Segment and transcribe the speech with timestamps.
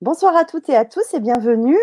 [0.00, 1.76] Bonsoir à toutes et à tous et bienvenue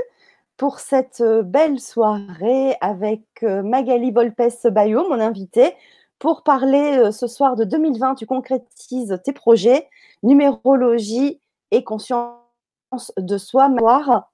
[0.55, 5.73] pour cette euh, belle soirée avec euh, Magali Volpes-Bayo, mon invitée,
[6.17, 8.15] pour parler euh, ce soir de 2020.
[8.15, 9.89] Tu concrétises tes projets,
[10.23, 11.41] numérologie
[11.71, 13.67] et conscience de soi.
[13.67, 14.31] Bonsoir,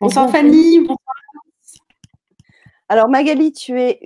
[0.00, 0.78] bonsoir Fanny.
[0.78, 0.96] Bonsoir.
[2.88, 3.98] Alors Magali, tu es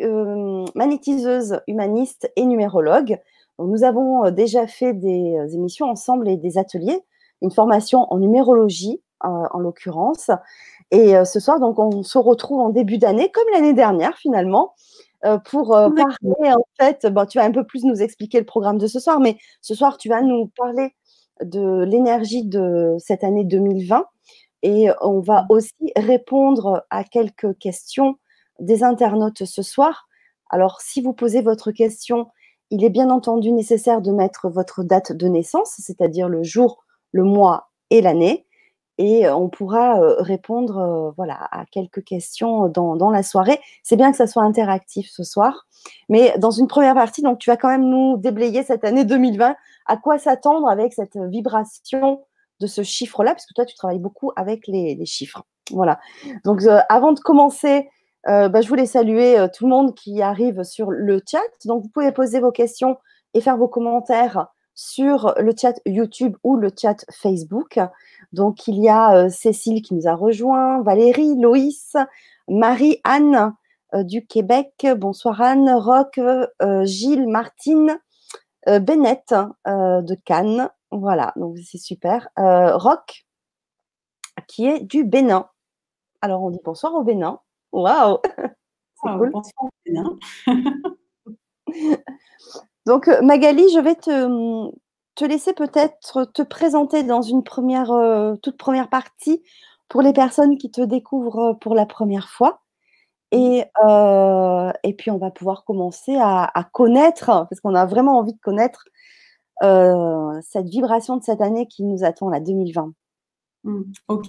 [0.75, 3.21] magnétiseuse humaniste et numérologue.
[3.59, 7.05] Nous avons déjà fait des émissions ensemble et des ateliers,
[7.43, 10.31] une formation en numérologie en l'occurrence.
[10.91, 14.75] Et ce soir, donc, on se retrouve en début d'année, comme l'année dernière finalement,
[15.45, 17.07] pour parler en fait.
[17.07, 19.75] Bon, tu vas un peu plus nous expliquer le programme de ce soir, mais ce
[19.75, 20.95] soir, tu vas nous parler
[21.43, 24.07] de l'énergie de cette année 2020
[24.63, 28.17] et on va aussi répondre à quelques questions
[28.61, 30.09] des internautes ce soir.
[30.51, 32.29] Alors, si vous posez votre question,
[32.71, 37.25] il est bien entendu nécessaire de mettre votre date de naissance, c'est-à-dire le jour, le
[37.25, 38.47] mois et l'année.
[38.99, 43.59] Et on pourra répondre voilà, à quelques questions dans, la soirée.
[43.83, 45.67] C'est bien que ça soit interactif ce soir.
[46.09, 49.57] Mais dans une première partie, donc tu vas quand même nous déblayer cette année 2020.
[49.87, 52.23] À quoi s'attendre avec cette vibration
[52.61, 53.33] de ce chiffre-là?
[53.33, 55.43] Parce que toi, tu travailles beaucoup avec les, chiffres.
[55.71, 55.99] Voilà.
[56.45, 57.89] Donc, avant de commencer
[58.29, 61.41] euh, bah, je voulais saluer euh, tout le monde qui arrive sur le chat.
[61.65, 62.97] Donc, vous pouvez poser vos questions
[63.35, 67.79] et faire vos commentaires sur le chat YouTube ou le chat Facebook.
[68.33, 71.97] Donc, il y a euh, Cécile qui nous a rejoint, Valérie, Loïs,
[72.49, 73.55] Marie-Anne
[73.95, 74.87] du Québec.
[74.97, 76.19] Bonsoir Anne, Rock,
[76.85, 77.99] Gilles, Martine,
[78.67, 79.35] Bennett
[79.67, 80.71] de Cannes.
[80.91, 82.29] Voilà, donc c'est super.
[82.37, 83.27] Rock
[84.47, 85.49] qui est du Bénin.
[86.21, 87.41] Alors, on dit bonsoir au Bénin.
[87.73, 88.19] Waouh
[89.03, 89.33] C'est cool.
[92.87, 94.71] Donc, euh, Magali, je vais te,
[95.15, 99.43] te laisser peut-être te présenter dans une première, euh, toute première partie
[99.89, 102.63] pour les personnes qui te découvrent pour la première fois.
[103.31, 108.35] Et, euh, et puis, on va pouvoir commencer à, connaître, parce qu'on a vraiment envie
[108.35, 108.85] de connaître
[110.43, 112.93] cette vibration de cette année qui nous attend, la 2020.
[113.65, 114.27] Mmh, ok.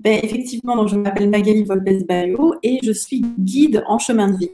[0.00, 4.50] Ben, effectivement, donc je m'appelle Magali Volpes-Bayo et je suis guide en chemin de vie.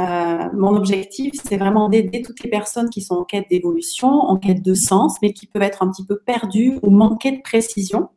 [0.00, 4.36] Euh, mon objectif, c'est vraiment d'aider toutes les personnes qui sont en quête d'évolution, en
[4.36, 8.08] quête de sens, mais qui peuvent être un petit peu perdues ou manquer de précision,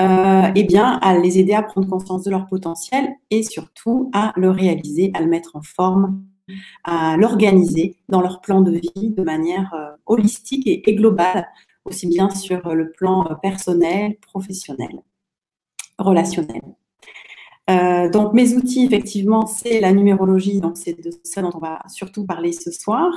[0.00, 4.32] euh, eh bien, à les aider à prendre conscience de leur potentiel et surtout à
[4.36, 6.24] le réaliser, à le mettre en forme,
[6.84, 11.46] à l'organiser dans leur plan de vie de manière euh, holistique et, globale,
[11.84, 15.02] aussi bien sur le plan personnel, professionnel
[15.98, 16.62] relationnel.
[17.70, 21.80] Euh, donc mes outils, effectivement, c'est la numérologie, donc c'est de ça dont on va
[21.88, 23.12] surtout parler ce soir.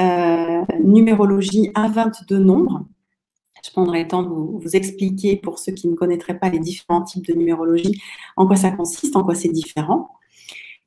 [0.00, 2.84] Euh, numérologie à 22 nombres.
[3.64, 7.02] Je prendrai le temps de vous, expliquer, pour ceux qui ne connaîtraient pas les différents
[7.02, 7.98] types de numérologie,
[8.36, 10.10] en quoi ça consiste, en quoi c'est différent.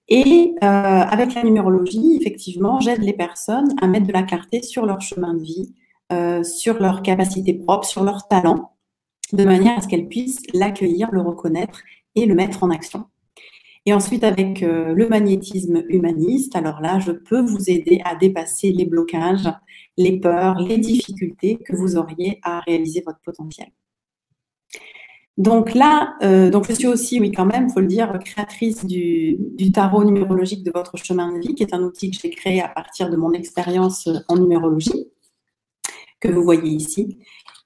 [0.10, 4.86] Et euh, avec la numérologie, effectivement, j'aide les personnes à mettre de la clarté sur
[4.86, 5.74] leur chemin de vie,
[6.44, 8.72] sur leurs capacités propres, sur leurs talents,
[9.34, 11.82] de manière à ce qu'elle puisse l'accueillir, le reconnaître
[12.18, 13.06] et le mettre en action.
[13.86, 18.74] Et ensuite, avec euh, le magnétisme humaniste, alors là, je peux vous aider à dépasser
[18.74, 19.50] les blocages,
[19.96, 23.70] les peurs, les difficultés que vous auriez à réaliser votre potentiel.
[25.38, 28.84] Donc là, euh, donc je suis aussi, oui, quand même, il faut le dire, créatrice
[28.84, 32.32] du, du, tarot numérologique de votre chemin de vie, qui est un outil que j'ai
[32.32, 35.08] créé à partir de mon expérience en numérologie,
[36.20, 37.20] que vous voyez ici,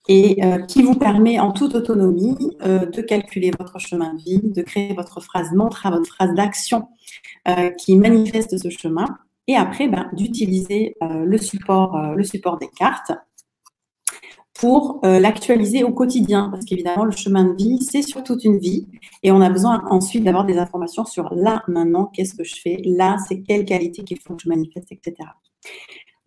[0.07, 4.41] et euh, qui vous permet en toute autonomie euh, de calculer votre chemin de vie,
[4.43, 6.87] de créer votre phrase mantra, votre phrase d'action
[7.47, 9.05] euh, qui manifeste ce chemin,
[9.47, 13.11] et après ben, d'utiliser le, support, le support des cartes
[14.53, 18.87] pour l'actualiser au quotidien, parce qu'évidemment, le chemin de vie, c'est sur toute une vie,
[19.23, 22.79] et on a besoin ensuite d'avoir des informations sur là, maintenant, qu'est-ce que je fais,
[22.85, 25.15] là, c'est quelle qualité qu'il faut que je manifeste, etc.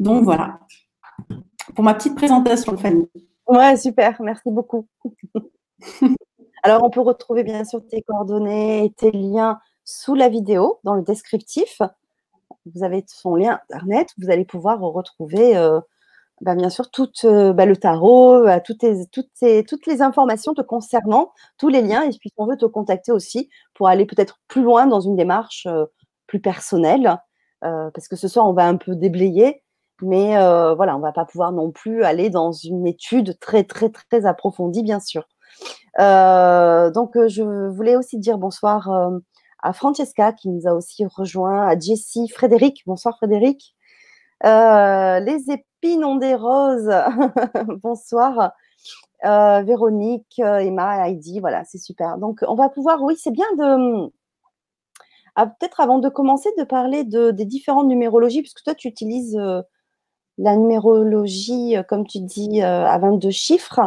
[0.00, 0.58] Donc voilà,
[1.76, 3.08] pour ma petite présentation, Fanny.
[3.46, 4.88] Ouais, super, merci beaucoup.
[6.62, 10.94] Alors, on peut retrouver bien sûr tes coordonnées et tes liens sous la vidéo, dans
[10.94, 11.82] le descriptif.
[12.74, 15.80] Vous avez son lien internet, vous allez pouvoir retrouver euh,
[16.42, 20.62] bah, bien sûr tout euh, bah, le tarot, euh, toutes, toutes, toutes, les informations te
[20.62, 24.62] concernant, tous les liens, et puis on veut te contacter aussi pour aller peut-être plus
[24.62, 25.68] loin dans une démarche
[26.26, 27.18] plus personnelle,
[27.60, 29.63] parce que ce soir, on va un peu déblayer
[30.02, 33.90] mais euh, voilà, on va pas pouvoir non plus aller dans une étude très, très,
[33.90, 35.28] très approfondie, bien sûr.
[36.00, 38.90] Euh, donc, euh, je voulais aussi dire bonsoir
[39.62, 42.82] à Francesca qui nous a aussi rejoint, à Jessie, Frédéric.
[42.86, 43.74] Bonsoir Frédéric.
[44.42, 46.90] les épines ont des roses.
[47.82, 48.52] bonsoir.
[49.22, 52.18] Véronique, Emma, Heidi, voilà, c'est super.
[52.18, 54.12] Donc, on va pouvoir, oui, c'est bien de.
[55.36, 59.38] Ah, peut-être avant de commencer, de parler de, des différentes numérologies, puisque toi, tu utilises
[60.38, 63.80] la numérologie, comme tu dis, à 22 chiffres.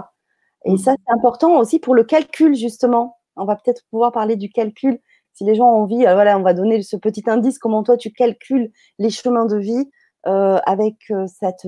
[0.66, 0.78] Et mmh.
[0.78, 3.18] ça, c'est important aussi pour le calcul, justement.
[3.36, 5.00] On va peut-être pouvoir parler du calcul.
[5.34, 7.96] Si les gens ont envie, euh, voilà, on va donner ce petit indice, comment toi,
[7.96, 9.90] tu calcules les chemins de vie
[10.26, 11.64] euh, avec euh, cette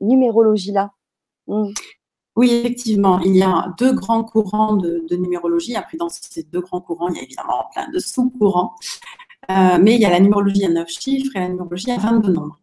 [0.00, 0.92] numérologie-là.
[1.48, 1.70] Mmh.
[2.36, 5.74] Oui, effectivement, il y a deux grands courants de, numérologie.
[5.74, 8.76] Après, dans ces deux grands courants, il y a évidemment plein de sous-courants.
[9.48, 12.60] mais il y a la numérologie à 9 chiffres et la numérologie à 22 nombres.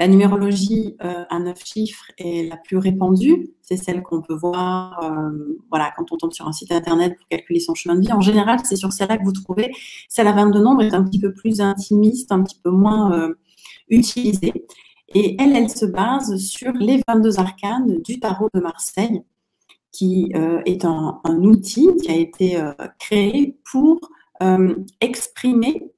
[0.00, 3.50] La numérologie euh, à neuf chiffres est la plus répandue.
[3.60, 7.28] C'est celle qu'on peut voir euh, voilà, quand on tombe sur un site internet pour
[7.28, 8.12] calculer son chemin de vie.
[8.14, 9.70] En général, c'est sur celle-là que vous trouvez.
[10.08, 13.34] Celle à 22 nombres est un petit peu plus intimiste, un petit peu moins euh,
[13.90, 14.54] utilisée.
[15.14, 19.20] Et elle, elle se base sur les 22 arcanes du tarot de Marseille,
[19.92, 22.62] qui est un, outil qui a été
[22.98, 23.98] créé pour
[25.00, 25.90] exprimer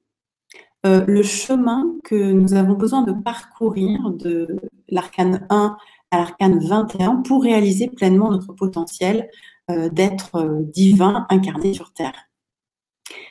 [0.85, 4.59] euh, le chemin que nous avons besoin de parcourir de
[4.89, 5.77] l'arcane 1
[6.11, 9.29] à l'arcane 21 pour réaliser pleinement notre potentiel
[9.71, 12.13] euh, d'être euh, divin incarné sur Terre.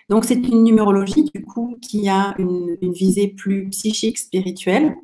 [0.09, 4.97] Donc c'est une numérologie du coup qui a une, visée plus psychique, spirituelle.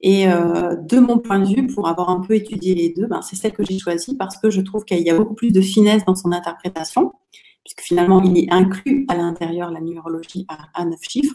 [0.00, 3.34] Et de mon point de vue, pour avoir un peu étudié les deux, ben, c'est
[3.34, 6.04] celle que j'ai choisie parce que je trouve qu'il y a beaucoup plus de finesse
[6.04, 7.12] dans son interprétation,
[7.64, 11.34] puisque finalement il est inclus à l'intérieur la numérologie à, à neuf chiffres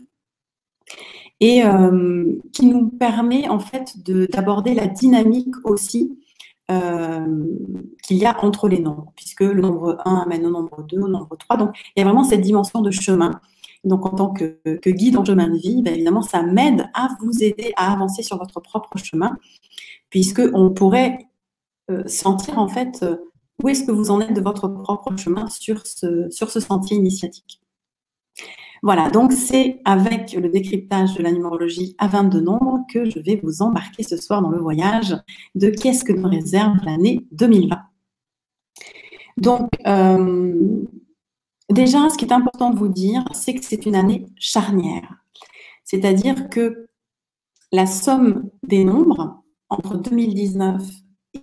[1.42, 6.18] et euh, qui nous permet en fait d'aborder la dynamique aussi
[6.70, 7.46] euh,
[8.04, 11.08] qu'il y a entre les nombres, puisque le nombre 1 amène au nombre 2, au
[11.08, 11.58] nombre 3.
[11.58, 13.42] Donc, il y a vraiment cette dimension de chemin.
[13.84, 17.44] Donc, en tant que, guide en chemin de vie, ben, évidemment, ça m'aide à vous
[17.44, 19.36] aider à avancer sur votre propre chemin,
[20.12, 21.18] puisqu'on pourrait
[21.90, 23.04] euh, sentir en fait
[23.62, 26.98] où est-ce que vous en êtes de votre propre chemin sur ce, sur ce sentier
[26.98, 27.61] initiatique.
[28.84, 33.40] Voilà, donc c'est avec le décryptage de la numérologie à 22 nombres que je vais
[33.44, 35.16] vous embarquer ce soir dans le voyage
[35.54, 37.78] de qu'est-ce que nous réserve l'année 2020.
[39.38, 40.84] Donc, euh,
[41.70, 45.16] déjà, ce qui est important de vous dire, c'est que c'est une année charnière.
[45.84, 46.88] C'est-à-dire que
[47.72, 50.82] la somme des nombres entre 2019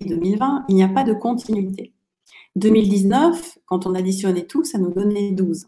[0.00, 1.94] et 2020, il n'y a pas de continuité.
[2.56, 5.66] 2019, quand on additionnait tout, ça nous donnait 12.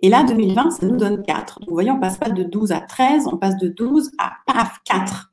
[0.00, 1.60] Et là, 2020, ça nous donne 4.
[1.60, 4.32] Donc, vous voyez, on passe pas de 12 à 13, on passe de 12 à
[4.46, 5.32] paf, 4.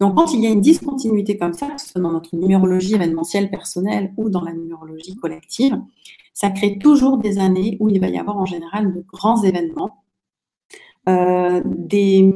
[0.00, 2.94] Donc, quand il y a une discontinuité comme ça, que ce soit dans notre numérologie
[2.94, 5.78] événementielle personnelle ou dans la numérologie collective,
[6.32, 10.02] ça crée toujours des années où il va y avoir en général de grands événements,
[11.08, 12.32] euh, des,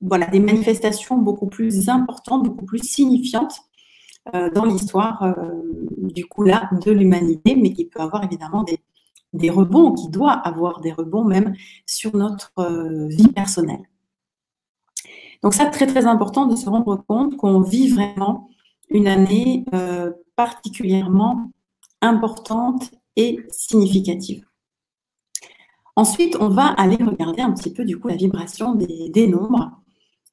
[0.00, 3.54] voilà, des manifestations beaucoup plus importantes, beaucoup plus signifiantes
[4.34, 5.32] euh, dans l'histoire, euh,
[5.98, 8.78] du coup, là, de l'humanité, mais qui peut avoir évidemment des,
[9.32, 11.54] des rebonds, qui doit avoir des rebonds même
[11.86, 13.88] sur notre euh, vie personnelle.
[15.42, 18.48] Donc ça, très très important de se rendre compte qu'on vit vraiment
[18.90, 21.50] une année euh, particulièrement
[22.00, 24.44] importante et significative.
[25.96, 29.70] Ensuite, on va aller regarder un petit peu du coup la vibration des, des nombres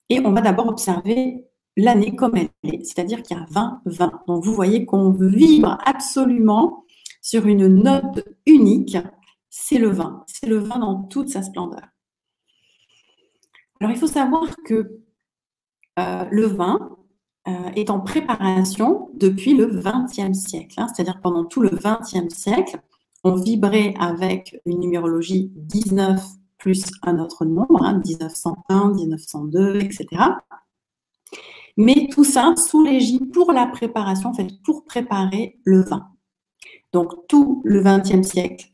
[0.10, 4.25] et on va d'abord observer l'année comme elle est, c'est-à-dire qu'il y a 20-20.
[4.28, 6.86] Donc vous voyez qu'on vibre absolument
[7.29, 8.98] sur une note unique,
[9.51, 10.24] c'est le vin.
[10.25, 11.83] C'est le vin dans toute sa splendeur.
[13.79, 15.00] Alors il faut savoir que
[16.00, 16.98] euh, le vin
[17.48, 20.88] euh, est en préparation depuis le XXe siècle, hein.
[20.88, 22.81] c'est-à-dire pendant tout le XXe siècle,
[23.24, 26.19] on vibrait avec une numérologie 19
[26.57, 30.07] plus un autre nombre, 1901, 1902, etc.
[31.77, 36.09] Mais tout ça sous l'égide pour la préparation, en fait, pour préparer le vin.
[36.93, 38.72] Donc tout le XXe siècle,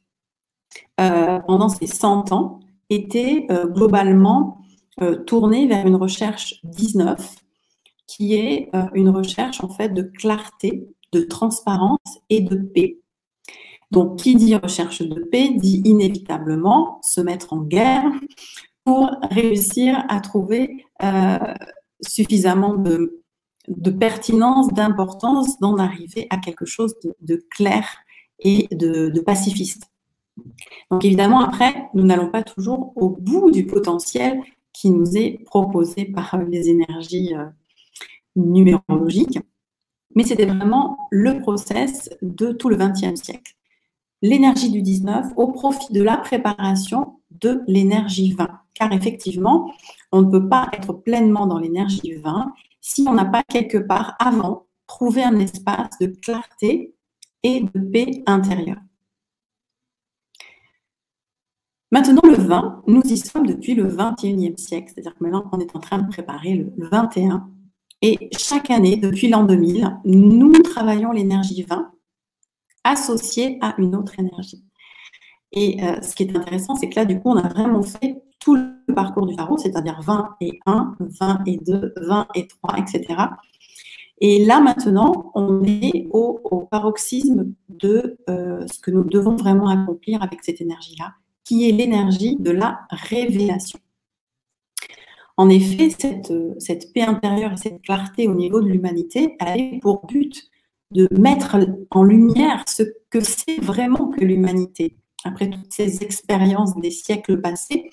[0.99, 4.59] euh, pendant ces 100 ans, était euh, globalement
[5.01, 7.35] euh, tourné vers une recherche 19,
[8.07, 12.99] qui est une recherche en fait de clarté, de transparence et de paix.
[13.89, 18.05] Donc, qui dit recherche de paix dit inévitablement se mettre en guerre
[18.83, 20.85] pour réussir à trouver
[22.01, 23.23] suffisamment de,
[23.67, 27.87] de pertinence, d'importance d'en arriver à quelque chose de clair
[28.39, 29.89] et de, pacifistes.
[30.91, 34.41] Donc évidemment, après, nous n'allons pas toujours au bout du potentiel
[34.73, 37.45] qui nous est proposé par les énergies euh,
[38.35, 39.39] numérologiques,
[40.15, 43.55] mais c'était vraiment le process de tout le XXe siècle.
[44.21, 48.49] L'énergie du 19 au profit de la préparation de l'énergie 20.
[48.73, 49.73] Car effectivement,
[50.11, 54.15] on ne peut pas être pleinement dans l'énergie 20 si on n'a pas quelque part
[54.19, 56.94] avant trouvé un espace de clarté
[57.45, 58.81] et de paix intérieure.
[61.91, 65.75] Maintenant, le vin, nous y sommes depuis le 21e siècle, c'est-à-dire que maintenant, on est
[65.75, 67.47] en train de préparer le, 21.
[68.01, 71.91] Et chaque année, depuis l'an 2000, nous travaillons l'énergie vin
[72.83, 74.65] associée à une autre énergie.
[75.51, 78.23] Et euh, ce qui est intéressant, c'est que là, du coup, on a vraiment fait
[78.39, 82.79] tout le parcours du tarot, c'est-à-dire 20 et 1, 20 et 2, 20 et 3,
[82.79, 83.15] etc.
[84.21, 90.23] Et là, maintenant, on est au, paroxysme de euh, ce que nous devons vraiment accomplir
[90.23, 93.79] avec cette énergie-là, qui est l'énergie de la révélation.
[95.37, 100.49] En effet, cette, paix intérieure et cette clarté au niveau de l'humanité, elle pour but
[100.91, 101.57] de mettre
[101.91, 104.95] en lumière ce que c'est vraiment que l'humanité.
[105.25, 107.89] Après toutes ces expériences des siècles passés,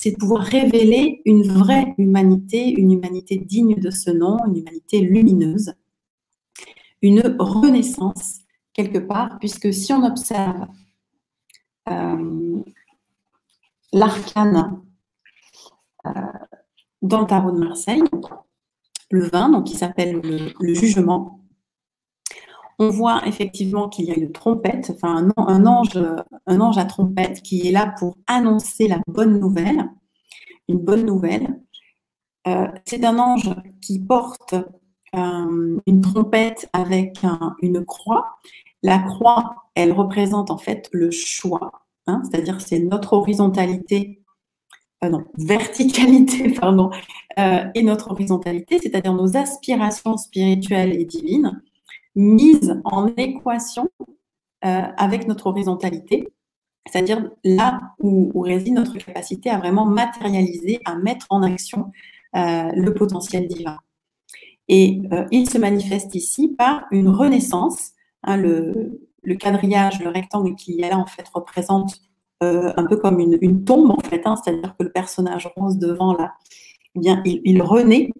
[0.00, 5.00] c'est de pouvoir révéler une vraie humanité, une humanité digne de ce nom, une humanité
[5.00, 5.74] lumineuse,
[7.02, 8.38] une renaissance
[8.72, 10.68] quelque part, puisque si on observe
[11.90, 12.62] euh,
[13.92, 14.80] l'arcane
[16.06, 16.10] euh,
[17.02, 18.02] dans le tarot de Marseille,
[19.10, 21.39] le 20, donc qui s'appelle le, jugement,
[22.80, 27.72] on voit effectivement qu'il y a une trompette, enfin un, ange, à trompette qui est
[27.72, 29.84] là pour annoncer la bonne nouvelle,
[30.66, 31.60] une bonne nouvelle.
[32.48, 34.54] Euh, c'est un ange qui porte
[35.14, 37.18] euh, une trompette avec
[37.60, 38.38] une croix.
[38.82, 41.82] La croix, elle représente en fait le choix.
[42.06, 44.22] Hein, c'est-à-dire c'est notre horizontalité,
[45.04, 46.90] euh, non, verticalité, pardon,
[47.74, 51.62] et notre horizontalité, c'est-à-dire nos aspirations spirituelles et divines,
[52.14, 53.88] mises en équation
[54.64, 56.28] euh, avec notre horizontalité,
[56.86, 61.90] c'est-à-dire là où, réside notre capacité à vraiment matérialiser, à mettre en action
[62.32, 63.78] le potentiel divin.
[64.68, 65.02] Et
[65.32, 67.90] il se manifeste ici par une renaissance.
[68.22, 69.00] Hein, le,
[69.38, 72.00] quadrillage, le rectangle qu'il y a là, en fait, représente
[72.42, 74.22] euh, un peu comme une, tombe, en fait.
[74.24, 74.36] Hein.
[74.36, 76.34] C'est-à-dire que le personnage rose devant, là,
[76.94, 78.10] eh bien, il, renaît,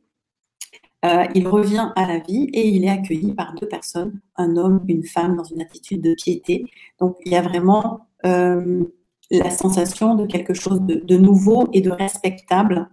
[1.05, 4.85] euh, il revient à la vie et il est accueilli par deux personnes, un homme,
[4.87, 6.67] une femme, dans une attitude de piété.
[6.99, 8.85] Donc, il y a vraiment euh,
[9.31, 12.91] la sensation de quelque chose de, nouveau et de respectable,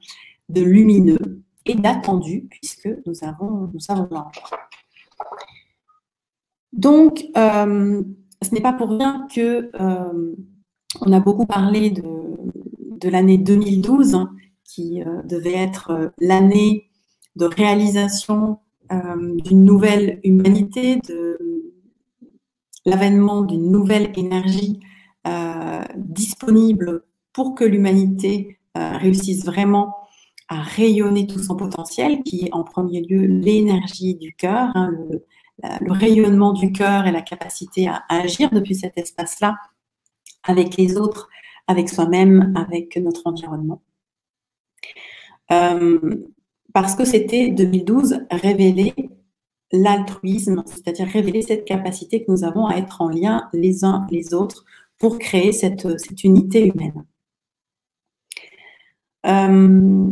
[0.48, 4.42] de lumineux et d'attendu, puisque nous avons, nous avons l'ange.
[6.72, 8.04] Donc, euh,
[8.42, 9.70] ce n'est pas pour rien que
[11.02, 14.32] on a beaucoup parlé de, l'année 2012, hein,
[14.64, 16.87] qui devait être l'année
[17.38, 21.38] de réalisation d'une nouvelle humanité, de
[22.86, 24.80] l'avènement d'une nouvelle énergie
[25.96, 27.04] disponible
[27.34, 29.94] pour que l'humanité réussisse vraiment
[30.50, 34.92] à rayonner tout son potentiel, qui est en premier lieu l'énergie du cœur, hein,
[35.82, 39.56] le, rayonnement du cœur et la capacité à, agir depuis cet espace-là
[40.44, 41.30] avec les autres,
[41.68, 43.82] avec soi-même, avec notre environnement.
[45.52, 46.16] Euh,
[46.80, 48.94] parce que c'était 2012 révéler
[49.72, 54.36] l'altruisme, c'est-à-dire révéler cette capacité que nous avons à être en lien les uns les
[54.36, 54.64] autres
[55.00, 55.88] pour créer cette,
[56.24, 57.04] unité humaine.
[59.26, 60.08] Euh,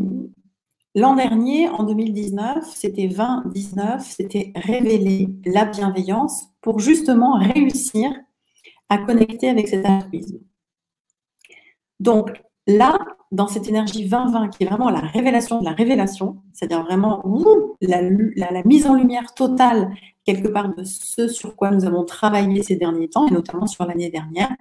[0.95, 8.09] L'an dernier, en 2019, c'était 2019, c'était révéler la bienveillance pour justement réussir
[8.89, 10.39] à connecter avec cet altruisme.
[11.99, 12.97] Donc là,
[13.31, 17.23] dans cette énergie 2020 qui est vraiment la révélation de la révélation, c'est-à-dire vraiment
[17.81, 19.93] la, mise en lumière totale
[20.25, 23.85] quelque part de ce sur quoi nous avons travaillé ces derniers temps, et notamment sur
[23.85, 24.51] l'année dernière,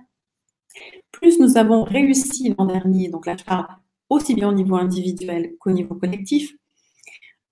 [1.13, 3.67] plus nous avons réussi l'an dernier, donc là je parle
[4.11, 6.55] aussi bien au niveau individuel qu'au niveau collectif,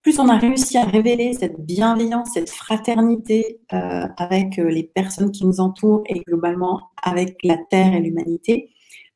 [0.03, 5.31] plus on a réussi à révéler cette bienveillance, cette fraternité euh, avec euh, les personnes
[5.31, 8.71] qui nous entourent et globalement avec la Terre et l'humanité,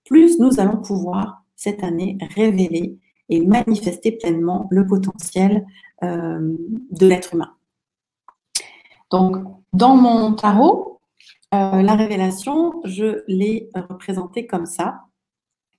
[0.06, 2.98] plus nous allons pouvoir cette année révéler
[3.28, 5.66] et manifester pleinement le potentiel
[6.02, 6.56] euh,
[6.90, 7.52] de l'être humain.
[9.10, 9.36] Donc,
[9.72, 11.00] dans mon tarot,
[11.52, 15.02] la révélation, je l'ai représentée comme ça.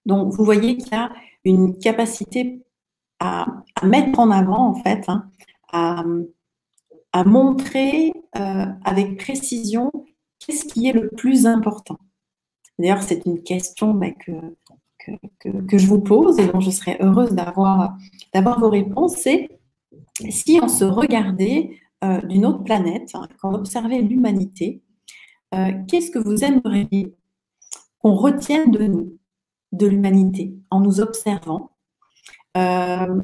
[0.05, 1.11] Donc, vous voyez qu'il y a
[1.43, 2.63] une capacité
[3.19, 3.45] à,
[3.83, 5.29] mettre en avant, en fait, hein,
[5.71, 6.03] à,
[7.25, 9.91] montrer euh, avec précision
[10.39, 11.97] qu'est-ce qui est le plus important.
[12.79, 14.31] D'ailleurs, c'est une question bah, que,
[15.39, 17.97] que, je vous pose et dont je serais heureuse d'avoir
[18.59, 19.15] vos réponses.
[19.15, 19.49] C'est
[20.29, 24.81] si on se regardait euh, d'une autre planète, hein, quand on observait l'humanité,
[25.55, 27.15] euh, qu'est-ce que vous aimeriez
[27.99, 29.17] qu'on retienne de nous
[29.73, 31.71] de l'humanité en nous observant.
[32.55, 33.21] Euh,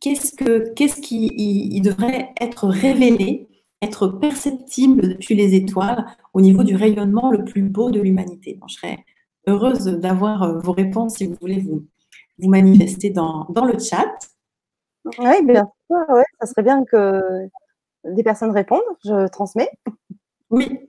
[0.00, 3.48] que, qu'est-ce qui devrait être révélé
[3.84, 8.58] être perceptible depuis les étoiles au niveau du rayonnement le plus beau de l'humanité.
[8.68, 8.98] Je serais
[9.46, 11.84] heureuse d'avoir euh, vos réponses si vous voulez vous,
[12.38, 14.12] vous manifester dans, dans le chat.
[15.18, 17.20] Oui, bien sûr, ouais, ça serait bien que
[18.04, 19.70] des personnes répondent, je transmets.
[20.50, 20.88] Oui,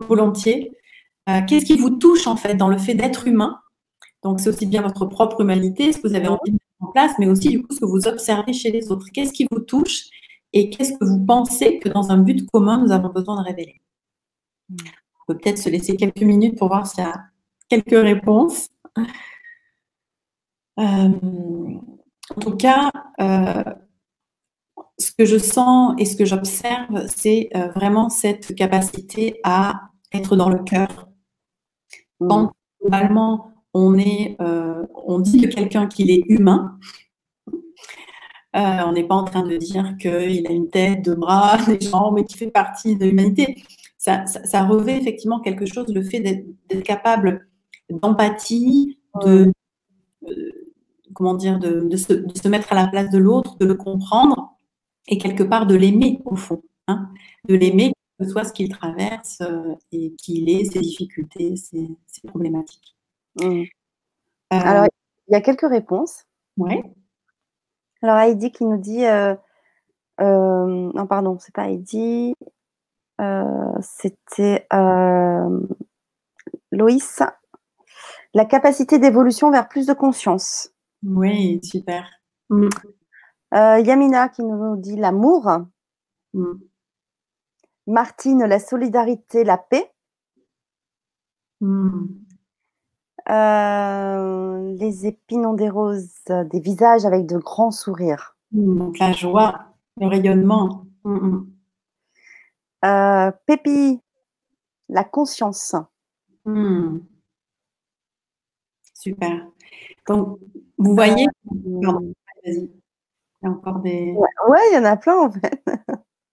[0.00, 0.72] volontiers.
[1.28, 3.60] Euh, qu'est-ce qui vous touche en fait dans le fait d'être humain?
[4.22, 6.92] Donc c'est aussi bien votre propre humanité, ce que vous avez envie de mettre en
[6.92, 9.06] place, mais aussi du coup ce que vous observez chez les autres.
[9.12, 10.04] Qu'est-ce qui vous touche?
[10.54, 13.82] Et qu'est-ce que vous pensez que dans un but commun nous avons besoin de révéler?
[14.70, 17.24] On peut peut-être se laisser quelques minutes pour voir s'il y a
[17.68, 18.68] quelques réponses.
[20.78, 21.08] Euh,
[22.34, 23.62] en tout cas, euh,
[24.98, 30.48] ce que je sens et ce que j'observe, c'est vraiment cette capacité à être dans
[30.48, 31.08] le cœur,
[32.20, 32.52] quand
[34.40, 36.78] euh, on dit de quelqu'un qu'il est humain,
[38.54, 41.80] euh, on n'est pas en train de dire qu'il a une tête, deux bras, des
[41.80, 43.62] jambes et qu'il fait partie de l'humanité.
[43.98, 47.48] Ça, revêt effectivement quelque chose, le fait d'être capable
[47.88, 49.50] d'empathie, de,
[50.28, 50.52] euh,
[51.14, 54.56] comment dire, de, se, mettre à la place de l'autre, de le comprendre
[55.08, 56.62] et quelque part de l'aimer au fond.
[56.86, 57.08] Hein,
[57.48, 61.88] de l'aimer que soit ce qu'il traverse euh, et qu'il ait, ses difficultés, ses,
[62.26, 62.94] problématiques.
[63.40, 63.44] Mmh.
[63.44, 63.64] Euh,
[64.50, 64.86] Alors,
[65.28, 66.24] il y a quelques réponses.
[66.56, 66.74] Oui.
[68.04, 69.06] Alors, Heidi qui nous dit.
[69.06, 69.34] Euh,
[70.20, 72.34] non, pardon, c'est pas Heidi.
[73.80, 74.66] C'était
[76.70, 77.22] Loïs.
[78.34, 80.70] La capacité d'évolution vers plus de conscience.
[81.02, 82.10] Oui, super.
[82.50, 82.68] Mmh.
[83.52, 85.50] Yamina qui nous dit l'amour.
[86.34, 86.52] Mmh.
[87.86, 89.90] Martine, la solidarité, la paix.
[91.62, 92.06] Hmm.
[93.30, 98.36] Euh, les épines des roses, des visages avec de grands sourires.
[98.52, 99.66] Hmm, donc la joie,
[99.98, 100.84] le rayonnement.
[101.04, 101.44] Hmm,
[102.84, 104.00] euh, Pépi,
[104.88, 105.74] la conscience.
[108.92, 109.48] Super.
[110.06, 110.38] Donc,
[110.78, 111.26] vous voyez.
[111.50, 112.12] Euh,
[112.46, 112.70] il
[113.42, 114.14] y a encore des.
[114.48, 115.62] Ouais, il y en a plein en fait.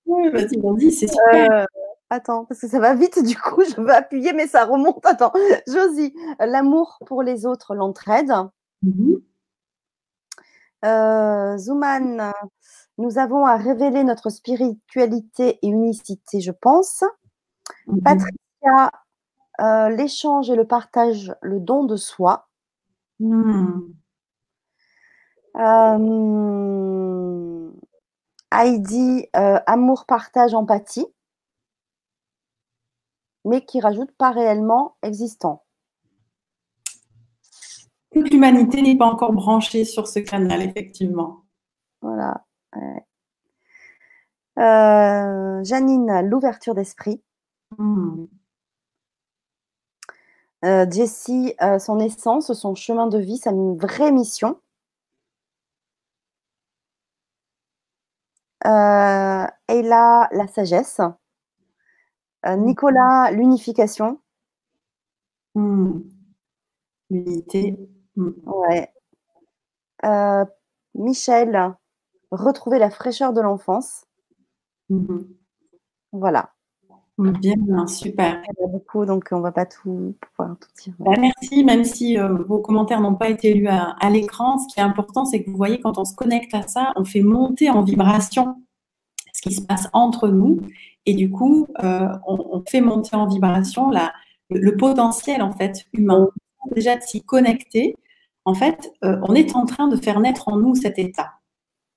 [0.05, 1.51] vas-y, c'est super.
[1.51, 1.65] Euh,
[2.11, 5.05] attends, parce que ça va vite, du coup, je vais appuyer, mais ça remonte.
[5.05, 5.33] Attends,
[5.67, 8.31] Josie, l'amour pour les autres, l'entraide.
[10.83, 12.33] Euh, Zouman,
[12.97, 17.03] nous avons à révéler notre spiritualité et unicité, je pense.
[17.87, 18.03] Mm-hmm.
[18.03, 18.91] Patricia,
[19.61, 22.47] euh, l'échange et le partage, le don de soi.
[23.19, 23.93] Mm.
[28.53, 31.05] Heidi, euh, amour, partage, empathie,
[33.45, 35.63] mais qui rajoute pas réellement existant.
[38.13, 41.43] Toute l'humanité n'est pas encore branchée sur ce canal, effectivement.
[42.01, 42.45] Voilà.
[44.59, 47.23] Euh, Janine, l'ouverture d'esprit.
[47.77, 48.25] Hmm.
[50.65, 54.59] Euh, Jessie, son essence, son chemin de vie, sa vraie mission.
[58.65, 61.01] Euh, la sagesse.
[62.45, 62.55] Euh.
[62.55, 64.19] Nicolas, l'unification.
[65.55, 65.99] Mmh.
[67.09, 67.77] L'unité.
[68.15, 68.29] Mmh.
[68.45, 68.89] Ouais.
[70.05, 70.45] Euh,
[70.95, 71.75] Michel,
[72.31, 74.05] retrouver la fraîcheur de l'enfance.
[76.11, 76.51] Voilà.
[77.17, 78.41] Bien, super.
[78.47, 80.93] Il y a beaucoup, donc on ne va pas tout pouvoir tout dire.
[80.99, 84.79] Bah, merci, même si euh, vos commentaires n'ont pas été lus à, l'écran, ce qui
[84.79, 87.69] est important, c'est que vous voyez, quand on se connecte à ça, on fait monter
[87.69, 88.55] en vibration
[89.41, 90.59] ce qui se passe entre nous,
[91.05, 94.13] et du coup, euh, on, fait monter en vibration la,
[94.49, 96.29] le, potentiel en fait humain.
[96.75, 97.95] Déjà de s'y connecter,
[98.45, 101.33] en fait, euh, on est en train de faire naître en nous cet état.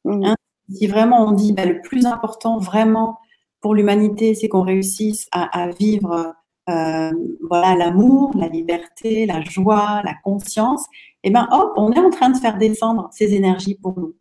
[0.05, 0.25] Mmh.
[0.25, 0.37] Hein,
[0.73, 3.19] si vraiment on dit bah, le plus important, vraiment
[3.61, 6.35] pour l'humanité, c'est qu'on réussisse à, vivre
[6.71, 7.13] euh,
[7.49, 10.87] voilà l'amour, la liberté, la joie, la conscience,
[11.23, 14.15] et ben hop, on est en train de faire descendre ces énergies pour nous.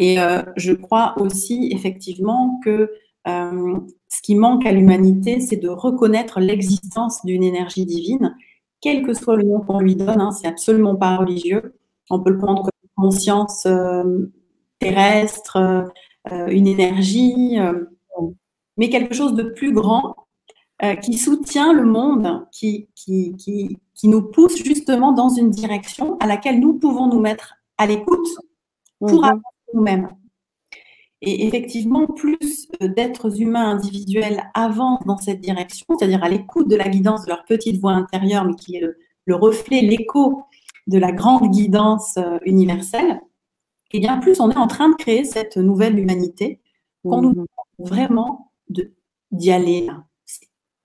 [0.00, 2.90] Et euh, je crois aussi effectivement que
[3.28, 8.34] euh, ce qui manque à l'humanité, c'est de reconnaître l'existence d'une énergie divine,
[8.80, 10.20] quel que soit le nom qu'on lui donne.
[10.20, 11.74] Hein, c'est absolument pas religieux.
[12.10, 13.68] On peut le prendre comme une conscience
[14.80, 15.56] terrestre,
[16.32, 17.56] euh, une énergie,
[18.76, 20.16] mais quelque chose de plus grand
[20.82, 26.16] euh, qui soutient le monde, qui, qui, qui, qui, nous pousse justement dans une direction
[26.20, 28.26] à laquelle nous pouvons nous mettre à l'écoute
[28.98, 29.42] pour mmh.
[29.74, 30.08] Nous-mêmes.
[31.22, 36.88] Et effectivement, plus d'êtres humains individuels avancent dans cette direction, c'est-à-dire à, l'écoute de la
[36.88, 38.84] guidance de leur petite voix intérieure, mais qui est
[39.26, 40.42] le reflet, l'écho
[40.86, 43.20] de la grande guidance universelle,
[43.92, 46.60] et bien plus on est en train de créer cette nouvelle humanité
[47.04, 47.46] qu'on nous mhm.
[47.78, 48.52] vraiment
[49.30, 49.88] d'y aller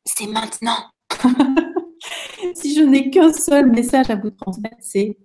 [0.06, 0.78] C'est maintenant.
[2.56, 5.18] si je n'ai qu'un seul message à vous transmettre, c'est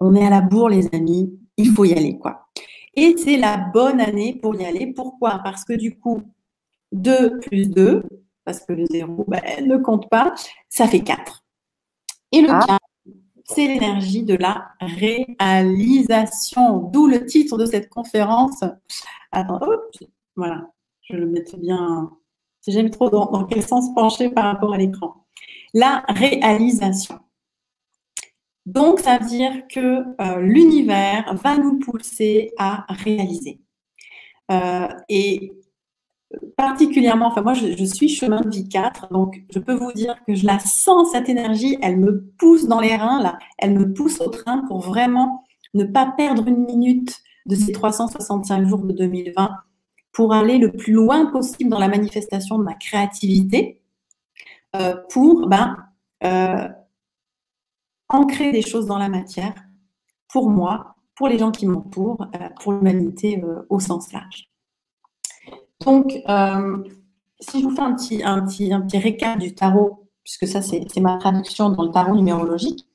[0.00, 2.47] on est à la bourre, les amis, il faut y aller, quoi.
[3.00, 4.88] Et c'est la bonne année pour y aller.
[4.88, 5.40] Pourquoi?
[5.44, 6.20] Parce que du coup,
[6.90, 8.02] 2 plus 2,
[8.44, 10.34] parce que le 0 ben, ne compte pas,
[10.68, 11.44] ça fait 4.
[12.32, 12.78] Et le 4, ah.
[13.44, 18.64] c'est l'énergie de la réalisation, d'où le titre de cette conférence.
[19.30, 19.60] Attends,
[20.34, 20.68] voilà,
[21.02, 22.10] je le mets bien.
[22.62, 25.24] Si j'aime trop dans, dans quel sens pencher par rapport à l'écran.
[25.72, 27.20] La réalisation.
[28.68, 29.80] Donc, ça veut dire que
[30.20, 33.60] euh, l'univers va nous pousser à réaliser.
[34.50, 35.52] Euh, et
[36.56, 40.34] particulièrement, enfin moi je, suis chemin de vie 4, donc je peux vous dire que
[40.34, 44.20] je la sens cette énergie, elle me pousse dans les reins là, elle me pousse
[44.20, 49.50] au train pour vraiment ne pas perdre une minute de ces 365 jours de 2020
[50.12, 53.80] pour aller le plus loin possible dans la manifestation de ma créativité,
[54.76, 55.76] euh, pour ben,
[58.08, 59.54] ancrer des choses dans la matière
[60.28, 64.50] pour moi, pour les gens qui m'entourent, euh, pour l'humanité euh, au sens large.
[65.84, 66.84] Donc, euh,
[67.40, 70.60] si je vous fais un petit, un, petit, un petit récap du tarot, puisque ça
[70.60, 72.86] c'est ma traduction dans le tarot numérologique,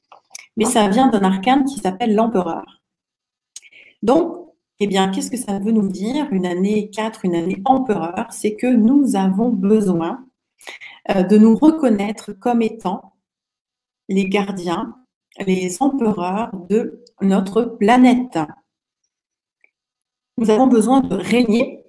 [0.57, 2.81] mais ça vient d'un arcane qui s'appelle l'empereur.
[4.03, 4.37] Donc,
[4.79, 8.55] eh bien, qu'est-ce que ça veut nous dire Une année 4, une année empereur, c'est
[8.55, 10.25] que nous avons besoin
[11.09, 13.13] de nous reconnaître comme étant
[14.09, 15.02] les gardiens
[15.39, 18.37] les empereurs de notre planète.
[20.37, 21.83] Nous avons besoin de régner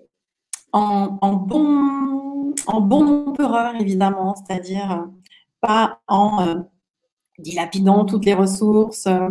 [0.73, 5.07] en, bon, empereur, évidemment, c'est-à-dire
[5.61, 6.55] pas en euh,
[7.39, 9.31] dilapidant toutes les ressources, euh,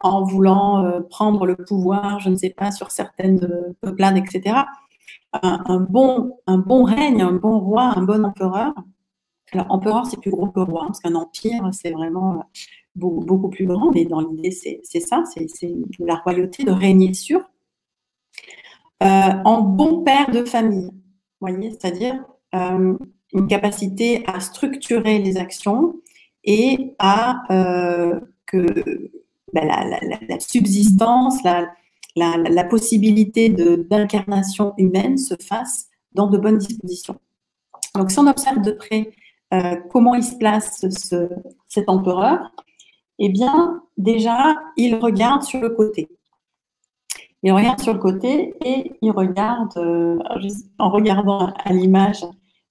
[0.00, 4.64] en voulant euh, prendre le pouvoir, je ne sais pas, sur certaines peuplades, etc.
[5.42, 8.72] Un, bon, un bon règne, un bon roi, un bon empereur.
[9.52, 12.44] Alors, empereur, c'est plus gros que roi, parce qu'un empire, c'est vraiment
[12.96, 15.46] beaucoup, plus grand, mais dans l'idée, c'est ça, c'est
[15.98, 17.40] la royauté de régner sur.
[19.02, 19.06] Euh,
[19.44, 20.90] en bon père de famille,
[21.40, 22.96] voyez, c'est-à-dire euh,
[23.34, 25.96] une capacité à structurer les actions
[26.44, 28.64] et à euh, que
[29.52, 31.68] bah, la, subsistance, la,
[32.16, 37.18] la possibilité d'incarnation humaine se fasse dans de bonnes dispositions.
[37.94, 39.10] Donc, si on observe de près
[39.90, 41.28] comment il se place ce,
[41.68, 42.50] cet empereur,
[43.18, 46.08] eh bien, déjà, il regarde sur le côté.
[47.42, 50.18] Il regarde sur le côté et il regarde, euh,
[50.78, 52.24] en regardant à l'image,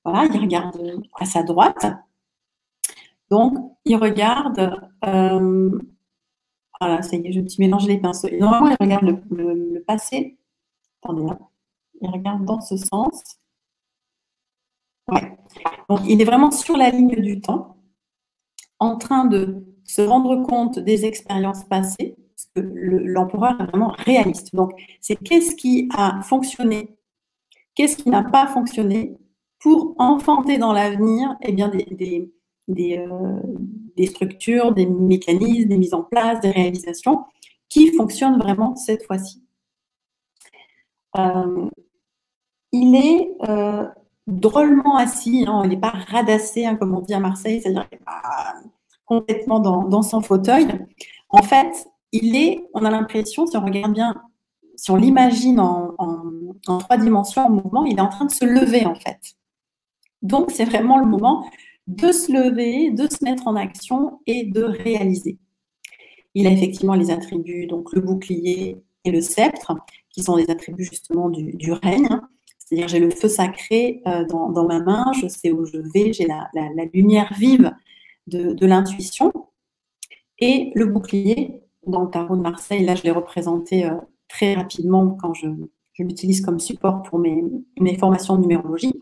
[0.04, 1.86] voilà, il regarde à sa droite.
[3.30, 5.80] Donc, il regarde, euh,
[6.80, 8.28] voilà, ça y est, je me suis mélangé les pinceaux.
[8.38, 10.38] normalement, il regarde le, passé.
[11.02, 11.40] Attendez, là.
[12.02, 13.40] Il regarde dans ce sens.
[15.08, 15.38] Ouais.
[15.90, 17.78] Donc, il est vraiment sur la ligne du temps,
[18.80, 24.54] en train de se rendre compte des expériences passées, parce que l'empereur est vraiment réaliste.
[24.56, 26.90] Donc, c'est qu'est-ce qui a fonctionné,
[27.76, 29.16] qu'est-ce qui n'a pas fonctionné
[29.60, 31.56] pour enfanter dans l'avenir eh
[32.98, 33.40] euh,
[33.96, 37.24] des, structures, des mécanismes, des mises en place, des réalisations
[37.70, 39.44] qui fonctionnent vraiment cette fois-ci.
[41.18, 41.70] Euh,
[42.72, 43.88] il est euh,
[44.28, 48.00] drôlement assis, hein, il n'est pas radassé, hein, comme on dit à Marseille, c'est-à-dire qu'il
[48.00, 48.56] n'est pas
[49.06, 50.68] complètement dans, son fauteuil.
[51.30, 54.16] En fait, il est, on a l'impression, si on regarde bien,
[54.76, 55.96] si on l'imagine en,
[56.80, 59.20] trois dimensions en mouvement, il est en train de se lever en fait.
[60.22, 61.46] Donc c'est vraiment le moment
[61.88, 65.38] de se lever, de se mettre en action et de réaliser.
[66.34, 69.74] Il a effectivement les attributs, donc le bouclier et le sceptre,
[70.10, 72.10] qui sont des attributs justement du, règne.
[72.58, 76.26] C'est-à-dire j'ai le feu sacré euh, dans, ma main, je sais où je vais, j'ai
[76.26, 76.50] la,
[76.94, 77.72] lumière vive
[78.28, 79.32] de, l'intuition.
[80.40, 83.96] Et le bouclier, dans le tarot de Marseille, là je l'ai représenté euh,
[84.28, 85.48] très rapidement quand je,
[86.00, 87.44] l'utilise comme support pour mes,
[87.80, 89.02] mes, formations de numérologie.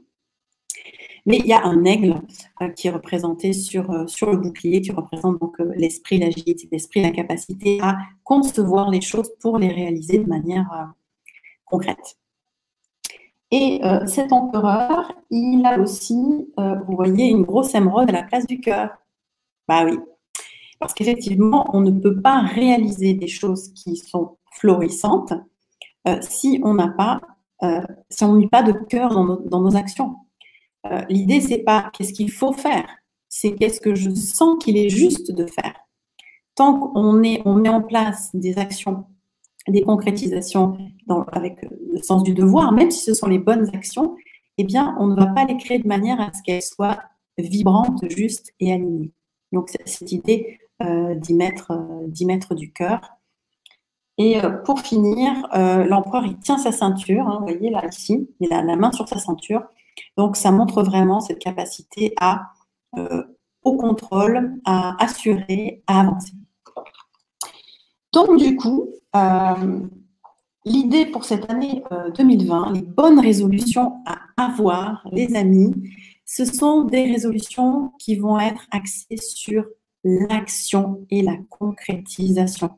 [1.26, 2.22] Mais il y a un aigle
[2.62, 7.02] euh, qui est représenté sur, euh, sur le bouclier, qui représente donc l'esprit, l'agilité l'esprit,
[7.02, 10.94] la capacité à concevoir les choses pour les réaliser de manière
[11.66, 12.18] concrète.
[13.50, 16.16] Et cet empereur, il a aussi,
[16.58, 18.90] vous voyez, une grosse émeraude à la place du cœur.
[19.68, 19.98] Bah oui.
[20.80, 25.34] Parce qu'effectivement, on ne peut pas réaliser des choses qui sont florissantes
[26.08, 27.22] euh, si on n'a pas,
[27.64, 30.16] euh, si on pas de cœur dans nos, actions.
[30.86, 32.88] Euh, l'idée, c'est pas qu'est-ce qu'il faut faire,
[33.30, 35.76] c'est qu'est-ce que je sens qu'il est juste de faire.
[36.56, 39.06] Tant qu'on on met en place des actions,
[39.68, 40.78] des concrétisations
[41.32, 44.16] avec le sens du devoir, même si ce sont les bonnes actions,
[44.58, 47.00] eh bien, on ne va pas les créer de manière à ce qu'elles soient
[47.38, 49.12] vibrantes, justes et alignées.
[49.54, 53.00] Donc, cette idée euh, d'y mettre, euh, mettre, du cœur.
[54.18, 58.52] Et euh, pour finir, l'empereur, il tient sa ceinture, hein, vous voyez là, ici, il
[58.52, 59.62] a la main sur sa ceinture.
[60.18, 62.42] Donc, ça montre vraiment cette capacité à,
[63.64, 66.34] au contrôle, à assurer, à avancer.
[68.12, 68.90] Donc, du coup,
[70.66, 71.84] l'idée pour cette année
[72.16, 75.74] 2020, les bonnes résolutions à avoir, les amis,
[76.26, 79.66] ce sont des résolutions qui vont être axées sur
[80.04, 82.72] l'action et la concrétisation.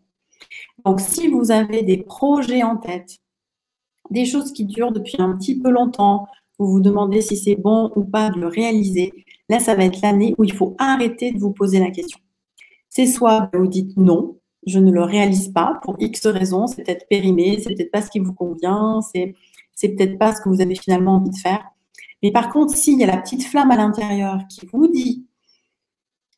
[0.84, 3.18] Donc, si vous avez des projets en tête,
[4.12, 6.28] des choses qui durent depuis un petit peu longtemps,
[6.60, 9.12] vous vous demandez si c'est bon ou pas de le réaliser,
[9.50, 12.20] là, ça va être l'année où il faut arrêter de vous poser la question.
[12.90, 17.08] C'est soit vous dites non, je ne le réalise pas pour X raisons, c'est peut-être
[17.10, 19.36] périmé, c'est peut-être pas ce qui vous convient, c'est,
[19.74, 21.64] c'est peut-être pas ce que vous avez finalement envie de faire.
[22.24, 25.26] Mais par contre, s'il y a la petite flamme à l'intérieur qui vous dit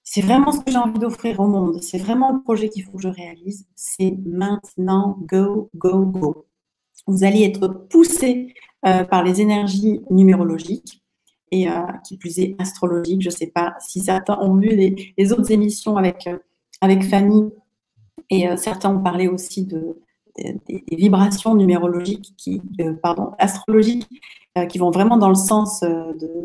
[0.10, 2.94] c'est vraiment ce que j'ai envie d'offrir au monde, c'est vraiment le projet qu'il faut
[2.94, 6.46] que je réalise, c'est maintenant, go, go, go.
[7.08, 8.54] Vous allez être poussé
[8.86, 11.04] euh, par les énergies numérologiques
[11.52, 13.22] et euh, qui plus est astrologiques.
[13.22, 16.38] Je ne sais pas si certains ont vu les, autres émissions avec, euh,
[16.80, 17.44] avec Fanny
[18.30, 20.02] et certains ont parlé aussi de,
[20.38, 22.62] des, vibrations numérologiques, qui,
[23.04, 24.08] pardon, astrologiques,
[24.66, 26.40] qui vont vraiment dans le sens de,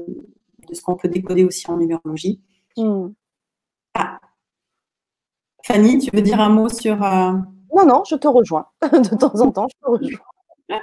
[0.73, 2.41] ce qu'on peut décoder aussi en numérologie.
[2.77, 3.09] Hmm.
[3.95, 4.19] Ah.
[5.65, 7.03] Fanny, tu veux dire un mot sur.
[7.03, 7.33] Euh,
[7.75, 8.67] non, non, je te rejoins.
[8.83, 10.81] de temps en temps, je te rejoins.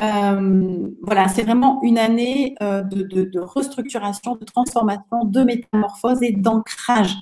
[0.00, 7.14] Euh, voilà, c'est vraiment une année euh, de, restructuration, de transformation, de métamorphose et d'ancrage.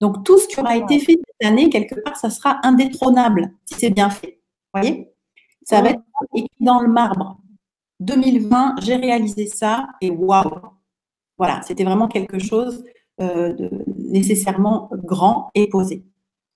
[0.00, 3.78] Donc, tout ce qui aura été fait cette année, quelque part, ça sera indétrônable si
[3.78, 4.40] c'est bien fait.
[4.72, 5.08] Vous voyez?
[5.64, 6.02] Ça va être
[6.34, 7.38] écrit dans le marbre.
[8.04, 10.50] 2020, j'ai réalisé ça et waouh
[11.38, 12.84] Voilà, c'était vraiment quelque chose
[13.20, 13.54] euh,
[13.98, 16.04] nécessairement grand et posé.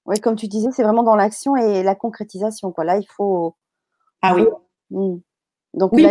[0.06, 2.72] Oui, comme tu disais, c'est vraiment dans l'action et la concrétisation.
[2.72, 2.84] Quoi.
[2.84, 3.56] Là, il faut.
[4.22, 4.44] Ah oui.
[4.90, 5.18] Hmm.
[5.74, 6.06] Donc, oui,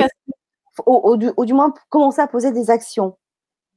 [0.85, 3.17] au, du, moins, commencer à poser des actions.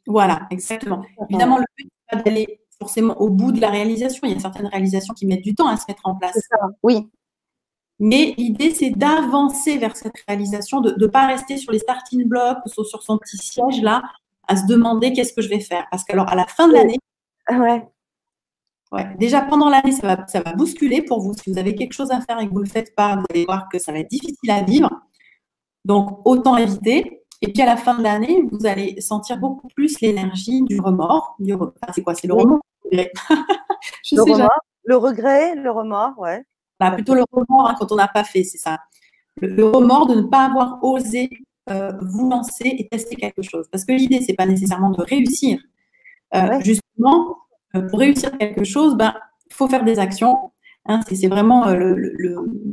[0.07, 1.03] Voilà, exactement.
[1.29, 4.21] Évidemment, le but, n'est pas d'aller forcément au bout de la réalisation.
[4.25, 6.38] Il y a certaines réalisations qui mettent du temps à se mettre en place.
[6.83, 7.09] Oui.
[8.01, 12.59] Mais l'idée, c'est d'avancer vers cette réalisation, de ne pas rester sur les starting blocks
[12.65, 14.03] ou sur son petit siège là
[14.47, 15.87] à se demander qu'est-ce que je vais faire.
[15.91, 16.99] Parce qu'alors, à la fin de l'année,
[17.51, 17.87] ouais.
[18.91, 21.35] Ouais, déjà pendant l'année, ça va, ça va bousculer pour vous.
[21.35, 23.27] Si vous avez quelque chose à faire et que vous ne le faites pas, vous
[23.29, 24.89] allez voir que ça va être difficile à vivre.
[25.85, 27.23] Donc, autant éviter.
[27.43, 31.37] Et puis à la fin de l'année, vous allez sentir beaucoup plus l'énergie du remords.
[31.95, 32.15] c'est quoi?
[32.15, 34.49] C'est le remords le, remords
[34.85, 36.43] le regret, le remords, ouais.
[36.81, 38.79] Bah, plutôt le remords hein, quand on n'a pas fait, c'est ça.
[39.41, 41.29] le, remords de ne pas avoir osé
[41.71, 43.69] euh, vous lancer et tester quelque chose.
[43.71, 45.59] Parce que l'idée, c'est pas nécessairement de réussir.
[46.35, 47.37] Euh, justement,
[47.75, 49.14] euh, pour réussir quelque chose, ben,
[49.51, 50.53] il faut faire des actions.
[50.87, 51.01] Hein.
[51.12, 52.07] c'est vraiment le,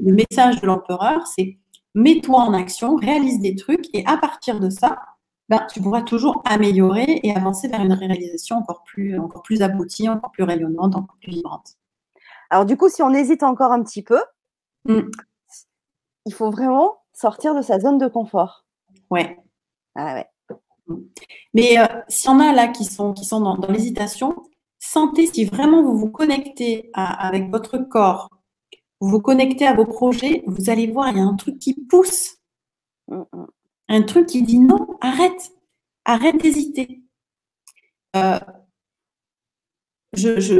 [0.03, 1.57] message de l'empereur, c'est
[1.95, 4.97] mets-toi en action, réalise des trucs, et à partir de ça,
[5.49, 10.07] ben, tu pourras toujours améliorer et avancer vers une réalisation encore plus, encore plus aboutie,
[10.07, 11.75] encore plus rayonnante, encore plus vibrante.
[12.49, 14.19] Alors du coup, si on hésite encore un petit peu,
[14.85, 15.01] mmh.
[16.25, 18.65] il faut vraiment sortir de sa zone de confort.
[19.09, 19.37] Ouais.
[19.95, 20.27] Ah ouais.
[21.53, 24.35] Mais euh, s'il y en a là qui sont, qui sont dans, l'hésitation,
[24.79, 28.29] sentez si vraiment vous vous connectez avec votre corps,
[28.99, 31.73] vous vous connectez à vos projets, vous allez voir, il y a un truc qui
[31.73, 32.37] pousse.
[33.07, 33.47] Mm, mm.
[33.87, 35.51] Un truc qui dit non, arrête,
[36.05, 37.01] arrête d'hésiter.
[38.15, 38.39] Euh,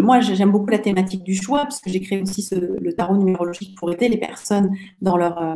[0.01, 3.77] moi, j'aime beaucoup la thématique du choix, parce que j'ai créé aussi le tarot numérologique
[3.77, 5.55] pour aider les personnes dans leur, euh,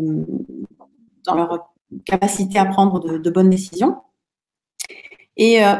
[1.26, 1.74] dans leur
[2.06, 3.98] capacité à prendre de, bonnes décisions.
[5.38, 5.76] Et euh,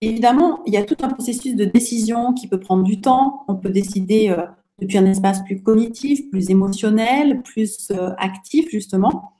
[0.00, 3.44] évidemment, il y a tout un processus de décision qui peut prendre du temps.
[3.48, 4.46] On peut décider euh,
[4.80, 9.32] depuis un espace plus cognitif, plus émotionnel, plus actif, justement.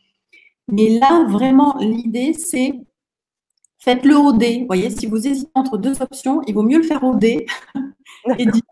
[0.68, 2.75] Mais là, vraiment, l'idée, c'est
[3.83, 4.61] faites-le au dé.
[4.61, 7.47] Vous voyez, si vous hésitez entre deux options, il vaut mieux le faire au dé
[8.39, 8.63] et dire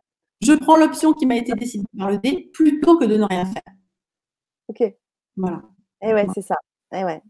[0.40, 3.44] je prends l'option qui m'a été décidée par le dé plutôt que de ne rien
[3.44, 3.62] faire.
[4.68, 4.82] Ok.
[5.36, 5.62] Voilà.
[6.02, 6.56] Et eh ouais, c'est ça.
[6.92, 7.20] Et eh ouais.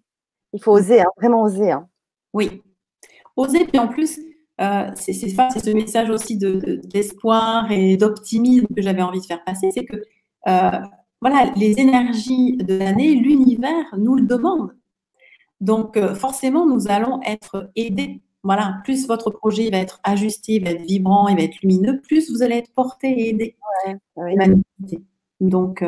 [0.53, 1.73] Il faut oser, hein, vraiment oser.
[1.73, 1.89] Hein.
[2.33, 2.63] Oui.
[3.37, 4.21] Oser, puis en plus,
[4.61, 9.71] euh, c'est ce message aussi d'espoir de, et d'optimisme que j'avais envie de faire passer,
[9.73, 9.97] c'est que
[10.49, 10.79] euh,
[11.21, 14.77] voilà, les énergies de l'année, l'univers nous le demande.
[15.61, 18.23] Donc euh, forcément, nous allons être aidés.
[18.43, 22.01] Voilà, plus votre projet va être ajusté, il va être vibrant, il va être lumineux,
[22.01, 23.57] plus vous allez être porté et aidé.
[25.41, 25.85] Donc,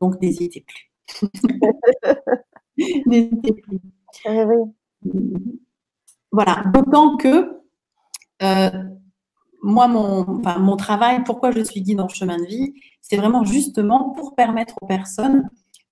[0.00, 0.90] donc n'hésitez plus.
[3.06, 3.80] N'hésitez plus.
[6.32, 7.60] voilà, d'autant que
[8.42, 8.70] euh,
[9.62, 10.24] moi, mon,
[10.58, 14.34] mon travail, pourquoi je suis guide dans le chemin de vie, c'est vraiment justement pour
[14.34, 15.48] permettre aux personnes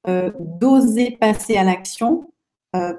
[0.06, 2.32] euh, d'oser passer à l'action,
[2.76, 2.94] euh,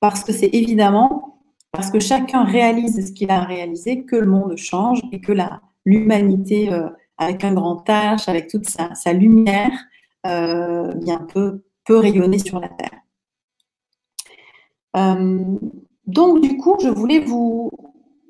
[0.00, 1.37] parce que c'est évidemment,
[1.72, 5.32] parce que chacun réalise ce qu'il a réalisé, que le monde change et que
[5.84, 6.70] l'humanité,
[7.18, 9.70] avec un grand H, avec toute sa, lumière,
[10.24, 13.00] bien peut, rayonner sur la Terre.
[16.08, 17.70] Donc, du coup, je voulais vous,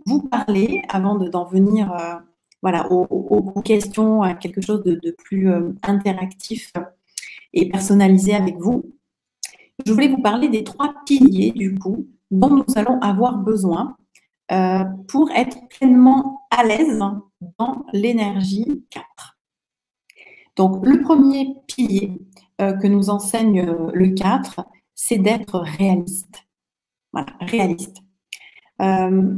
[0.04, 2.16] vous parler, avant d'en venir euh,
[2.60, 6.72] voilà, aux, questions, à quelque chose de, plus euh, interactif
[7.52, 8.84] et personnalisé avec vous,
[9.86, 13.96] je voulais vous parler des trois piliers, du coup, dont nous allons avoir besoin
[14.52, 16.98] euh, pour être pleinement à l'aise
[17.58, 19.04] dans l'énergie 4.
[20.56, 22.20] Donc, le premier pilier
[22.58, 24.64] que nous enseigne le 4,
[24.96, 26.44] c'est d'être réaliste.
[27.12, 27.98] Voilà, réaliste.
[28.82, 29.36] Euh,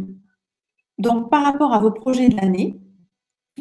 [0.98, 2.80] donc, par rapport à vos projets de l'année,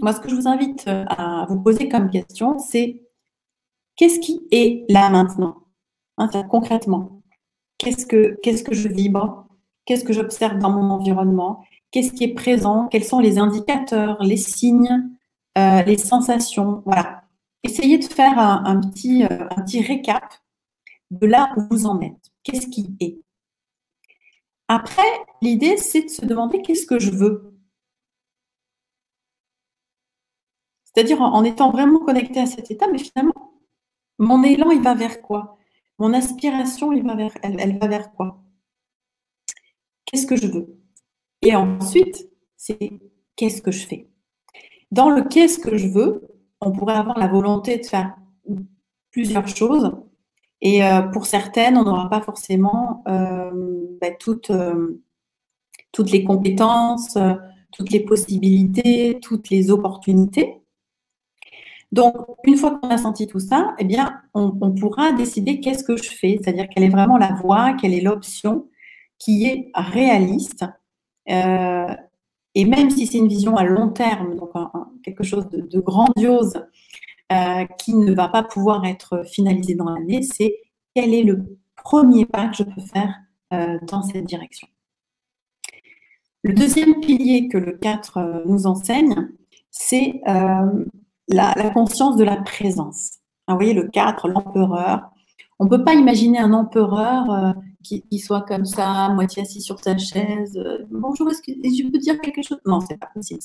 [0.02, 3.04] moi, ce que je vous invite euh, à vous poser comme question, c'est
[3.96, 5.58] qu'est-ce qui est là maintenant?
[6.18, 7.19] Hein, Concrètement,
[7.80, 9.48] qu'est-ce que, je vibre?
[9.86, 11.66] Qu'est-ce que j'observe dans mon environnement?
[11.92, 12.88] Qu'est-ce qui est présent?
[12.88, 15.10] Quels sont les indicateurs, les signes,
[15.58, 16.84] euh, les sensations?
[16.86, 17.24] Voilà.
[17.64, 18.38] Essayez de faire
[18.92, 20.24] petit, un petit récap
[21.12, 22.32] de là où vous en êtes.
[22.44, 23.20] Qu'est-ce qui est?
[24.68, 25.02] Après,
[25.42, 27.60] l'idée, c'est de se demander qu'est-ce que je veux.
[30.84, 33.54] C'est-à-dire en, étant vraiment connecté à cet état, mais finalement,
[34.18, 35.59] mon élan, il va vers quoi?
[36.00, 38.42] Mon aspiration, elle, va vers quoi?
[40.06, 40.80] Qu'est-ce que je veux?
[41.42, 42.92] Et ensuite, c'est
[43.36, 44.08] qu'est-ce que je fais?
[44.92, 46.28] Dans le qu'est-ce que je veux,
[46.62, 48.16] on pourrait avoir la volonté de faire
[49.12, 49.92] plusieurs choses.
[50.62, 53.52] Et euh, pour certaines, on n'aura pas forcément euh,
[54.02, 54.08] bah,
[54.50, 55.02] euh,
[55.92, 57.18] toutes les compétences,
[57.72, 60.59] toutes les possibilités, toutes les opportunités.
[61.92, 65.98] Donc, une fois qu'on a senti tout ça, eh bien, on, pourra décider qu'est-ce que
[65.98, 68.68] je fais, c'est-à-dire quelle est vraiment la voie, quelle est l'option
[69.18, 70.66] qui est réaliste.
[71.26, 74.52] et même si c'est une vision à long terme, donc
[75.04, 76.62] quelque chose de grandiose,
[77.32, 80.56] euh, qui ne va pas pouvoir être finalisé dans l'année, c'est
[80.96, 83.14] quel est le premier pas que je peux faire
[83.54, 84.68] euh, dans cette direction.
[86.42, 89.30] Le deuxième pilier que le 4 euh, nous enseigne,
[89.70, 90.22] c'est
[91.30, 93.20] la, conscience de la présence.
[93.48, 95.10] vous voyez, le 4, l'empereur.
[95.60, 99.98] On ne peut pas imaginer un empereur qui, soit comme ça, moitié assis sur sa
[99.98, 100.60] chaise.
[100.90, 102.60] Bonjour, est-ce que je peux dire quelque chose?
[102.66, 103.42] Non, c'est pas possible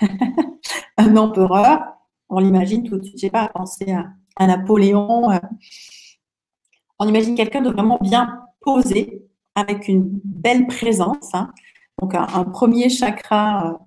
[0.96, 1.80] un empereur,
[2.28, 5.30] on l'imagine tout de suite, je sais pas, penser à, à Napoléon.
[5.30, 5.38] Euh.
[6.98, 9.22] on imagine quelqu'un de vraiment bien posé,
[9.54, 11.34] avec une belle présence.
[11.34, 11.52] Hein.
[12.00, 13.78] Donc un, premier chakra euh, euh,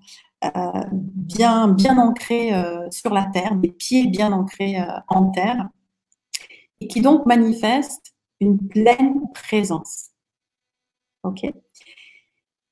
[0.42, 2.50] bien, bien ancré
[2.90, 4.76] sur la terre, des pieds bien ancrés
[5.08, 5.68] en terre,
[6.80, 10.10] et qui donc manifeste une pleine présence.
[11.22, 11.44] OK?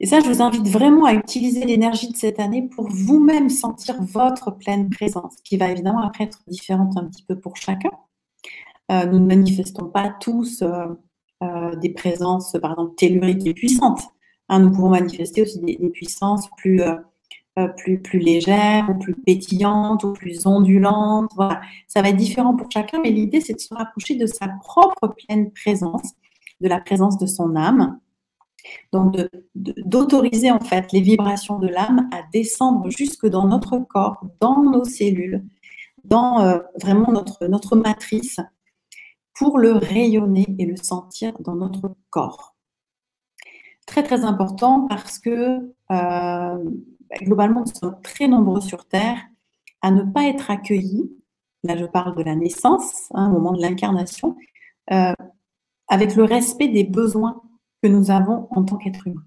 [0.00, 3.96] Et ça, je vous invite vraiment à utiliser l'énergie de cette année pour vous-même sentir
[4.00, 7.90] votre pleine présence, qui va évidemment après être différente un petit peu pour chacun.
[8.90, 10.87] Euh, nous ne manifestons pas tous euh,
[11.42, 14.02] euh, des présences, par exemple, telluriques et puissantes.
[14.48, 16.81] Hein, nous pouvons manifester aussi des, puissances plus,
[17.66, 21.31] plus, plus légères, ou plus pétillantes, ou plus ondulantes.
[21.35, 21.61] Voilà.
[21.88, 25.09] Ça va être différent pour chacun, mais l'idée, c'est de se rapprocher de sa propre
[25.09, 26.12] pleine présence,
[26.61, 27.99] de la présence de son âme,
[28.92, 29.16] donc,
[29.55, 34.85] d'autoriser en fait les vibrations de l'âme à descendre jusque dans notre corps, dans nos
[34.85, 35.44] cellules,
[36.05, 38.40] dans euh, vraiment notre, notre matrice,
[39.35, 42.57] pour le rayonner et le sentir dans notre corps.
[43.87, 46.64] Très très important parce que euh,
[47.23, 49.18] globalement, nous sommes très nombreux sur Terre
[49.83, 51.11] à ne pas être accueillis,
[51.62, 54.37] là je parle de la naissance, hein, au moment de l'incarnation,
[54.92, 55.13] euh,
[55.88, 57.42] avec le respect des besoins
[57.83, 59.25] que nous avons en tant qu'être humain.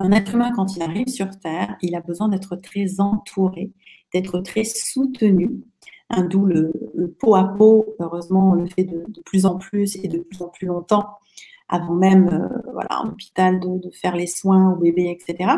[0.00, 3.72] Un être humain, quand il arrive sur Terre, il a besoin d'être très entouré,
[4.12, 5.62] d'être très soutenu,
[6.10, 6.72] hein, d'où le,
[7.18, 10.48] pot à pot, heureusement, on le fait de, plus en plus et de plus en
[10.48, 11.08] plus longtemps,
[11.68, 15.50] avant même euh, voilà, en hôpital de, faire les soins au bébé, etc.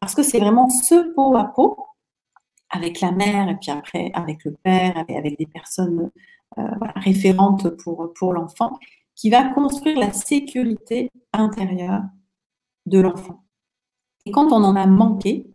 [0.00, 1.76] Parce que c'est vraiment ce pot à pot,
[2.70, 6.10] avec la mère et puis après avec le père, avec, avec des personnes
[6.58, 6.62] euh,
[6.96, 8.78] référentes pour, pour l'enfant,
[9.14, 12.02] qui va construire la sécurité intérieure
[12.86, 13.42] de l'enfant.
[14.26, 15.46] Et quand on en a manqué,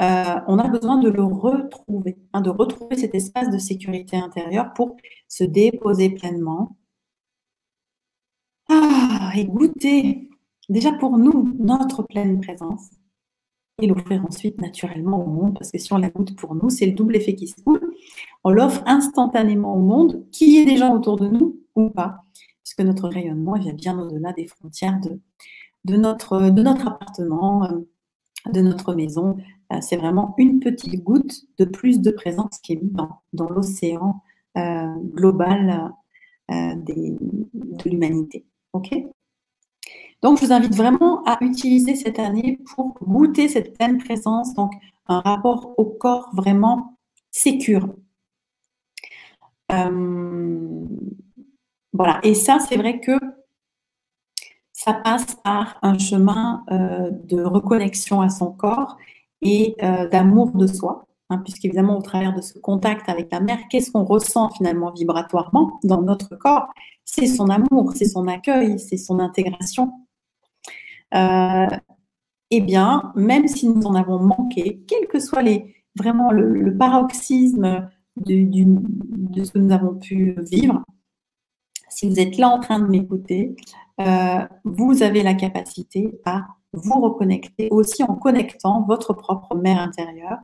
[0.00, 4.72] euh, on a besoin de le retrouver, hein, de retrouver cet espace de sécurité intérieure
[4.74, 6.76] pour se déposer pleinement.
[8.68, 10.28] Ah, et goûter
[10.68, 12.90] déjà pour nous, notre pleine présence,
[13.80, 16.86] et l'offrir ensuite naturellement au monde, parce que si on la goûte pour nous, c'est
[16.86, 17.80] le double effet qui se coule.
[18.44, 22.24] On l'offre instantanément au monde, qu'il y ait des gens autour de nous ou pas,
[22.64, 25.00] puisque notre rayonnement vient bien au-delà des frontières
[25.84, 26.36] de, notre,
[26.86, 27.78] appartement, euh,
[28.52, 29.36] de notre maison.
[29.72, 33.48] Euh, c'est vraiment une petite goutte de plus de présence qui est mise dans, dans
[33.48, 34.22] l'océan
[34.56, 35.92] euh, global
[36.50, 38.46] de l'humanité.
[40.22, 44.72] Donc, je vous invite vraiment à utiliser cette année pour goûter cette pleine présence, donc
[45.06, 46.98] un rapport au corps vraiment
[47.30, 47.88] sécure.
[49.70, 50.86] Euh,
[51.92, 53.12] voilà, et ça, c'est vrai que
[54.72, 58.96] ça passe par un chemin euh, de reconnexion à son corps
[59.42, 63.58] et euh, d'amour de soi, hein, puisqu'évidemment, au travers de ce contact avec la mère,
[63.70, 66.68] qu'est-ce qu'on ressent finalement vibratoirement dans notre corps?
[67.10, 69.92] C'est son amour, c'est son accueil, c'est son intégration.
[71.14, 71.66] Euh,
[72.50, 77.88] eh bien, même si nous en avons manqué, quel que soit les, vraiment le, paroxysme
[78.16, 80.84] de, ce que nous avons pu vivre,
[81.88, 83.56] si vous êtes là en train de m'écouter,
[84.00, 90.38] euh, vous avez la capacité à vous reconnecter aussi en connectant votre propre mère intérieure,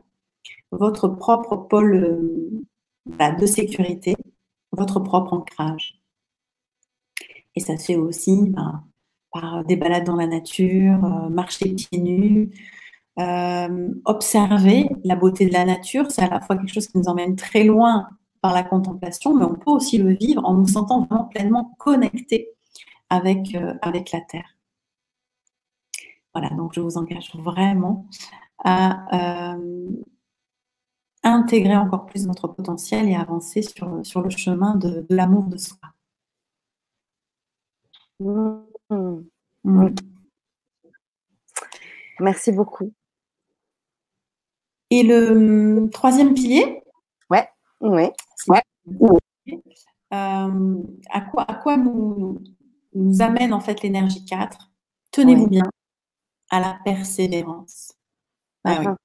[0.71, 2.49] votre propre pôle euh,
[3.05, 4.15] bah, de sécurité,
[4.71, 6.01] votre propre ancrage.
[7.55, 8.83] Et ça se fait aussi bah,
[9.31, 12.51] par des balades dans la nature, euh, marcher pieds nus,
[13.19, 16.11] euh, observer la beauté de la nature.
[16.11, 18.07] C'est à la fois quelque chose qui nous emmène très loin
[18.41, 22.49] par la contemplation, mais on peut aussi le vivre en nous sentant vraiment pleinement connectés
[23.09, 24.57] avec, euh, avec la Terre.
[26.33, 28.07] Voilà, donc je vous engage vraiment
[28.63, 29.55] à
[31.23, 35.94] intégrer encore plus votre potentiel et avancer sur, sur le chemin de l'amour de soi.
[38.19, 38.61] Mmh.
[39.63, 39.95] Mmh.
[42.19, 42.93] Merci beaucoup.
[44.89, 46.83] Et le mmh, troisième pilier?
[47.29, 47.47] Ouais,
[47.81, 48.13] ouais.
[50.13, 52.41] Euh, à quoi, à quoi nous,
[52.93, 54.71] nous amène en fait l'énergie 4
[55.11, 55.63] Tenez-vous bien
[56.51, 57.93] à la persévérance.
[58.63, 58.95] Ah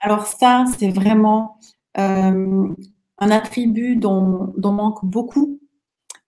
[0.00, 1.58] Alors ça, c'est vraiment
[1.98, 2.68] euh,
[3.18, 5.61] un attribut dont, dont manque beaucoup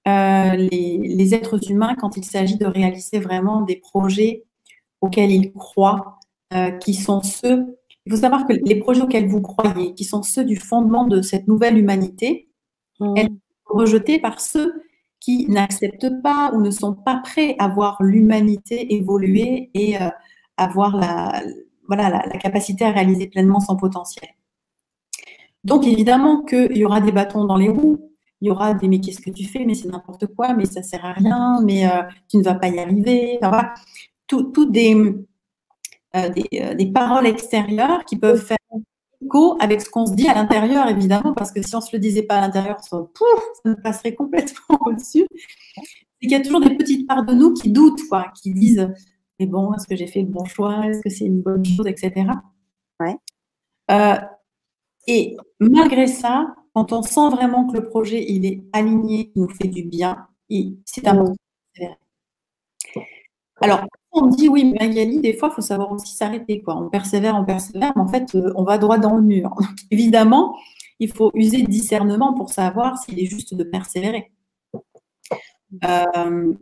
[0.07, 4.45] euh, les, êtres humains quand il s'agit de réaliser vraiment des projets
[5.01, 6.19] auxquels ils croient,
[6.53, 7.79] euh, qui sont ceux.
[8.05, 11.23] Il faut savoir que les projets auxquels vous croyez, qui sont ceux du fondement de
[11.23, 12.51] cette nouvelle humanité,
[13.01, 13.15] mmh.
[13.17, 14.83] elles sont rejetées par ceux
[15.21, 20.11] qui n'acceptent pas ou ne sont pas prêts à voir l'humanité évoluer et euh,
[20.59, 21.43] avoir la,
[21.89, 24.29] voilà, la, la, capacité à réaliser pleinement son potentiel.
[25.65, 29.01] Donc évidemment qu'il y aura des bâtons dans les roues, il y aura des mais
[29.01, 32.03] qu'est-ce que tu fais, mais c'est n'importe quoi, mais ça sert à rien, mais euh,
[32.29, 33.39] tu ne vas pas y arriver.
[33.41, 33.75] Enfin, voilà.
[34.27, 35.25] Tout, des, euh,
[36.15, 38.59] euh, des, paroles extérieures qui peuvent faire
[39.25, 41.91] écho avec ce qu'on se dit à l'intérieur, évidemment, parce que si on ne se
[41.93, 45.27] le disait pas à l'intérieur, ça, ça nous passerait complètement au-dessus.
[45.77, 45.85] C'est
[46.21, 48.89] qu'il y a toujours des petites parts de nous qui doutent, quoi, qui disent
[49.39, 50.87] mais bon, est-ce que j'ai fait le bon choix?
[50.87, 52.27] Est-ce que c'est une bonne chose, etc.
[53.01, 53.17] Ouais.
[55.07, 59.49] et malgré ça, quand on sent vraiment que le projet il est aligné, il nous
[59.49, 60.27] fait du bien,
[60.85, 61.35] c'est important
[63.61, 66.63] Alors, on dit oui, mais Magali, des fois, il faut savoir aussi s'arrêter.
[66.67, 69.55] On persévère, on persévère, mais en fait, euh, on va droit dans le mur.
[69.91, 70.57] évidemment,
[71.01, 74.33] il faut user de discernement pour savoir s'il est juste de persévérer.
[75.85, 76.55] Euh,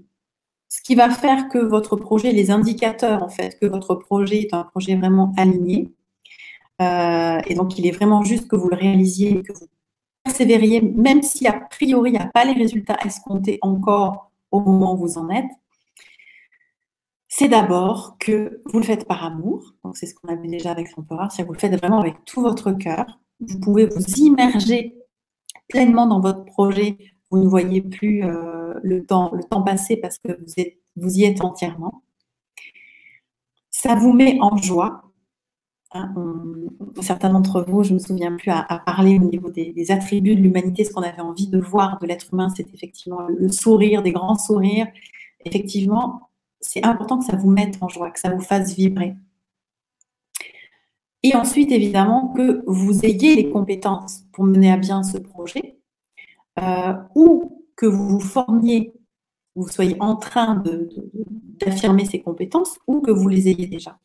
[0.69, 4.55] ce qui va faire que votre projet, les indicateurs, en fait, que votre projet est
[4.55, 5.93] un projet vraiment aligné,
[6.81, 9.67] euh, et donc il est vraiment juste que vous le réalisiez, que vous
[10.25, 14.95] persévériez, même si a priori il n'y a pas les résultats escomptés encore au moment
[14.95, 15.51] où vous en êtes,
[17.29, 19.75] c'est d'abord que vous le faites par amour.
[19.85, 21.99] Donc c'est ce qu'on a vu déjà avec l'empereur, c'est que vous le faites vraiment
[21.99, 23.21] avec tout votre cœur.
[23.41, 24.95] Vous pouvez vous immerger
[25.69, 26.99] pleinement dans votre projet.
[27.31, 29.33] Vous ne voyez plus euh, le, temps,
[29.65, 30.39] passer parce que
[30.97, 32.03] vous, y êtes entièrement.
[33.71, 35.03] Ça vous met en joie,
[37.01, 40.41] certains d'entre vous, je ne me souviens plus, à, parler au niveau des, attributs de
[40.41, 44.13] l'humanité, ce qu'on avait envie de voir de l'être humain, c'est effectivement le, sourire, des
[44.13, 44.87] grands sourires.
[45.45, 46.31] Effectivement,
[46.61, 49.15] c'est important que ça vous mette en joie, que ça vous fasse vibrer.
[51.23, 55.79] Et ensuite, évidemment, que vous ayez les compétences pour mener à bien ce projet,
[56.61, 58.93] euh, ou que vous vous formiez,
[59.55, 60.63] vous soyez en train
[61.61, 63.99] d'affirmer ces compétences, ou que vous les ayez déjà.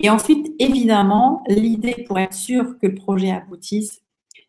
[0.00, 4.02] Et ensuite, évidemment, l'idée pour être sûr que le projet aboutisse,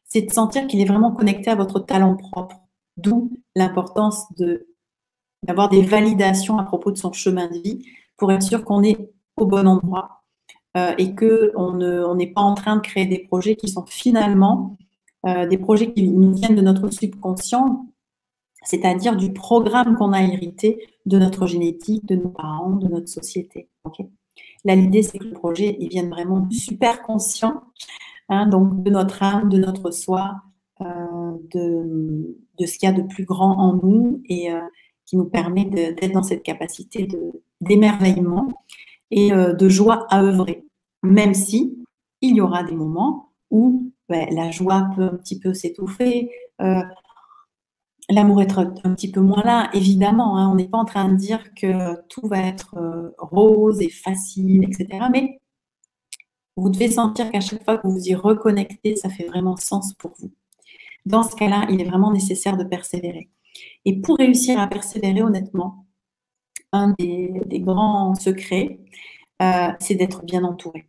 [0.04, 2.56] c'est de sentir qu'il est vraiment connecté à votre talent propre.
[2.98, 4.26] D'où l'importance
[5.44, 7.86] d'avoir des validations à propos de son chemin de vie
[8.18, 10.24] pour être sûr qu'on est au bon endroit
[10.78, 14.78] euh, et qu'on n'est pas en train de créer des projets qui sont finalement
[15.26, 17.88] euh, des projets qui nous viennent de notre subconscient,
[18.64, 23.70] c'est-à-dire du programme qu'on a hérité de notre génétique, de nos parents, de notre société.
[24.66, 27.62] Là, l'idée, c'est que le projet, il vienne vraiment super conscient,
[28.30, 30.36] hein, donc de notre âme, de notre soi,
[30.82, 30.86] euh,
[31.54, 32.36] de,
[32.66, 34.50] ce qu'il y a de plus grand en nous et
[35.06, 37.08] qui nous permet d'être dans cette capacité
[37.62, 38.48] d'émerveillement
[39.12, 40.66] et de joie à œuvrer
[41.06, 41.78] même si
[42.22, 46.82] il y aura des moments où ben, la joie peut un petit peu s'étouffer, euh,
[48.10, 50.38] l'amour être un petit peu moins là, évidemment.
[50.38, 50.50] Hein.
[50.52, 54.64] on n'est pas en train de dire que tout va être euh, rose et facile,
[54.64, 55.06] etc.
[55.12, 55.40] Mais
[56.56, 59.94] vous devez sentir qu'à chaque fois que vous vous y reconnectez, ça fait vraiment sens
[59.94, 60.32] pour vous.
[61.06, 63.30] Dans ce cas-là, il est vraiment nécessaire de persévérer.
[63.86, 65.86] Et pour réussir à persévérer, honnêtement,
[66.72, 68.80] un des grands secrets,
[69.42, 70.88] euh, c'est d'être bien entouré.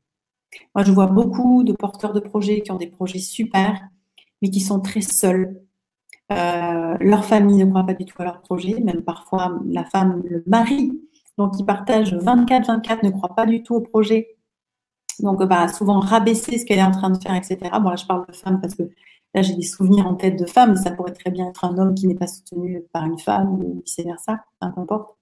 [0.74, 3.80] Moi, je vois beaucoup de porteurs de projets qui ont des projets super,
[4.40, 5.60] mais qui sont très seuls.
[6.32, 10.22] Euh, leur famille ne croit pas du tout à leur projet, même parfois la femme,
[10.28, 11.00] le mari,
[11.38, 14.36] donc ils partagent 24-24, ne croit pas du tout au projet.
[15.20, 17.58] Donc, bah, souvent rabaisser ce qu'elle est en train de faire, etc.
[17.80, 18.82] Bon, là, je parle de femmes parce que
[19.34, 21.78] là, j'ai des souvenirs en tête de femmes, mais ça pourrait très bien être un
[21.78, 25.16] homme qui n'est pas soutenu par une femme ou vice-versa, peu importe.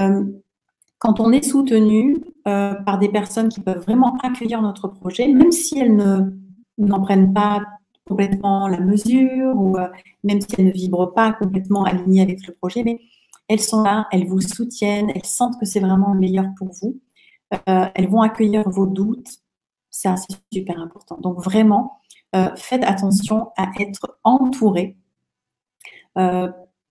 [0.00, 0.24] Euh,
[0.98, 2.16] quand on est soutenu
[2.48, 5.96] euh, par des personnes qui peuvent vraiment accueillir notre projet, même si elles
[6.78, 7.62] n'en prennent pas
[8.06, 9.88] complètement la mesure ou euh,
[10.22, 13.00] même si elles ne vibrent pas complètement alignées avec le projet, mais
[13.48, 17.00] elles sont là, elles vous soutiennent, elles sentent que c'est vraiment le meilleur pour vous.
[17.68, 19.28] Euh, elles vont accueillir vos doutes.
[19.90, 20.10] C'est
[20.52, 21.18] super important.
[21.18, 22.00] Donc vraiment,
[22.56, 24.96] faites attention à être entouré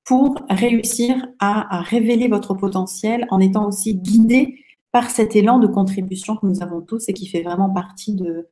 [0.05, 4.59] pour réussir à, révéler votre potentiel en étant aussi guidé
[4.91, 8.47] par cet élan de contribution que nous avons tous et qui fait vraiment partie de,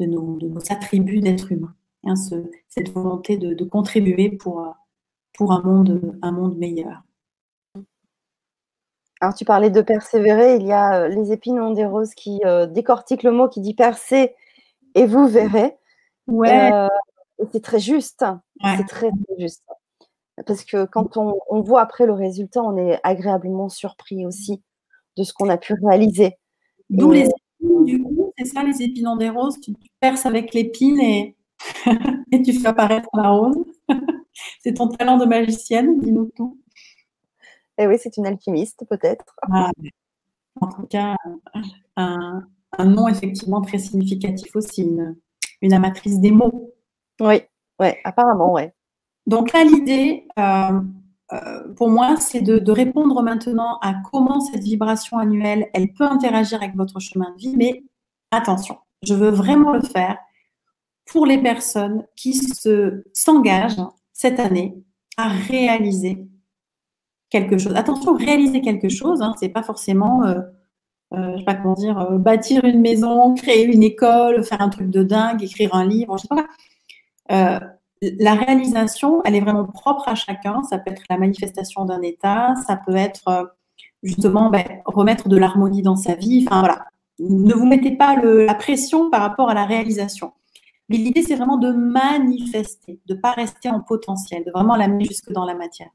[0.00, 0.38] nos,
[0.68, 1.74] attributs d'être humain.
[2.06, 2.14] Hein,
[2.68, 4.74] cette volonté de, contribuer pour,
[5.34, 7.02] pour un, monde, un monde meilleur.
[9.20, 10.56] Alors, tu parlais de persévérer.
[10.56, 13.74] Il y a euh, les épines des roses qui euh, décortiquent le mot qui dit
[13.74, 14.34] percer
[14.94, 15.76] et vous verrez.
[16.26, 16.72] Ouais.
[16.72, 16.88] Euh,
[17.52, 18.24] c'est très juste.
[18.62, 19.64] C'est très, très juste.
[20.46, 24.62] Parce que quand on, voit après le résultat, on est agréablement surpris aussi
[25.16, 26.36] de ce qu'on a pu réaliser.
[26.90, 29.58] D'où les épines, du coup, c'est ça, les épines des roses.
[29.60, 31.35] Tu, perces avec l'épine et,
[32.32, 33.64] et tu fais apparaître la rose.
[34.60, 36.60] c'est ton talent de magicienne, dis-nous tout.
[37.78, 39.36] Eh oui, c'est une alchimiste, peut-être.
[39.52, 39.70] Ah,
[40.60, 41.16] en tout cas,
[41.96, 42.46] un,
[42.84, 45.16] nom effectivement très significatif aussi, une,
[45.60, 46.72] une amatrice des mots.
[47.20, 47.42] Oui,
[47.78, 48.74] ouais, apparemment, ouais.
[49.26, 50.80] Donc là, l'idée, euh,
[51.32, 56.62] euh, pour moi, c'est de, répondre maintenant à comment cette vibration annuelle, elle peut interagir
[56.62, 57.82] avec votre chemin de vie, mais
[58.30, 60.18] attention, je veux vraiment le faire
[61.06, 63.80] pour les personnes qui se s'engagent
[64.12, 64.74] cette année
[65.16, 66.26] à réaliser
[67.30, 67.74] quelque chose.
[67.74, 70.40] Attention, réaliser quelque chose, hein, c'est pas forcément, euh,
[71.12, 75.02] je sais pas comment dire, bâtir une maison, créer une école, faire un truc de
[75.02, 76.46] dingue, écrire un livre, je sais pas
[78.02, 80.62] la réalisation, elle est vraiment propre à chacun.
[80.64, 83.44] Ça peut être la manifestation d'un état, ça peut être euh,
[84.02, 86.44] justement ben, remettre de l'harmonie dans sa vie.
[86.46, 86.84] Enfin voilà,
[87.18, 90.32] ne vous mettez pas la pression par rapport à la réalisation.
[90.88, 95.04] Mais l'idée, c'est vraiment de manifester, de ne pas rester en potentiel, de vraiment l'amener
[95.04, 95.90] jusque dans la matière.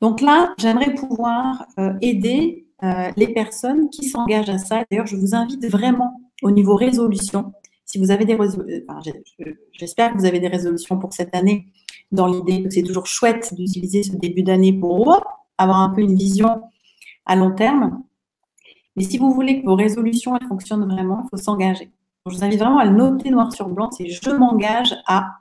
[0.00, 4.84] Donc là, j'aimerais pouvoir euh, aider euh, les personnes qui s'engagent à ça.
[4.90, 7.52] D'ailleurs, je vous invite vraiment au niveau résolution
[7.90, 8.38] si vous avez des
[9.72, 11.66] j'espère que vous avez des résolutions pour cette année,
[12.12, 15.20] dans l'idée que c'est toujours chouette d'utiliser ce début d'année pour
[15.58, 16.62] avoir un peu une vision
[17.26, 18.04] à long terme.
[18.94, 21.90] Mais si vous voulez que vos résolutions fonctionnent vraiment, il faut s'engager.
[22.26, 25.38] Je vous invite vraiment à le noter noir sur blanc, c'est je m'engage à.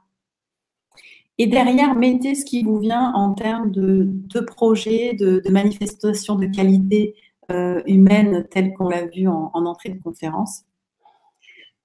[1.37, 6.47] Et derrière, mettez ce qui vous vient en termes de, de projets, de, manifestations de
[6.47, 7.15] qualité
[7.51, 10.63] euh, humaine telles qu'on l'a vu en entrée de conférence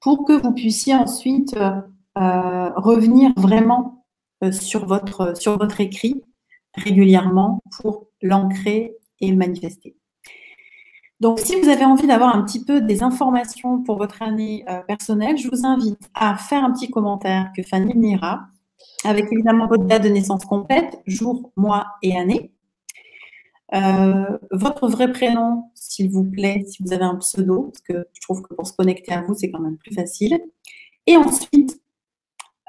[0.05, 1.81] pour que vous puissiez ensuite euh,
[2.19, 4.05] euh, revenir vraiment
[4.53, 6.23] sur, votre, sur votre écrit
[6.75, 9.97] régulièrement pour l'ancrer et le manifester.
[11.21, 15.39] Donc, si vous avez envie d'avoir un petit peu des informations pour votre année personnelle,
[15.39, 18.47] je vous invite à faire un petit commentaire que Fanny lira,
[19.05, 22.53] avec évidemment votre date de naissance complète, jour, mois et année.
[23.75, 28.21] Euh, votre vrai prénom, s'il vous plaît, si vous avez un pseudo, parce que je
[28.21, 30.39] trouve que pour se connecter à vous, c'est quand même plus facile.
[31.07, 31.81] Et ensuite,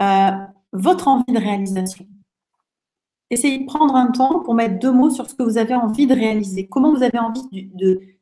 [0.01, 0.31] euh,
[0.73, 2.05] votre envie de réalisation.
[3.29, 6.07] essayez de prendre un temps pour mettre deux mots sur ce que vous avez envie
[6.07, 6.67] de réaliser.
[6.67, 7.43] Comment vous avez envie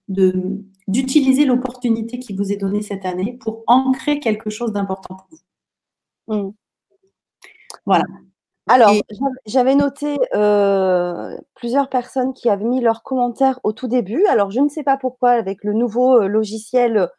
[0.08, 5.38] d'utiliser l'opportunité qui vous est donnée cette année pour ancrer quelque chose d'important pour vous.
[6.36, 6.54] Mmh.
[7.86, 8.06] Voilà.
[8.68, 8.94] Alors,
[9.46, 14.26] j'avais noté euh, plusieurs personnes qui avaient mis leurs commentaires au tout début.
[14.28, 17.10] Alors, je ne sais pas pourquoi, avec le nouveau euh, logiciel,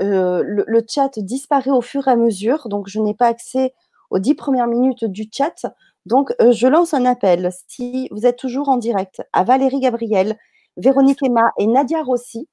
[0.00, 2.68] euh, le, chat disparaît au fur et à mesure.
[2.68, 3.74] Donc, je n'ai pas accès
[4.10, 5.66] aux dix premières minutes du chat.
[6.06, 7.50] Donc, je lance un appel.
[7.66, 10.38] Si vous êtes toujours en direct, à Valérie Gabriel,
[10.76, 12.48] Véronique Emma et Nadia Rossi,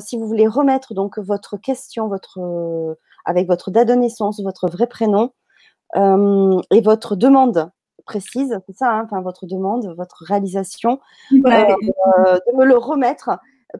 [0.00, 2.38] si vous voulez remettre donc votre question, votre,
[3.24, 5.32] avec votre date de naissance, votre vrai prénom,
[5.96, 7.70] euh, et votre demande
[8.06, 11.00] précise, c'est ça, hein, enfin, votre demande, votre réalisation,
[11.32, 13.30] euh, de me le remettre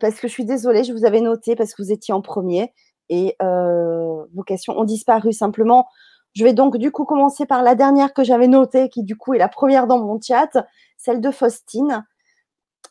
[0.01, 2.73] parce que je suis désolée, je vous avais noté parce que vous étiez en premier
[3.09, 5.89] et euh, vos questions ont disparu simplement.
[6.35, 9.35] Je vais donc du coup commencer par la dernière que j'avais notée, qui du coup
[9.35, 10.65] est la première dans mon chat,
[10.97, 12.05] celle de Faustine.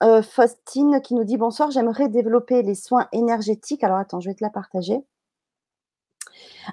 [0.02, 3.84] Faustine qui nous dit bonsoir, j'aimerais développer les soins énergétiques.
[3.84, 5.04] Alors attends, je vais te la partager.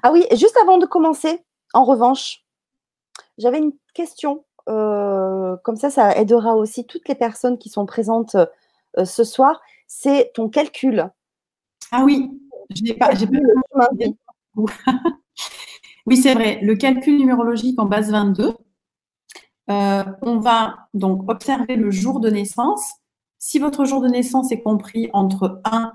[0.02, 2.44] Ah oui, juste avant de commencer, en revanche,
[3.38, 4.44] j'avais une question.
[4.68, 9.60] Euh, comme ça, ça aidera aussi toutes les personnes qui sont présentes euh, ce soir.
[9.86, 11.10] C'est ton calcul.
[11.92, 12.30] Ah oui,
[12.74, 13.10] je n'ai pas.
[16.06, 16.58] oui, c'est vrai.
[16.62, 18.56] Le calcul numérologique en base 22.
[19.68, 22.94] Euh, on va donc observer le jour de naissance.
[23.48, 25.92] Si votre jour de naissance est compris entre 1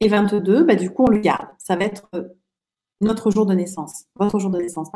[0.00, 1.48] et 22, bah, du coup, on le garde.
[1.56, 2.10] Ça va être
[3.00, 4.88] notre jour de naissance, votre jour de naissance.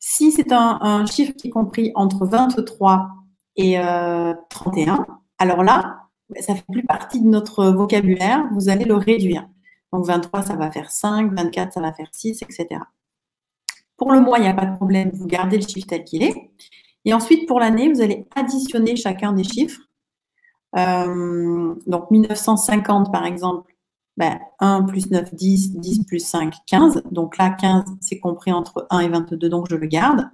[0.00, 3.10] Si c'est un, chiffre qui est compris entre 23
[3.54, 3.76] et
[4.50, 5.04] 31, euh,
[5.38, 9.48] alors là, ben, ça ne fait plus partie de notre vocabulaire, vous allez le réduire.
[9.92, 12.80] Donc 23, ça va faire 5, 24, ça va faire 6, etc.
[13.96, 16.24] Pour le mois, il n'y a pas de problème, vous gardez le chiffre tel qu'il
[16.24, 16.50] est.
[17.04, 19.87] Et ensuite, pour l'année, vous allez additionner chacun des chiffres.
[20.76, 23.74] Euh, donc 1950, par exemple,
[24.20, 27.02] 1 ben, plus 9, 10, 10 plus 5, 15.
[27.10, 30.28] Donc là, 15, c'est compris entre 1 et 22, donc je le garde.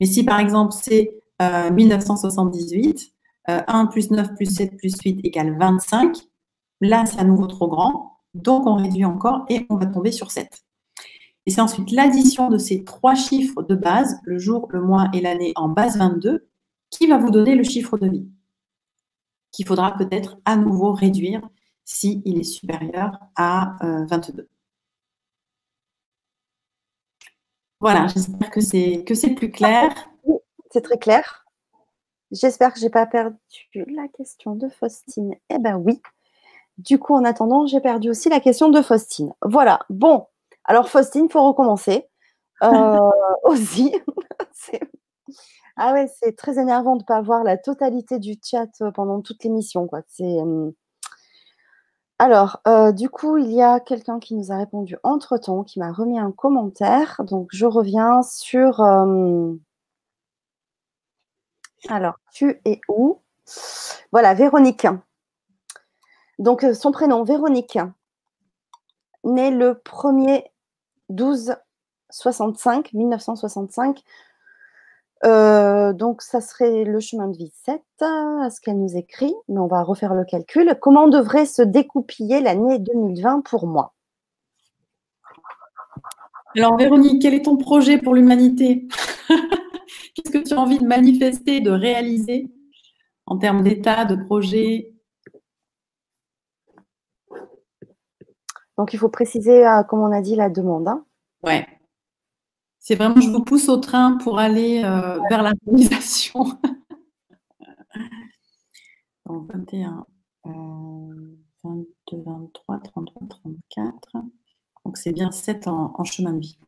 [0.00, 3.12] Mais si par exemple c'est 1978,
[3.48, 6.16] euh, 1 euh, plus 9 plus 7 plus 8 égale 25,
[6.80, 10.30] là c'est à nouveau trop grand, donc on réduit encore et on va tomber sur
[10.30, 10.48] 7.
[11.46, 15.20] Et c'est ensuite l'addition de ces trois chiffres de base, le jour, le mois et
[15.20, 16.46] l'année en base 22,
[16.90, 18.28] qui va vous donner le chiffre de vie,
[19.52, 21.40] qu'il faudra peut-être à nouveau réduire
[21.84, 24.42] s'il est supérieur à 22.
[24.42, 24.48] Euh,
[27.80, 30.10] voilà, j'espère que c'est que c'est plus clair.
[30.70, 31.46] c'est très clair.
[32.30, 33.36] J'espère que je n'ai pas perdu
[33.74, 35.34] la question de Faustine.
[35.48, 36.00] Eh bien oui.
[36.78, 39.34] Du coup, en attendant, j'ai perdu aussi la question de Faustine.
[39.42, 39.80] Voilà.
[39.90, 40.26] Bon.
[40.64, 42.06] Alors, Faustine, faut recommencer.
[42.62, 43.10] Euh,
[43.44, 43.94] aussi.
[45.76, 49.42] ah ouais, c'est très énervant de ne pas voir la totalité du chat pendant toute
[49.44, 49.88] l'émission.
[52.18, 52.60] Alors,
[52.92, 56.32] du coup, il y a quelqu'un qui nous a répondu entre-temps, qui m'a remis un
[56.32, 57.22] commentaire.
[57.24, 58.80] Donc, je reviens sur...
[61.88, 63.20] Alors, tu es où?
[64.12, 64.86] Voilà, Véronique.
[66.38, 67.78] Donc, son prénom, Véronique,
[69.24, 70.44] né le 1er
[71.08, 71.56] 12
[72.10, 74.02] 65, 1965.
[75.24, 79.66] Euh, donc, ça serait le chemin de vie 7, ce qu'elle nous écrit, mais on
[79.66, 80.74] va refaire le calcul.
[80.80, 83.94] Comment devrait se découpiller l'année 2020 pour moi?
[86.56, 88.88] Alors, Véronique, quel est ton projet pour l'humanité?
[90.14, 92.50] Qu'est-ce que tu as envie de manifester, de réaliser
[93.26, 94.92] en termes d'état, de projet?
[98.76, 100.88] Donc, il faut préciser, euh, comme on a dit, la demande.
[100.88, 101.04] Hein.
[101.44, 101.66] Ouais.
[102.80, 106.44] C'est vraiment, je vous pousse au train pour aller euh, vers la réalisation.
[109.26, 110.06] Donc 21,
[110.44, 111.36] 22,
[112.12, 114.08] 23, 33, 34.
[114.84, 116.58] Donc c'est bien 7 en, chemin de vie.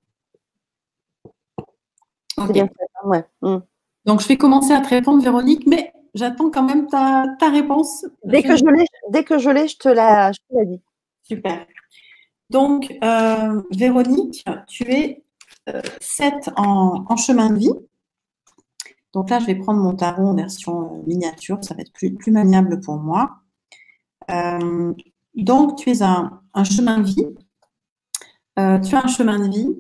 [2.37, 2.69] C'est Bien
[3.05, 3.25] ouais.
[3.41, 3.59] Mm.
[4.05, 8.05] Donc je vais commencer à te répondre, Véronique, mais j'attends quand même ta, réponse.
[8.25, 10.83] Dès que, je l'ai, dès que je l'ai, je te la, je te la dis.
[11.23, 11.67] Super.
[12.51, 15.25] Donc, euh, Véronique, tu es
[16.01, 17.73] 7 en, chemin de vie.
[19.13, 22.17] Donc là, je vais prendre mon tarot en version euh, miniature, ça va être plus,
[22.31, 23.31] maniable pour moi.
[24.31, 24.93] Euh,
[25.35, 27.27] donc, tu es un, chemin de vie.
[28.59, 29.77] Euh, tu as un chemin de vie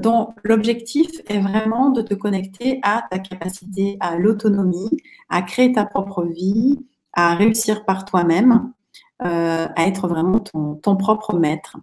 [0.00, 4.88] dont l'objectif est vraiment de te connecter à ta capacité à l'autonomie,
[5.28, 8.72] à créer ta propre vie, à réussir par toi-même,
[9.18, 11.76] à être vraiment ton propre maître.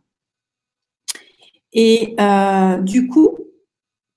[1.77, 3.37] Et euh, du coup,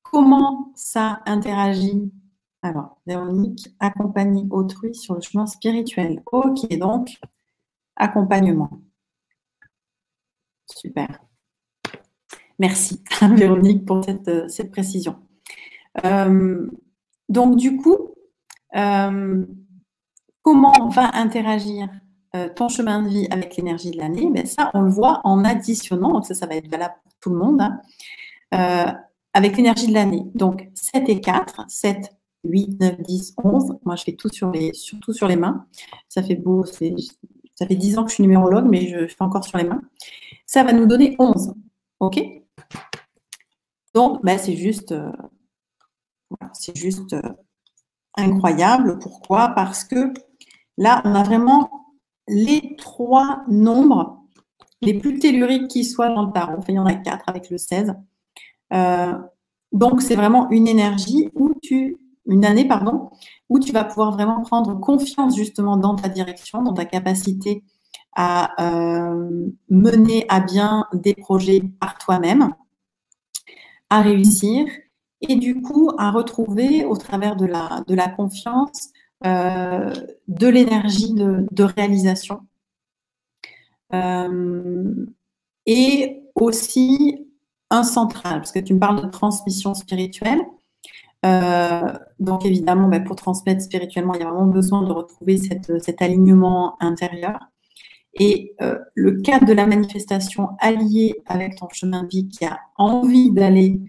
[0.02, 2.12] comment ça interagit?
[2.62, 6.22] Alors, Véronique, accompagner autrui sur le chemin spirituel.
[6.30, 7.18] Ok, donc,
[7.96, 8.70] accompagnement.
[10.66, 11.20] Super.
[12.60, 13.02] Merci,
[13.34, 15.16] Véronique, pour cette, euh, précision.
[16.04, 16.70] Euh,
[17.28, 18.14] donc, du coup,
[20.42, 21.88] comment va interagir
[22.54, 24.30] ton chemin de vie avec l'énergie de l'année?
[24.30, 27.36] Ben Ça, on le voit en additionnant, donc ça, ça va être valable tout le
[27.36, 28.96] monde, hein.
[29.32, 30.24] avec l'énergie de l'année.
[30.34, 32.10] Donc, 7 et 4, 7,
[32.44, 33.78] 8, 9, 10, 11.
[33.84, 35.66] Moi, je fais tout sur les, surtout sur les mains.
[36.08, 39.44] Ça fait beau, ça fait 10 ans que je suis numérologue, mais je fais encore
[39.44, 39.82] sur les mains.
[40.46, 41.54] Ça va nous donner 11.
[42.00, 42.20] OK?
[43.94, 45.10] Donc, ben, c'est juste, euh,
[46.52, 47.32] c'est juste euh,
[48.16, 48.98] incroyable.
[48.98, 49.48] Pourquoi?
[49.48, 50.12] Parce que
[50.76, 51.70] là, on a vraiment
[52.28, 54.17] les trois nombres
[54.80, 56.56] les plus telluriques qui soient dans le tarot.
[56.58, 57.94] Enfin, il y en a quatre avec le 16.
[58.72, 59.12] Euh,
[59.72, 63.10] donc, c'est vraiment une énergie où tu, une année, pardon,
[63.48, 67.62] où tu vas pouvoir vraiment prendre confiance justement dans ta direction, dans ta capacité
[68.16, 68.50] à
[69.68, 72.52] mener à bien des projets par toi-même
[73.90, 74.66] à réussir
[75.20, 78.90] et du coup à retrouver au travers de la, de confiance
[79.26, 79.92] euh,
[80.28, 82.40] de l'énergie de, réalisation.
[83.94, 85.06] Euh,
[85.66, 87.26] et aussi
[87.70, 90.40] un central, parce que tu me parles de transmission spirituelle.
[91.26, 96.02] Euh, donc évidemment, ben, pour transmettre spirituellement, il y a vraiment besoin de retrouver cet
[96.02, 97.38] alignement intérieur.
[98.14, 102.58] Et euh, le cadre de la manifestation allié avec ton chemin de vie qui a
[102.76, 103.80] envie d'aller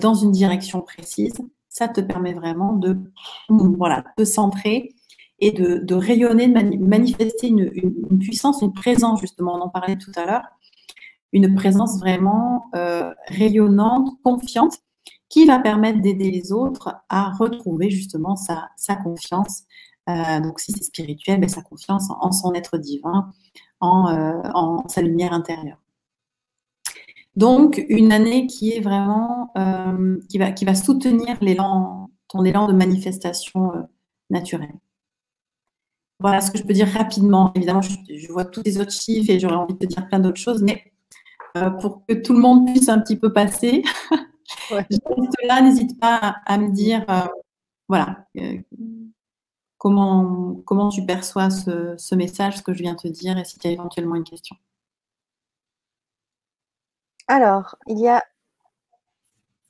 [0.00, 1.34] dans une direction précise,
[1.68, 2.96] ça te permet vraiment de
[3.50, 4.95] voilà, te centrer
[5.38, 10.24] et de, rayonner, de manifester une, puissance, une présence, justement, on en parlait tout à
[10.24, 10.44] l'heure,
[11.32, 14.78] une présence vraiment euh, rayonnante, confiante,
[15.28, 19.64] qui va permettre d'aider les autres à retrouver justement sa, confiance,
[20.08, 23.30] euh, donc, si c'est spirituel, ben, sa confiance en, son être divin,
[23.82, 23.86] euh,
[24.54, 25.82] en, sa lumière intérieure.
[27.34, 29.52] Donc, une année qui est vraiment,
[30.30, 31.38] qui, va, soutenir
[32.28, 33.72] ton élan de manifestation
[34.30, 34.78] naturelle.
[36.18, 37.52] Voilà ce que je peux dire rapidement.
[37.54, 40.40] Évidemment, je, vois tous les autres chiffres et j'aurais envie de te dire plein d'autres
[40.40, 40.92] choses, mais
[41.80, 43.82] pour que tout le monde puisse un petit peu passer,
[44.70, 47.04] là, n'hésite pas à, me dire,
[47.88, 48.26] voilà,
[49.78, 53.58] Comment, comment tu perçois ce, message, ce que je viens de te dire, et si
[53.58, 54.56] tu as éventuellement une question
[57.28, 58.22] Alors, il y a.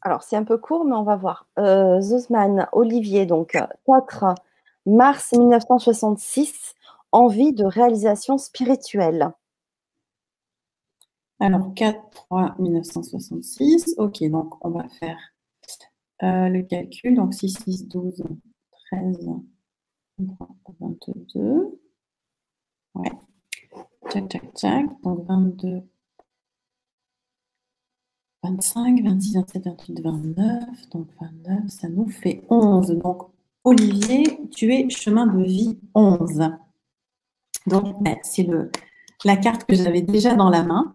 [0.03, 1.47] Alors, c'est un peu court, mais on va voir.
[1.59, 4.35] Euh, Zuzman, Olivier, donc 4
[4.87, 6.75] mars 1966,
[7.13, 9.31] envie de réalisation spirituelle.
[11.39, 13.95] Alors, 4, 3, 1966.
[13.99, 15.19] Ok, donc on va faire
[16.23, 17.15] euh, le calcul.
[17.15, 18.23] Donc, 6, 6, 12,
[18.91, 19.29] 13,
[20.81, 21.79] 22.
[22.95, 23.13] Ouais.
[24.09, 24.87] Tchac, tchac, tchac.
[25.03, 25.83] Donc 22,
[28.43, 30.89] 25, 26, 27, 28, 29.
[30.91, 32.91] Donc 29, ça nous fait 11.
[32.99, 33.29] Donc
[33.67, 36.53] Olivier, tu es chemin de vie 11.
[37.67, 38.47] Donc ben, c'est
[39.25, 40.95] la carte que j'avais déjà dans la main.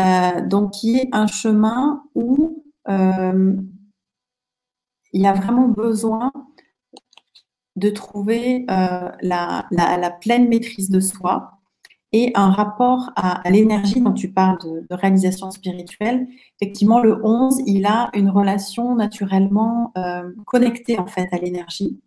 [0.00, 3.54] Euh, donc qui est un chemin où euh,
[5.12, 6.32] il a vraiment besoin
[7.76, 11.52] de trouver euh, la, pleine maîtrise de soi
[12.10, 16.26] et un rapport à, l'énergie dont tu parles de, réalisation spirituelle.
[16.60, 19.92] Effectivement, le 11, il a une relation naturellement
[20.46, 22.00] connectée en fait à l'énergie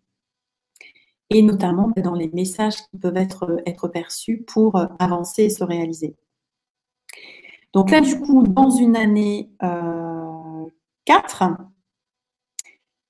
[1.32, 5.64] et notamment ben, dans les messages qui peuvent être, perçus pour euh, avancer et se
[5.64, 6.16] réaliser.
[7.74, 9.50] Donc là, du coup, dans une année
[11.06, 11.44] 4,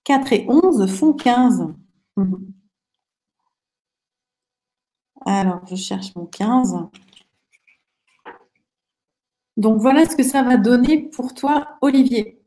[0.03, 1.73] 4 et 11 font 15.
[2.15, 2.53] Mhm.
[5.25, 6.75] Alors, je cherche mon 15.
[9.57, 12.39] Donc, voilà ce que ça va donner pour toi, Olivier.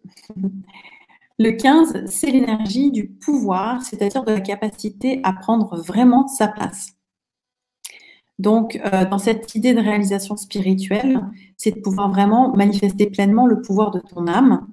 [1.38, 6.92] Le 15, c'est l'énergie du pouvoir, c'est-à-dire de la capacité à prendre vraiment sa place.
[8.38, 11.20] Donc, euh, dans cette idée de réalisation spirituelle,
[11.56, 14.68] c'est de pouvoir vraiment manifester pleinement le pouvoir de ton âme,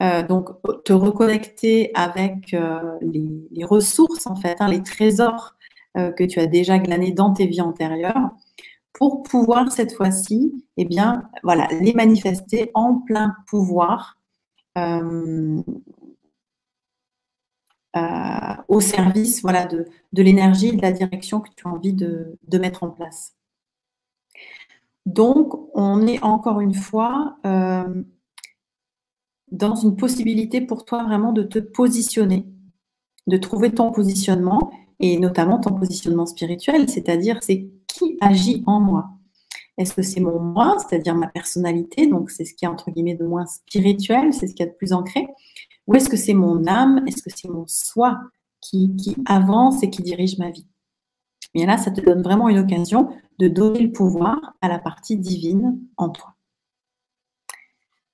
[0.00, 0.50] euh, donc,
[0.84, 5.54] te reconnecter avec euh, les, ressources, en fait, hein, les trésors
[5.94, 8.30] que tu as déjà glanés dans tes vies antérieures,
[8.92, 14.17] pour pouvoir cette fois-ci, eh bien, voilà, les manifester en plein pouvoir
[18.68, 22.82] au service, voilà, de, l'énergie de la direction que tu as envie de, de mettre
[22.84, 23.34] en place.
[25.06, 27.38] Donc, on est encore une fois
[29.50, 32.46] dans une possibilité pour toi vraiment de te positionner,
[33.26, 34.70] de trouver ton positionnement
[35.00, 39.17] et notamment ton positionnement spirituel, c'est-à-dire c'est qui agit en moi.
[39.78, 43.14] Est-ce que c'est mon moi, c'est-à-dire ma personnalité, donc c'est ce qui est entre guillemets
[43.14, 45.28] de moins spirituel, c'est ce qui est de plus ancré,
[45.86, 48.18] ou est-ce que c'est mon âme, est-ce que c'est mon soi
[48.60, 48.92] qui,
[49.26, 50.66] avance et qui dirige ma vie?
[51.54, 53.08] Et là, ça te donne vraiment une occasion
[53.38, 56.34] de donner le pouvoir à la partie divine en toi.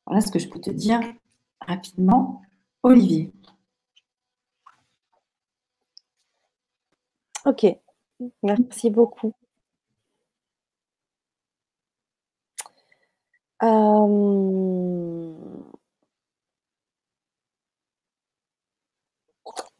[0.06, 1.00] Voilà ce que je peux te dire
[1.66, 2.42] rapidement,
[2.82, 3.32] Olivier.
[7.46, 7.66] Ok,
[8.42, 9.32] merci beaucoup.
[13.64, 15.32] Euh,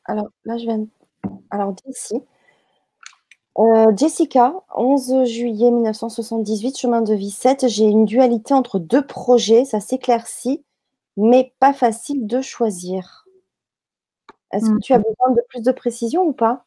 [0.07, 0.87] alors là, je viens.
[1.51, 2.21] Alors d'ici.
[3.59, 7.69] Euh, Jessica, 11 juillet 1978, chemin de vie 7.
[7.69, 10.65] J'ai une dualité entre deux projets, ça s'éclaircit,
[11.17, 13.27] mais pas facile de choisir.
[14.51, 15.03] Est-ce que tu as mmh.
[15.03, 16.65] besoin de plus de précision ou pas?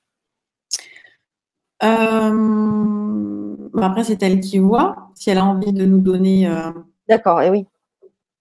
[1.84, 5.10] Euh, après, c'est elle qui voit.
[5.16, 6.48] Si elle a envie de nous donner
[7.08, 7.66] D'accord, et oui.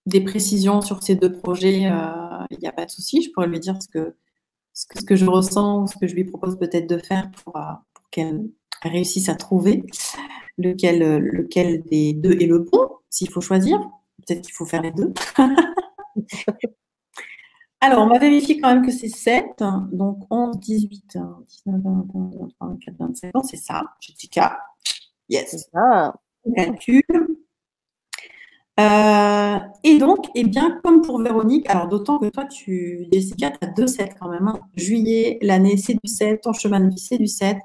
[0.06, 3.22] des précisions sur ces deux projets, euh, il n'y a pas de souci.
[3.22, 4.14] Je pourrais lui dire ce que,
[4.72, 7.58] ce que, je ressens ou ce que je lui propose peut-être de faire pour,
[8.10, 8.48] qu'elle
[8.82, 9.84] réussisse à trouver
[10.58, 13.78] lequel, lequel des deux est le bon, s'il faut choisir.
[14.26, 15.12] Peut-être qu'il faut faire les deux.
[17.80, 19.62] Alors, on va vérifier quand même que c'est 7.
[19.92, 21.18] Donc, 11, 18,
[21.66, 23.82] 19, 20, 21, 23, 24, 25 ans, c'est ça.
[24.00, 24.58] Jessica.
[25.28, 25.68] Yes.
[25.74, 26.14] Ah.
[26.54, 27.02] Calcul.
[28.78, 33.58] Euh, et donc, eh bien, comme pour Véronique, alors d'autant que toi, tu, Jessica, tu
[33.62, 34.48] as 2 7 quand même.
[34.48, 34.60] Hein.
[34.76, 36.42] Juillet, l'année, c'est du 7.
[36.42, 37.56] Ton chemin de vie, c'est du 7.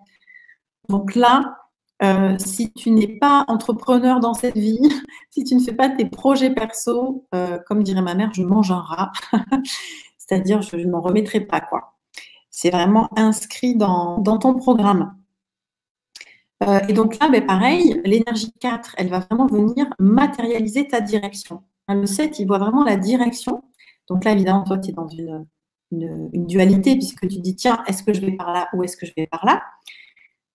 [0.89, 1.57] Donc là,
[2.03, 4.79] euh, si tu n'es pas entrepreneur dans cette vie,
[5.29, 8.71] si tu ne fais pas tes projets perso, euh, comme dirait ma mère, je mange
[8.71, 9.11] un rat.
[10.17, 11.61] C'est-à-dire, je ne m'en remettrai pas.
[12.49, 15.15] C'est vraiment inscrit dans, ton programme.
[16.63, 21.63] Euh, et donc là, ben, pareil, l'énergie 4, elle va vraiment venir matérialiser ta direction.
[21.87, 23.63] Le 7, il voit vraiment la direction.
[24.07, 25.45] Donc là, évidemment, toi, tu es dans une,
[25.91, 29.13] dualité puisque tu dis, tiens, est-ce que je vais par là ou est-ce que je
[29.17, 29.61] vais par là?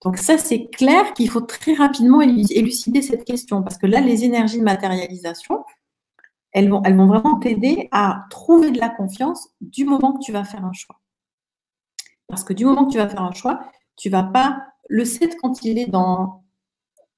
[0.03, 4.23] Donc ça, c'est clair qu'il faut très rapidement élucider cette question parce que là, les
[4.23, 5.63] énergies de matérialisation,
[6.51, 10.31] elles vont, elles vont vraiment t'aider à trouver de la confiance du moment que tu
[10.31, 10.99] vas faire un choix.
[12.27, 13.59] Parce que du moment que tu vas faire un choix,
[13.95, 16.43] tu vas pas le 7 quand il est dans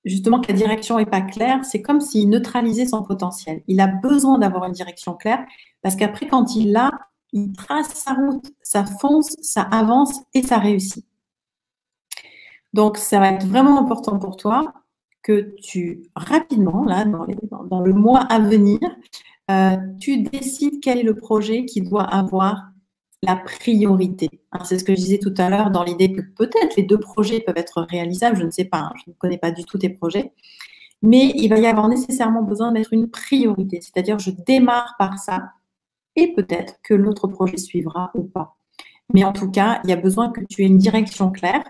[0.06, 3.64] justement que la direction n'est pas claire, c'est comme s'il neutralisait son potentiel.
[3.68, 5.46] Il a besoin d'avoir une direction claire
[5.82, 6.92] parce qu'après, quand il l'a,
[7.32, 11.06] il trace sa route, ça fonce, ça avance et ça réussit.
[12.74, 14.74] Donc, ça va être vraiment important pour toi
[15.22, 18.80] que tu, rapidement, là, dans, le mois à venir,
[19.52, 22.69] euh, tu décides quel est le projet qui doit avoir
[23.24, 24.30] la priorité.
[24.64, 27.42] C'est ce que je disais tout à l'heure dans l'idée que peut-être les deux projets
[27.42, 29.90] peuvent être réalisables, je ne sais pas, hein, je ne connais pas du tout tes
[29.90, 30.32] projets,
[31.02, 35.52] mais il va y avoir nécessairement besoin d'être une priorité, c'est-à-dire je démarre par ça
[36.16, 38.58] et peut-être que l'autre projet suivra ou pas.
[39.14, 41.64] Mais en tout cas, il y a besoin que tu aies une direction claire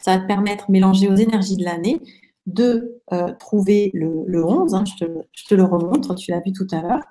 [0.00, 2.00] ça va te permettre, mélangé aux énergies de l'année,
[2.46, 4.74] de euh, trouver le, 11.
[4.74, 5.04] Hein, je,
[5.44, 7.02] te, le remontre, tu l'as vu tout à l'heure.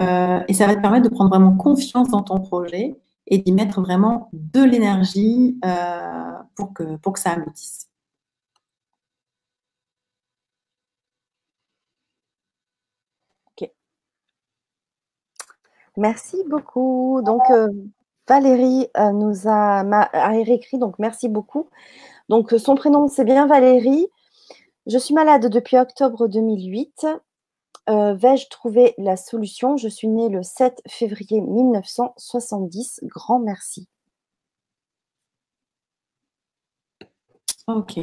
[0.00, 2.96] Euh, et ça va te permettre de prendre vraiment confiance dans ton projet
[3.26, 7.88] et d'y mettre vraiment de l'énergie euh, pour, que, pour que ça aboutisse.
[13.56, 13.70] Ok.
[15.96, 17.20] Merci beaucoup.
[17.22, 17.42] Donc,
[18.30, 21.68] Valérie euh, nous a, a, écrit, donc merci beaucoup.
[22.28, 24.06] Donc son prénom, c'est bien Valérie.
[24.86, 27.06] Je suis malade depuis octobre 2008.
[27.90, 29.76] Euh, vais-je trouver la solution?
[29.76, 33.00] Je suis née le 7 février 1970.
[33.04, 33.88] Grand merci.
[37.66, 37.98] Ok.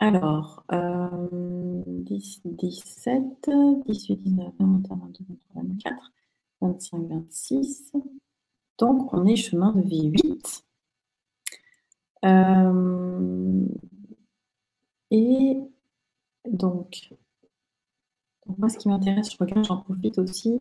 [0.00, 3.50] Alors, euh, 10, 17,
[3.86, 6.12] 18, 19, 20, 21, 22, 23, 24.
[6.60, 7.92] 25, 26.
[8.78, 10.64] Donc, on est chemin de vie 8.
[12.24, 13.66] Euh,
[15.10, 15.56] et
[16.44, 17.10] donc,
[18.58, 20.58] moi, ce qui m'intéresse, je regarde, j'en profite aussi.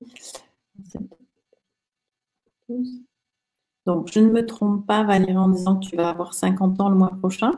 [3.86, 6.89] Donc, je ne me trompe pas, Valérie, en disant que tu vas avoir 50 ans
[6.89, 7.51] le mois prochain.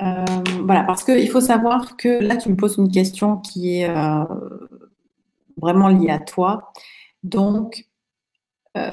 [0.00, 0.24] Euh,
[0.64, 4.24] voilà, parce qu'il faut savoir que là, tu me poses une question qui est euh,
[5.56, 6.72] vraiment liée à toi.
[7.24, 7.88] Donc,
[8.76, 8.90] euh,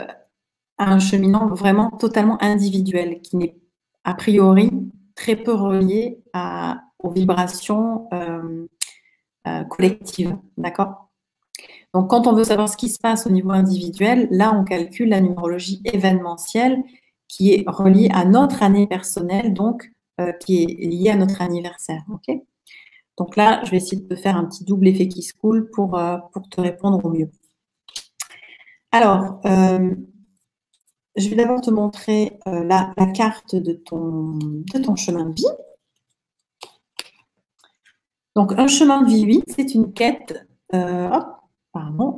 [0.80, 3.56] un cheminant vraiment totalement individuel, qui n'est
[4.04, 4.72] a priori
[5.16, 6.82] très peu relié à,
[7.12, 8.10] vibrations
[9.70, 10.38] collectives.
[10.58, 11.06] D'accord?
[11.96, 15.10] Donc, quand on veut savoir ce qui se passe au niveau individuel, là, on calcule
[15.10, 16.84] la numérologie événementielle
[17.30, 22.04] qui est reliée à notre année personnelle, donc euh, qui est liée à notre anniversaire.
[22.14, 22.38] ok?
[23.18, 25.70] Donc là, je vais essayer de te faire un petit double effet qui se coule
[25.72, 27.32] pour, euh, pour te répondre au mieux.
[28.92, 29.96] Alors, euh,
[31.16, 35.46] je vais d'abord te montrer la, la, carte de ton, de ton chemin de vie.
[38.36, 40.48] Donc, un chemin de vie 8, c'est une quête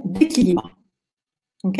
[0.05, 0.71] d'équilibre.
[1.63, 1.79] OK?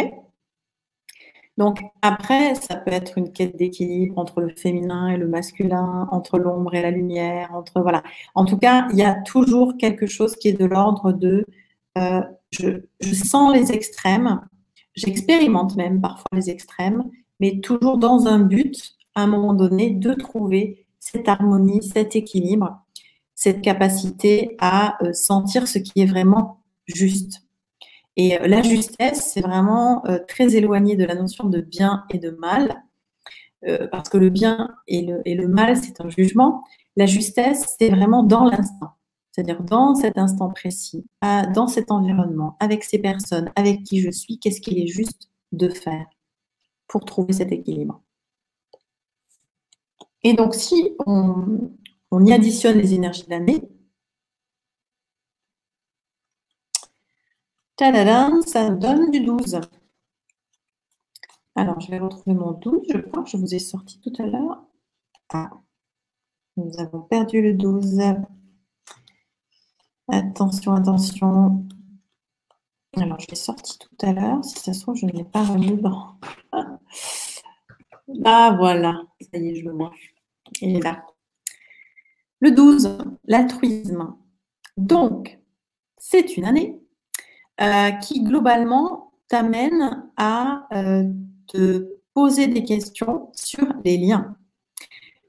[1.57, 6.37] Donc, après, ça peut être une quête d'équilibre entre le féminin et le masculin, entre
[6.37, 7.81] l'ombre et la lumière, entre.
[7.81, 8.03] Voilà.
[8.35, 11.45] En tout cas, il y a toujours quelque chose qui est de l'ordre de
[11.97, 12.21] euh,
[12.51, 14.41] je sens les extrêmes,
[14.95, 17.03] j'expérimente même parfois les extrêmes,
[17.39, 22.85] mais toujours dans un but, à un moment donné, de trouver cette harmonie, cet équilibre
[23.37, 27.43] cette capacité à euh, sentir ce qui est vraiment juste.
[28.15, 32.17] Et euh, la justesse, c'est vraiment euh, très éloigné de la notion de bien et
[32.17, 32.83] de mal,
[33.91, 36.63] parce que le bien et le, et le mal, c'est un jugement.
[36.95, 38.91] La justesse, c'est vraiment dans l'instant,
[39.31, 41.05] c'est-à-dire dans cet instant précis,
[41.53, 45.67] dans cet environnement, avec ces personnes, avec qui je suis, qu'est-ce qu'il est juste de
[45.69, 46.05] faire
[46.87, 47.99] pour trouver cet équilibre.
[50.23, 51.71] Et donc, si on,
[52.11, 53.61] on y additionne les énergies de l'année.
[57.75, 59.61] Tadadam, ça donne du 12.
[61.55, 62.87] Alors, je vais retrouver mon 12.
[62.91, 64.63] Je crois que je vous ai sorti tout à l'heure.
[65.29, 65.51] Ah,
[66.55, 67.99] nous avons perdu le 12.
[70.09, 71.65] Attention, attention.
[72.95, 74.43] Alors, je l'ai sorti tout à l'heure.
[74.43, 76.15] Si ça se trouve, je ne l'ai pas remis dedans.
[78.25, 79.03] Ah, voilà.
[79.21, 79.91] Ça y est, je le vois.
[80.61, 81.05] Il est là.
[82.39, 84.15] Le 12, l'altruisme.
[84.77, 85.39] Donc,
[85.97, 86.79] c'est une année
[87.61, 91.03] euh, qui globalement t'amène à euh,
[91.47, 94.35] te poser des questions sur les liens.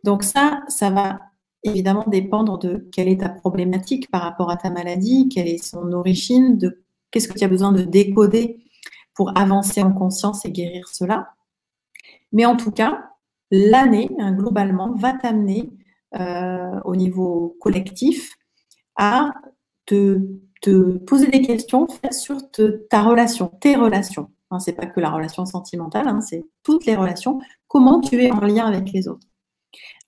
[0.05, 1.21] Donc ça, ça va
[1.63, 5.93] évidemment dépendre de quelle est ta problématique par rapport à ta maladie, quelle est son
[5.93, 8.63] origine, de qu'est-ce que tu as besoin de décoder
[9.15, 11.35] pour avancer en conscience et guérir cela.
[12.33, 13.11] Mais en tout cas,
[13.51, 15.71] l'année, hein, globalement, va t'amener
[16.15, 18.35] euh, au niveau collectif
[18.97, 19.33] à
[19.87, 20.19] te,
[21.07, 22.39] poser des questions sur
[22.91, 24.31] ta relation, tes relations.
[24.51, 27.41] Hein, c'est pas que la relation sentimentale, hein, c'est toutes les relations.
[27.69, 29.27] Comment tu es en lien avec les autres.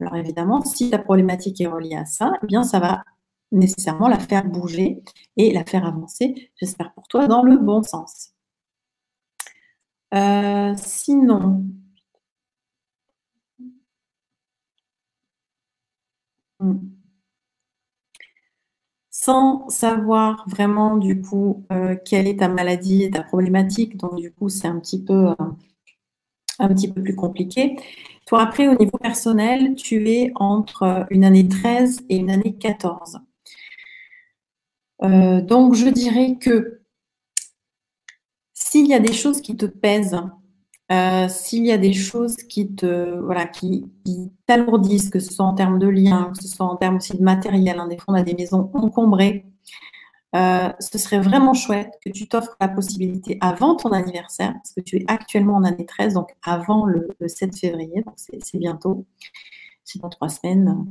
[0.00, 3.04] Alors évidemment, si ta problématique est reliée à ça, eh bien ça va
[3.52, 5.02] nécessairement la faire bouger
[5.36, 8.30] et la faire avancer, j'espère pour toi, dans le bon sens.
[10.14, 11.64] Euh, sinon,
[13.60, 13.80] Mm.
[19.10, 24.32] Sans savoir vraiment du coup euh, quelle est ta maladie et ta problématique, donc du
[24.32, 25.34] coup c'est un petit peu euh,
[26.58, 27.76] un petit peu plus compliqué.
[28.26, 33.20] Toi après au niveau personnel, tu es entre une année 13 et une année 14.
[35.02, 36.82] Euh, donc je dirais que
[38.54, 40.20] s'il y a des choses qui te pèsent
[40.92, 43.86] euh, s'il y a des choses qui te voilà qui,
[44.46, 47.22] t'alourdissent, que ce soit en termes de liens, que ce soit en termes aussi de
[47.22, 49.46] matériel, hein, des fois on a des maisons encombrées,
[50.34, 54.80] euh, ce serait vraiment chouette que tu t'offres la possibilité avant ton anniversaire, parce que
[54.80, 59.06] tu es actuellement en année 13, donc avant le, 7 février, donc c'est bientôt,
[59.84, 60.86] c'est dans trois semaines.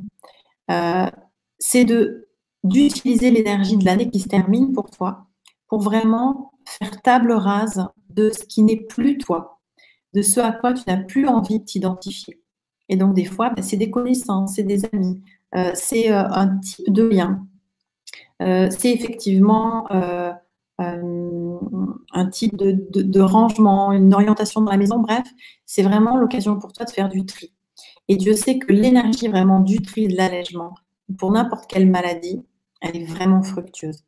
[0.71, 1.09] Euh,
[1.57, 2.25] c'est de
[2.65, 5.27] d'utiliser l'énergie de l'année qui se termine pour toi,
[5.69, 9.58] pour vraiment faire table rase de ce qui n'est plus toi,
[10.13, 12.41] de ce à quoi tu n'as plus envie de t'identifier.
[12.89, 15.21] Et donc, des fois, ben, c'est des connaissances, c'est des amis,
[15.55, 17.45] euh, c'est euh, un type de lien.
[18.41, 19.85] Euh, c'est effectivement
[20.81, 24.99] un type de, rangement, une orientation dans la maison.
[24.99, 25.27] Bref,
[25.65, 27.53] c'est vraiment l'occasion pour toi de faire du tri.
[28.07, 30.73] Et Dieu sait que l'énergie vraiment du tri, de l'allègement,
[31.17, 32.41] pour n'importe quelle maladie,
[32.81, 34.03] elle est vraiment fructueuse.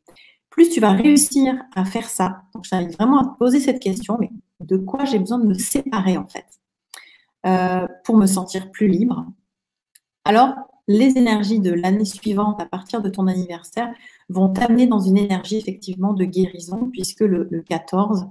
[0.50, 4.16] Plus tu vas réussir à faire ça, donc j'invite vraiment à te poser cette question,
[4.18, 4.30] mais
[4.62, 6.46] de quoi j'ai besoin de me séparer en fait
[7.46, 9.26] euh, pour me sentir plus libre.
[10.24, 10.54] Alors,
[10.88, 13.92] les énergies de l'année suivante à partir de ton anniversaire
[14.28, 18.26] vont t'amener dans une énergie effectivement de guérison puisque le, 14,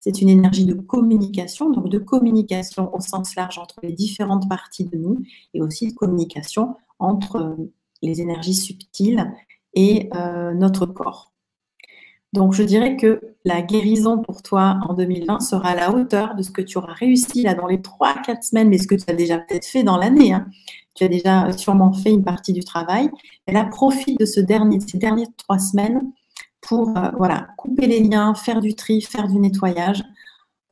[0.00, 4.84] c'est une énergie de communication, donc de communication au sens large entre les différentes parties
[4.84, 5.22] de nous
[5.54, 7.72] et aussi de communication entre euh,
[8.02, 9.32] les énergies subtiles
[9.74, 11.32] et euh, notre corps.
[12.32, 16.42] Donc, je dirais que la guérison pour toi en 2020 sera à la hauteur de
[16.42, 19.14] ce que tu auras réussi là dans les 3-4 semaines, mais ce que tu as
[19.14, 20.32] déjà peut-être fait dans l'année.
[20.32, 20.46] Hein.
[20.94, 23.10] Tu as déjà sûrement fait une partie du travail.
[23.46, 26.02] Et là, profite de ces dernières trois semaines
[26.60, 30.02] pour euh, voilà, couper les liens, faire du tri, faire du nettoyage.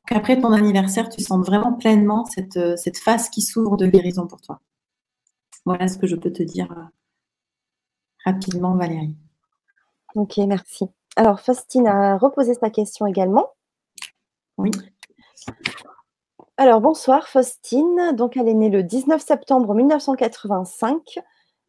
[0.07, 4.27] Qu'après ton anniversaire, tu sens vraiment pleinement cette, euh, cette phase qui s'ouvre de guérison
[4.27, 4.61] pour toi.
[5.65, 6.83] Voilà ce que je peux te dire euh,
[8.25, 9.17] rapidement, Valérie.
[10.15, 10.85] Ok, merci.
[11.17, 13.51] Alors, Faustine a reposé sa question également.
[14.59, 14.71] Oui.
[16.57, 18.13] Alors, bonsoir Faustine.
[18.15, 21.19] Donc, elle est née le 19 septembre 1985.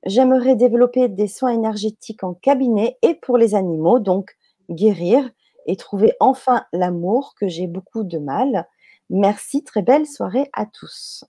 [0.05, 4.35] J'aimerais développer des soins énergétiques en cabinet et pour les animaux, donc
[4.69, 5.29] guérir
[5.65, 8.67] et trouver enfin l'amour que j'ai beaucoup de mal.
[9.09, 11.25] Merci, très belle soirée à tous.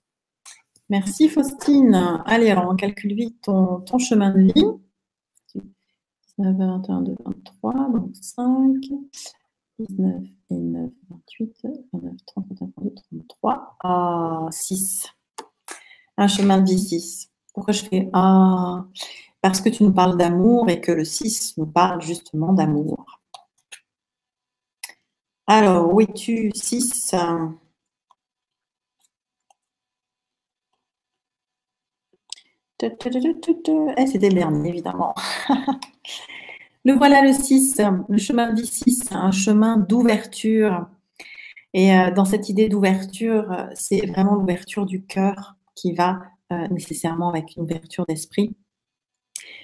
[0.89, 2.21] Merci Faustine.
[2.25, 4.65] Allez, alors on calcule vite ton, chemin de vie.
[6.37, 8.75] 19, 21, 2, 23, donc 5,
[9.79, 15.07] 19 et 9, 28, 29, 30, 31, 33, ah, 6.
[16.17, 17.31] Un chemin de vie 6.
[17.53, 18.85] Pourquoi je fais Ah
[19.41, 23.05] Parce que tu nous parles d'amour et que le 6 nous parle justement d'amour.
[25.47, 27.15] Alors, où es-tu 6
[32.83, 35.15] eh, C'était le dernier, évidemment.
[36.85, 40.87] le voilà le 6, le chemin vie 6, un chemin d'ouverture.
[41.73, 46.21] Et euh, dans cette idée d'ouverture, c'est vraiment l'ouverture du cœur qui va
[46.51, 48.55] euh, nécessairement avec une ouverture d'esprit.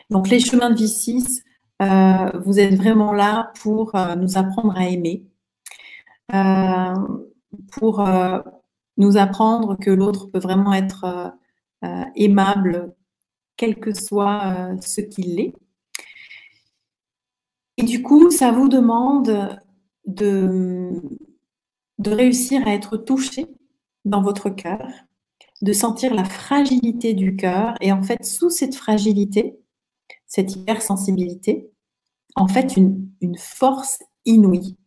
[0.09, 1.43] Donc les chemins de vie 6,
[1.81, 5.25] euh, vous êtes vraiment là pour nous apprendre à aimer,
[7.71, 8.05] pour
[8.97, 11.33] nous apprendre que l'autre peut vraiment être
[12.15, 12.93] aimable,
[13.57, 15.53] quel que soit ce qu'il est.
[17.77, 19.59] Et du coup, ça vous demande
[20.05, 21.01] de,
[22.05, 23.47] réussir à être touché
[24.05, 24.87] dans votre cœur,
[25.61, 27.75] de sentir la fragilité du cœur.
[27.81, 29.57] Et en fait, sous cette fragilité,
[30.27, 31.71] cette hypersensibilité,
[32.35, 34.77] en fait, une, force inouïe.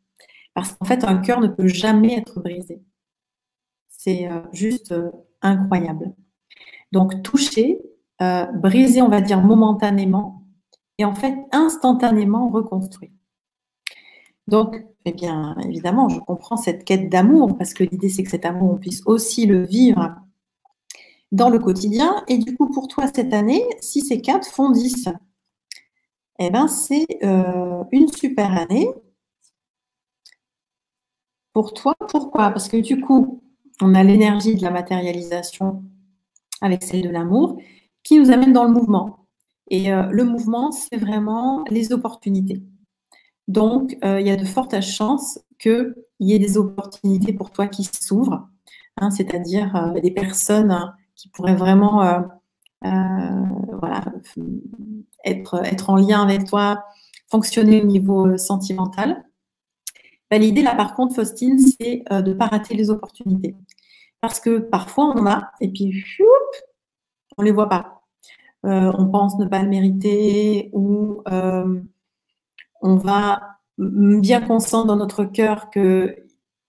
[0.55, 2.83] Parce qu'en fait, un cœur ne peut jamais être brisé.
[3.89, 5.11] C'est euh, juste euh,
[5.43, 6.15] incroyable.
[6.93, 7.81] Donc, toucher,
[8.23, 10.43] euh, briser, on va dire momentanément,
[10.99, 13.13] et en fait, instantanément reconstruit.
[14.49, 18.45] Donc, eh bien, évidemment, je comprends cette quête d'amour, parce que l'idée, c'est que cet
[18.45, 20.15] amour, on puisse aussi le vivre
[21.33, 22.25] dans le quotidien.
[22.29, 25.09] Et du coup, pour toi, cette année, 6 et 4 font 10.
[26.39, 28.89] Eh bien, c'est euh, une super année.
[31.53, 32.51] Pour toi, pourquoi?
[32.51, 33.43] Parce que du coup,
[33.81, 35.83] on a l'énergie de la matérialisation
[36.61, 37.59] avec celle de l'amour
[38.07, 39.27] qui nous amène dans le mouvement.
[39.69, 42.63] Et euh, le mouvement, c'est vraiment les opportunités.
[43.49, 47.67] Donc, euh, il y a de fortes chances qu'il y ait des opportunités pour toi
[47.67, 48.49] qui s'ouvrent,
[48.99, 52.21] hein, c'est-à-dire des personnes qui pourrait vraiment euh,
[52.85, 53.45] euh,
[53.81, 54.05] voilà,
[55.25, 56.85] être, être en lien avec toi,
[57.29, 59.25] fonctionner au niveau euh, sentimental.
[60.31, 63.57] Bah, l'idée là, par contre, Faustine, c'est de ne pas rater les opportunités.
[64.21, 66.05] Parce que parfois, on en a, et puis,
[67.39, 67.96] on ne les voit pas.
[68.63, 71.23] On pense ne pas le mériter, ou
[72.83, 76.27] on va bien qu'on sent dans notre cœur que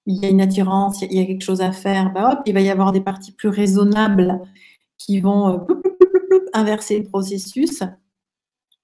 [0.08, 2.62] il y a une attirance, il y a quelque chose à faire, bah il va
[2.62, 4.40] y avoir des parties plus raisonnables
[4.98, 5.58] qui vont euh,
[6.54, 7.84] inverser le processus,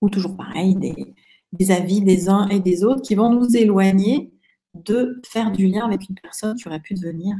[0.01, 4.33] ou toujours pareil, des, avis des uns et des autres qui vont nous éloigner
[4.73, 7.37] de faire du lien avec une personne qui aurait pu devenir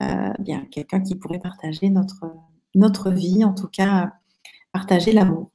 [0.00, 4.14] euh, euh, bien quelqu'un qui pourrait partager notre vie, en tout cas
[4.72, 5.50] partager l'amour.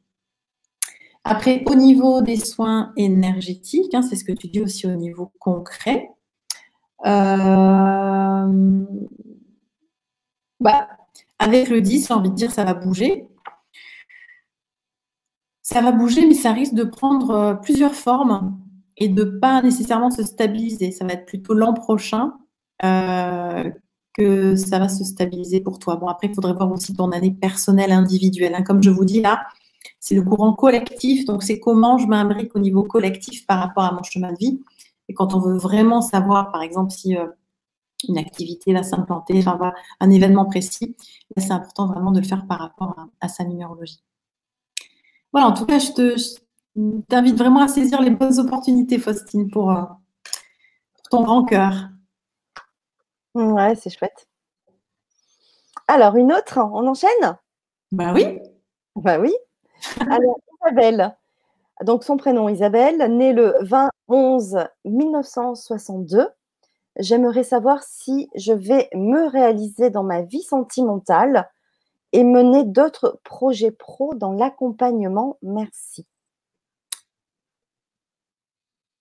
[1.23, 5.31] Après, au niveau des soins énergétiques, hein, c'est ce que tu dis aussi au niveau
[5.39, 6.09] concret,
[7.05, 8.85] euh,
[10.59, 10.87] bah,
[11.39, 13.27] avec le 10, j'ai envie de dire, ça va bouger.
[15.61, 18.59] Ça va bouger, mais ça risque de prendre euh, plusieurs formes
[18.97, 20.91] et de pas nécessairement se stabiliser.
[20.91, 22.33] Ça va être plutôt l'an prochain
[22.83, 23.69] euh,
[24.17, 25.97] que ça va se stabiliser pour toi.
[25.97, 28.55] Bon, après, il faudrait voir aussi ton année personnelle, individuelle.
[28.55, 28.63] Hein.
[28.63, 29.45] Comme je vous dis là,
[29.99, 31.25] c'est le courant collectif.
[31.25, 34.61] Donc, c'est comment je m'imbrique au niveau collectif par rapport à mon chemin de vie.
[35.09, 37.27] Et quand on veut vraiment savoir, par exemple, si euh,
[38.07, 39.43] une activité va s'implanter,
[39.99, 40.95] un événement précis,
[41.37, 44.01] c'est important vraiment de le faire par rapport à, sa numérologie.
[45.31, 45.91] Voilà, en tout cas, je
[47.09, 49.83] t'invite vraiment à saisir les bonnes opportunités, Faustine, pour, euh,
[51.09, 51.89] ton grand cœur.
[53.35, 54.27] Ouais, c'est chouette.
[55.87, 57.37] Alors, une autre, on enchaîne?
[57.91, 58.39] Bah oui.
[58.95, 59.33] Bah oui.
[60.09, 61.15] Alors, Isabelle,
[61.83, 66.29] donc son prénom Isabelle, née le 20 11 1962.
[66.97, 71.49] J'aimerais savoir si je vais me réaliser dans ma vie sentimentale
[72.13, 75.37] et mener d'autres projets pro dans l'accompagnement.
[75.41, 76.07] Merci.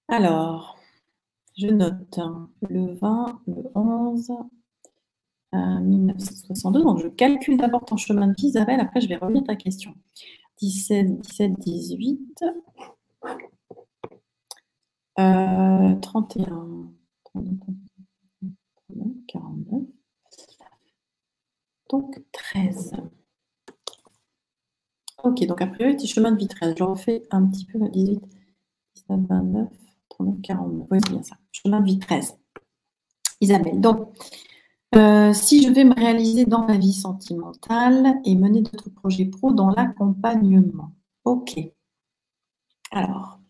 [0.08, 0.76] Alors,
[1.56, 4.32] je note hein, le 20, le 11,
[5.52, 6.82] 1962.
[6.82, 8.80] Donc, je calcule d'abord ton chemin de vie, Isabelle.
[8.80, 9.94] Après, je vais revenir à ta question.
[10.58, 12.44] 17, 17, 18,
[15.16, 16.00] 31,
[19.26, 19.82] 49,
[21.90, 22.92] donc 13.
[25.22, 26.74] Ok, donc a priori, petit chemin de vie 13.
[26.76, 28.20] Je refais un petit peu 18,
[29.08, 29.68] 19, 29,
[30.14, 30.86] 39, 49.
[30.90, 31.36] Oui, c'est bien ça.
[31.52, 32.36] Chemin de vie 13.
[33.40, 33.80] Isabelle.
[33.80, 34.08] Donc,
[34.94, 39.52] euh, si je vais me réaliser dans ma vie sentimentale et mener d'autres projets pro
[39.52, 40.92] dans l'accompagnement.
[41.24, 41.58] Ok.
[42.92, 43.40] Alors,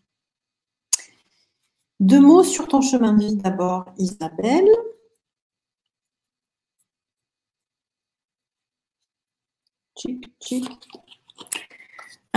[1.99, 4.67] deux mots sur ton chemin de vie d'abord, Isabelle.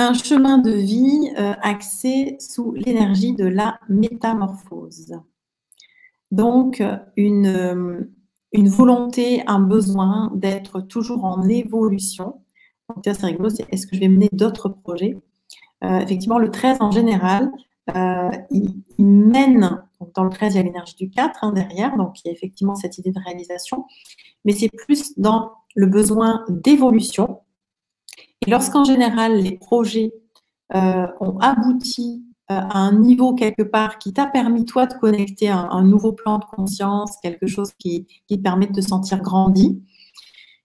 [0.01, 5.13] Un chemin de vie euh, axé sous l'énergie de la métamorphose.
[6.31, 6.81] Donc,
[7.17, 8.01] une, euh,
[8.53, 12.43] une volonté, un besoin d'être toujours en évolution.
[12.89, 15.19] Donc, c'est rigolo, c'est est-ce que je vais mener d'autres projets?
[15.83, 17.51] Euh, Effectivement, le 13 en général,
[18.53, 19.83] il, mène,
[20.15, 22.33] dans le 13, il y a l'énergie du 4 hein, derrière, donc il y a
[22.33, 23.85] effectivement cette idée de réalisation,
[24.45, 27.41] mais c'est plus dans le besoin d'évolution,
[28.49, 30.11] et lorsqu'en général, les projets
[30.75, 35.51] euh, ont abouti euh, à un niveau quelque part qui t'a permis, toi, de connecter
[35.51, 39.21] à un, nouveau plan de conscience, quelque chose qui, qui, te permet de te sentir
[39.21, 39.83] grandi,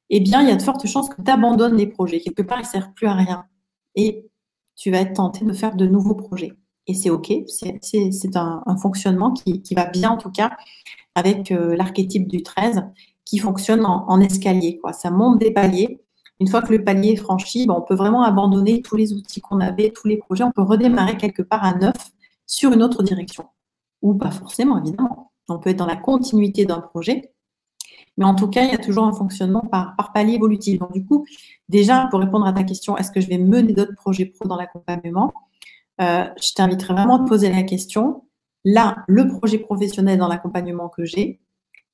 [0.09, 2.21] eh bien, il y a de fortes chances que tu abandonnes les projets.
[2.21, 3.43] Quelque part, ils ne servent plus à rien.
[3.95, 4.31] Et
[4.77, 6.53] tu vas être tenté de faire de nouveaux projets.
[6.87, 10.55] Et c'est OK, c'est un, un, fonctionnement qui, qui, va bien, en tout cas,
[11.15, 12.85] avec euh, l'archétype du 13,
[13.25, 14.77] qui fonctionne en, en escalier.
[14.77, 14.93] Quoi.
[14.93, 15.99] Ça monte des paliers
[16.39, 19.41] une fois que le palier est franchi, ben, on peut vraiment abandonner tous les outils
[19.41, 20.43] qu'on avait, tous les projets.
[20.43, 22.11] On peut redémarrer quelque part à neuf
[22.45, 23.45] sur une autre direction.
[24.01, 25.31] Ou pas forcément, évidemment.
[25.49, 27.33] On peut être dans la continuité d'un projet.
[28.17, 30.79] Mais en tout cas, il y a toujours un fonctionnement par, palier évolutif.
[30.79, 31.25] Donc, du coup,
[31.69, 34.55] déjà, pour répondre à ta question, est-ce que je vais mener d'autres projets pro dans
[34.55, 35.33] l'accompagnement
[36.01, 38.23] euh, Je t'inviterai vraiment à te poser la question.
[38.65, 41.41] Là, le projet professionnel dans l'accompagnement que j'ai,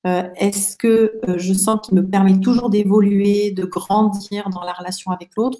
[0.07, 4.73] euh, est-ce que euh, je sens qu'il me permet toujours d'évoluer, de grandir dans la
[4.73, 5.59] relation avec l'autre?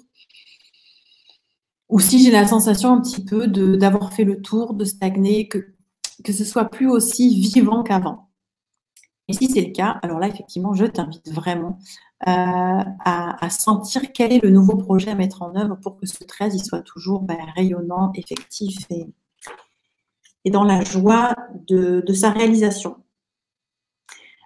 [1.90, 5.58] Ou si j'ai la sensation un petit peu d'avoir fait le tour, de stagner, que,
[6.24, 8.28] que ce soit plus aussi vivant qu'avant?
[9.28, 11.78] Et si c'est le cas, alors là, effectivement, je t'invite vraiment
[12.28, 12.30] euh,
[13.04, 16.54] à, sentir quel est le nouveau projet à mettre en œuvre pour que ce 13
[16.54, 19.06] il soit toujours ben, rayonnant, effectif et,
[20.50, 21.36] dans la joie
[21.68, 22.96] de sa réalisation.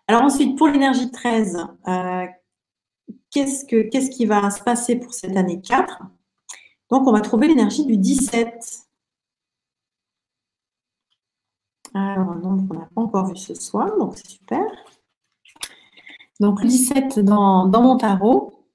[0.07, 2.27] Alors ensuite, pour l'énergie 13, euh,
[3.31, 6.03] qu'est-ce, que, qu'est-ce qui va se passer pour cette année 4
[6.91, 8.83] Donc, on va trouver l'énergie du 17.
[11.95, 14.61] Alors, un nombre qu'on n'a pas encore vu ce soir, donc c'est super.
[16.39, 18.67] Donc, le 17 dans, mon tarot,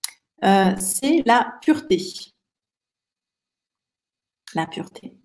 [0.44, 2.02] euh, c'est la pureté.
[4.56, 5.16] La pureté.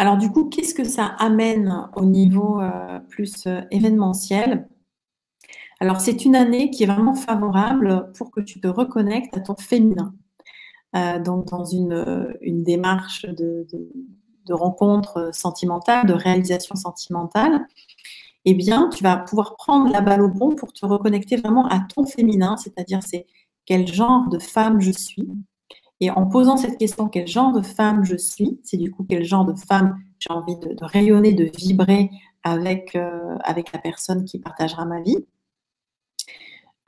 [0.00, 4.68] Alors, du coup, qu'est-ce que ça amène au niveau euh, plus événementiel?
[5.80, 9.56] Alors, c'est une année qui est vraiment favorable pour que tu te reconnectes à ton
[9.56, 10.14] féminin.
[10.96, 13.66] Euh, donc, dans une, démarche de,
[14.50, 17.66] rencontre sentimentale, de réalisation sentimentale,
[18.44, 21.80] eh bien, tu vas pouvoir prendre la balle au bon pour te reconnecter vraiment à
[21.80, 23.26] ton féminin, c'est-à-dire c'est
[23.66, 25.28] quel genre de femme je suis.
[26.00, 29.24] Et en posant cette question, quel genre de femme je suis, c'est du coup quel
[29.24, 32.10] genre de femme j'ai envie de, rayonner, de vibrer
[32.46, 35.24] euh, avec la personne qui partagera ma vie.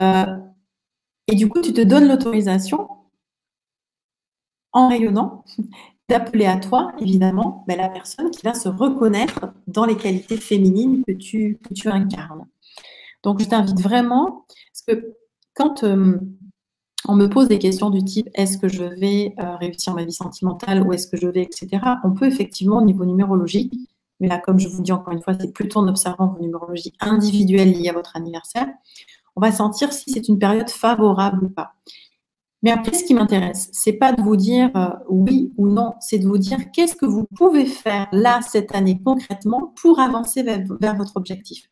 [0.01, 0.37] Euh,
[1.27, 2.87] et du coup, tu te donnes l'autorisation,
[4.73, 5.43] en rayonnant,
[6.09, 11.03] d'appeler à toi, évidemment, ben, la personne qui va se reconnaître dans les qualités féminines
[11.05, 12.47] que tu, incarnes.
[13.23, 15.15] Donc, je t'invite vraiment, parce que
[15.53, 16.17] quand euh,
[17.07, 20.13] on me pose des questions du type est-ce que je vais euh, réussir ma vie
[20.13, 23.73] sentimentale ou est-ce que je vais, etc., on peut effectivement, au niveau numérologique,
[24.19, 26.93] mais là, comme je vous dis encore une fois, c'est plutôt en observant vos numérologies
[26.99, 28.67] individuelles liées à votre anniversaire,
[29.37, 31.73] on va sentir si c'est une période favorable ou pas.
[32.63, 36.17] Mais après, ce qui m'intéresse, c'est pas de vous dire euh, oui ou non, c'est
[36.17, 40.95] de vous dire qu'est-ce que vous pouvez faire là cette année concrètement pour avancer vers,
[40.95, 41.69] votre objectif.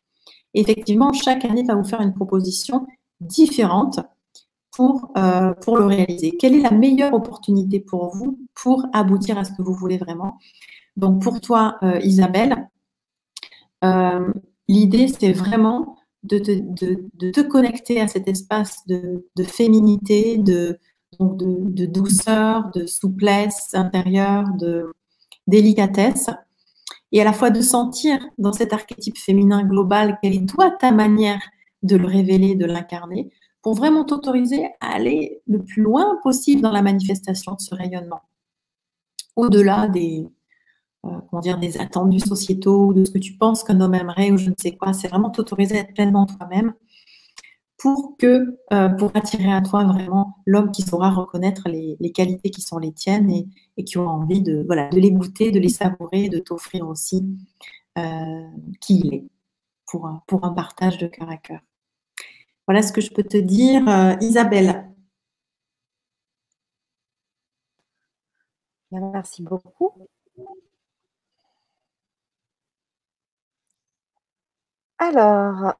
[0.54, 2.86] effectivement, chaque année va vous faire une proposition
[3.20, 3.98] différente
[4.70, 6.36] pour, euh, pour le réaliser.
[6.38, 10.38] Quelle est la meilleure opportunité pour vous pour aboutir à ce que vous voulez vraiment?
[10.96, 12.68] Donc pour toi, euh, Isabelle,
[14.68, 15.96] l'idée c'est vraiment
[16.26, 20.78] de te, connecter à cet espace de, féminité, de,
[21.18, 24.92] douceur, de souplesse intérieure, de
[25.46, 26.30] délicatesse,
[27.12, 30.90] et à la fois de sentir dans cet archétype féminin global quelle est toi ta
[30.90, 31.40] manière
[31.82, 33.30] de le révéler, de l'incarner,
[33.62, 38.22] pour vraiment t'autoriser à aller le plus loin possible dans la manifestation de ce rayonnement.
[39.36, 40.26] Au-delà des,
[41.30, 44.50] comment dire, des attendus sociétaux, de ce que tu penses qu'un homme aimerait ou je
[44.50, 46.74] ne sais quoi, c'est vraiment t'autoriser à être pleinement toi-même
[47.78, 52.62] pour que euh, pour attirer à toi vraiment l'homme qui saura reconnaître les, qualités qui
[52.62, 53.30] sont les tiennes
[53.76, 57.22] et, qui aura envie de voilà de les goûter, de les savourer, de t'offrir aussi
[57.98, 58.02] euh,
[58.80, 59.24] qui il est
[59.86, 61.60] pour un, pour un partage de cœur à cœur.
[62.66, 64.90] Voilà ce que je peux te dire, euh, Isabelle.
[68.90, 70.08] Merci beaucoup.
[74.98, 75.74] Alors,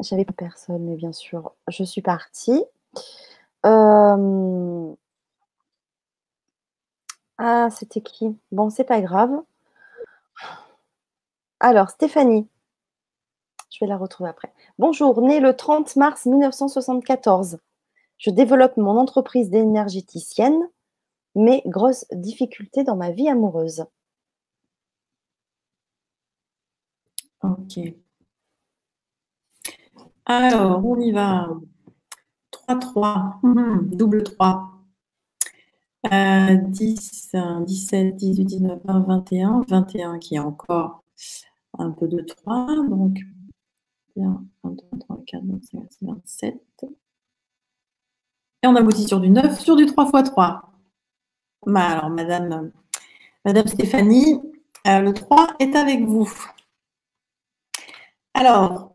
[0.00, 2.64] j'avais pas personne, mais bien sûr, je suis partie.
[7.38, 8.36] Ah, c'était qui?
[8.52, 9.30] Bon, c'est pas grave.
[11.60, 12.48] Alors, Stéphanie.
[13.70, 14.52] Je vais la retrouver après.
[14.78, 17.58] Bonjour, née le 30 mars 1974.
[18.18, 20.68] Je développe mon entreprise d'énergéticienne,
[21.34, 23.84] mais grosse difficulté dans ma vie amoureuse.
[27.46, 27.94] Ok.
[30.24, 31.48] Alors, on y va.
[32.50, 34.72] 3, 3, mhm, double 3.
[36.10, 37.34] 10,
[37.66, 39.64] 17, 18, 19, 20, 21.
[39.68, 41.04] 21 qui est encore
[41.78, 42.66] un peu de 3.
[42.88, 43.18] Donc,
[44.16, 46.60] 1, 2, 3, 4, 5, 6, 27.
[48.62, 50.72] Et on aboutit sur du 9, sur du 3 x 3.
[51.76, 52.72] alors, Madame,
[53.44, 54.40] Madame Stéphanie,
[54.88, 56.32] euh, le 3 est avec vous.
[58.38, 58.92] Alors,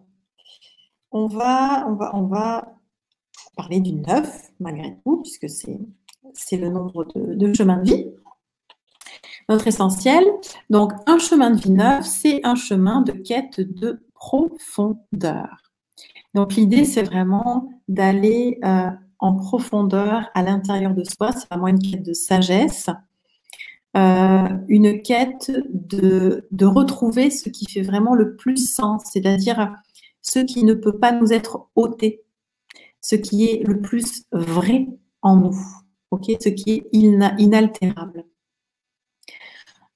[1.12, 2.68] on va,
[3.58, 8.06] parler du 9, malgré tout, puisque c'est le nombre de, de chemins de vie.
[9.50, 10.24] Notre essentiel.
[10.70, 15.58] Donc, un chemin de vie neuf, c'est un chemin de quête de profondeur.
[16.36, 21.32] Donc, l'idée, c'est vraiment d'aller euh, en profondeur à l'intérieur de soi.
[21.32, 22.92] C'est vraiment une quête de sagesse,
[23.98, 29.74] euh, une quête de, de, retrouver ce qui fait vraiment le plus sens, c'est-à-dire
[30.22, 32.24] ce qui ne peut pas nous être ôté,
[33.02, 34.88] ce qui est le plus vrai
[35.22, 35.58] en nous,
[36.12, 38.26] ok, ce qui est inaltérable.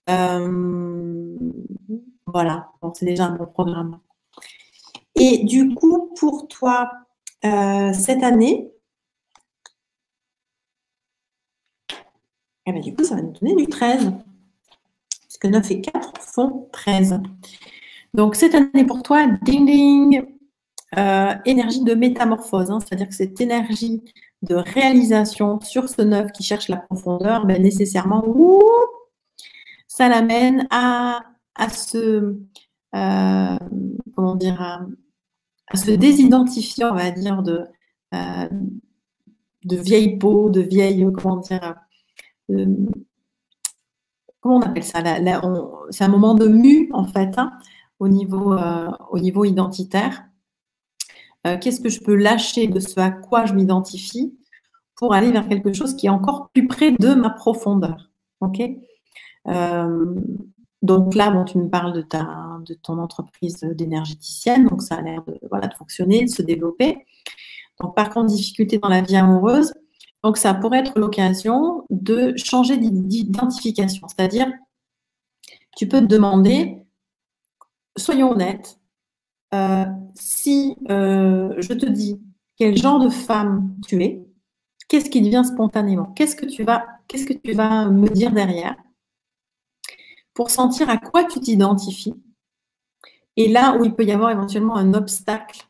[0.10, 1.38] Euh,
[2.28, 4.00] voilà, c'est déjà un bon programme.
[5.16, 6.92] Et du coup, pour toi,
[7.46, 8.72] euh, cette année,
[12.68, 14.12] Et eh bien, du coup, ça va nous donner du 13.
[15.28, 17.20] Puisque 9 et 4 font 13.
[18.16, 20.26] Donc, cette année pour toi, ding ding,
[20.98, 22.72] euh, énergie de métamorphose.
[22.72, 22.80] Hein.
[22.80, 24.02] C'est-à-dire que cette énergie
[24.42, 28.24] de réalisation sur ce 9 qui cherche la profondeur, ben, nécessairement,
[29.88, 31.22] ça l'amène à,
[31.56, 32.36] à se,
[32.96, 33.58] euh, à,
[35.76, 37.66] se désidentifier, on va dire, de,
[38.14, 38.50] euh,
[39.66, 41.76] de vieilles peaux, de vieilles, comment dire,
[44.40, 45.02] comment on appelle ça
[45.90, 47.52] C'est un moment de mu, en fait, hein,
[48.00, 50.26] au, niveau, euh, au niveau identitaire.
[51.48, 54.38] Euh, qu'est-ce que je peux lâcher de ce à quoi je m'identifie
[54.96, 58.10] pour aller vers quelque chose qui est encore plus près de ma profondeur
[58.42, 58.62] Ok?
[60.86, 65.02] Donc là, bon, tu me parles de, ta, de ton entreprise d'énergéticienne, donc ça a
[65.02, 67.08] l'air de, voilà, de fonctionner, de se développer.
[67.82, 69.74] Donc par contre, difficulté dans la vie amoureuse,
[70.26, 74.08] donc, ça pourrait être l'occasion de changer d'identification.
[74.08, 74.52] C'est-à-dire,
[75.78, 76.84] tu peux te demander,
[77.96, 78.80] soyons honnêtes,
[79.54, 79.86] euh,
[80.16, 82.20] si euh, je te dis
[82.58, 84.26] quel genre de femme tu es,
[84.88, 86.06] qu'est-ce qui te vient spontanément?
[86.16, 88.76] Qu'est-ce que tu vas, qu'est-ce que tu vas me dire derrière
[90.34, 92.16] pour sentir à quoi tu t'identifies?
[93.38, 95.68] Et là où il peut y avoir éventuellement un obstacle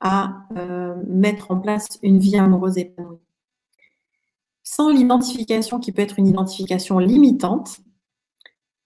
[0.00, 3.20] à euh, mettre en place une vie amoureuse épanouie
[4.70, 7.78] sans l'identification qui peut être une identification limitante,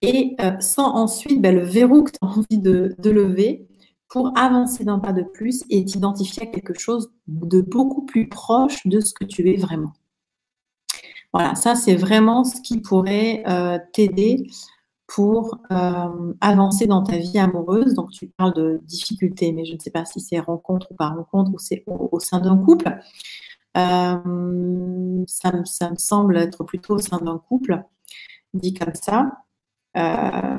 [0.01, 3.67] et euh, sans ensuite ben, le verrou que tu as envie de, lever
[4.09, 8.87] pour avancer d'un pas de plus et t'identifier à quelque chose de beaucoup plus proche
[8.87, 9.93] de ce que tu es vraiment.
[11.33, 14.47] Voilà, ça c'est vraiment ce qui pourrait euh, t'aider
[15.09, 17.95] pour euh, avancer dans ta vie amoureuse.
[17.95, 21.17] Donc tu parles de difficultés, mais je ne sais pas si c'est rencontre ou par
[21.17, 23.01] rencontre ou c'est au sein d'un couple.
[23.77, 27.83] Euh, ça, me, semble être plutôt au sein d'un couple,
[28.55, 29.45] dit comme ça.
[29.97, 30.59] Euh,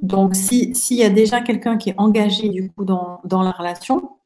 [0.00, 4.18] donc, s'il y a déjà quelqu'un qui est engagé du coup dans, la relation,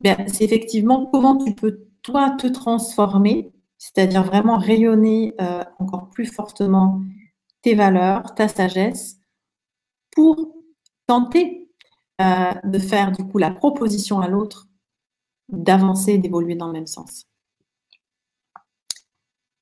[0.00, 6.24] ben, c'est effectivement comment tu peux toi te transformer c'est-à-dire vraiment rayonner euh, encore plus
[6.24, 7.02] fortement
[7.60, 9.18] tes valeurs, ta sagesse,
[10.10, 10.54] pour
[11.06, 11.68] tenter
[12.18, 14.68] de faire du coup la proposition à l'autre
[15.48, 17.26] d'avancer, d'évoluer dans le même sens.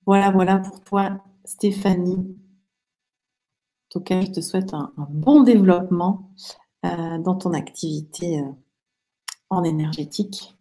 [0.06, 2.36] Voilà, voilà pour toi, Stéphanie.
[3.86, 6.30] En tout cas, je te souhaite un, bon développement
[6.84, 8.42] euh, dans ton activité
[9.50, 10.56] en énergétique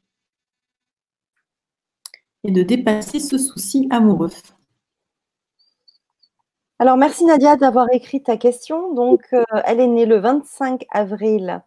[2.44, 4.32] et de dépasser ce souci amoureux.
[6.80, 8.94] Alors, merci Nadia d'avoir écrit ta question.
[8.94, 11.64] Donc, euh, elle est née le 25 avril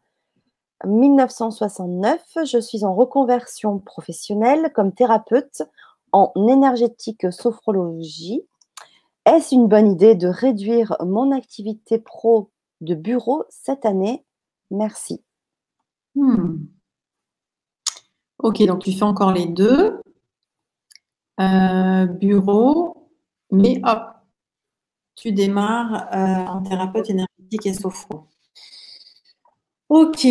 [0.86, 2.23] 1969.
[2.44, 5.62] Je suis en reconversion professionnelle comme thérapeute
[6.12, 8.43] en énergétique sophrologie.
[9.27, 12.51] Est-ce une bonne idée de réduire mon activité pro
[12.81, 14.24] de bureau cette année?
[14.70, 15.23] Merci.
[16.15, 16.66] Hmm.
[18.39, 20.01] Ok, donc tu fais encore les deux.
[21.40, 23.09] Euh, bureau,
[23.51, 24.02] mais hop,
[25.16, 28.28] tu démarres euh, en thérapeute énergétique et sophro.
[29.89, 30.27] Ok,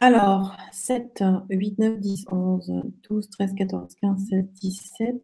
[0.00, 2.72] alors 7, 8, 9, 10, 11,
[3.08, 5.22] 12, 13, 14, 15, 16, 17.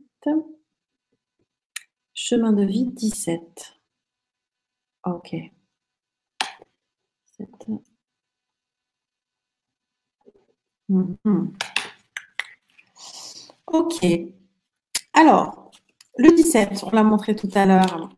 [2.14, 3.74] Chemin de vie 17.
[5.05, 5.34] Ok.
[7.36, 7.84] 7.
[10.88, 11.52] Mhm.
[13.66, 14.05] Ok.
[15.12, 15.70] Alors,
[16.18, 18.10] le 17, on l'a montré tout à l'heure,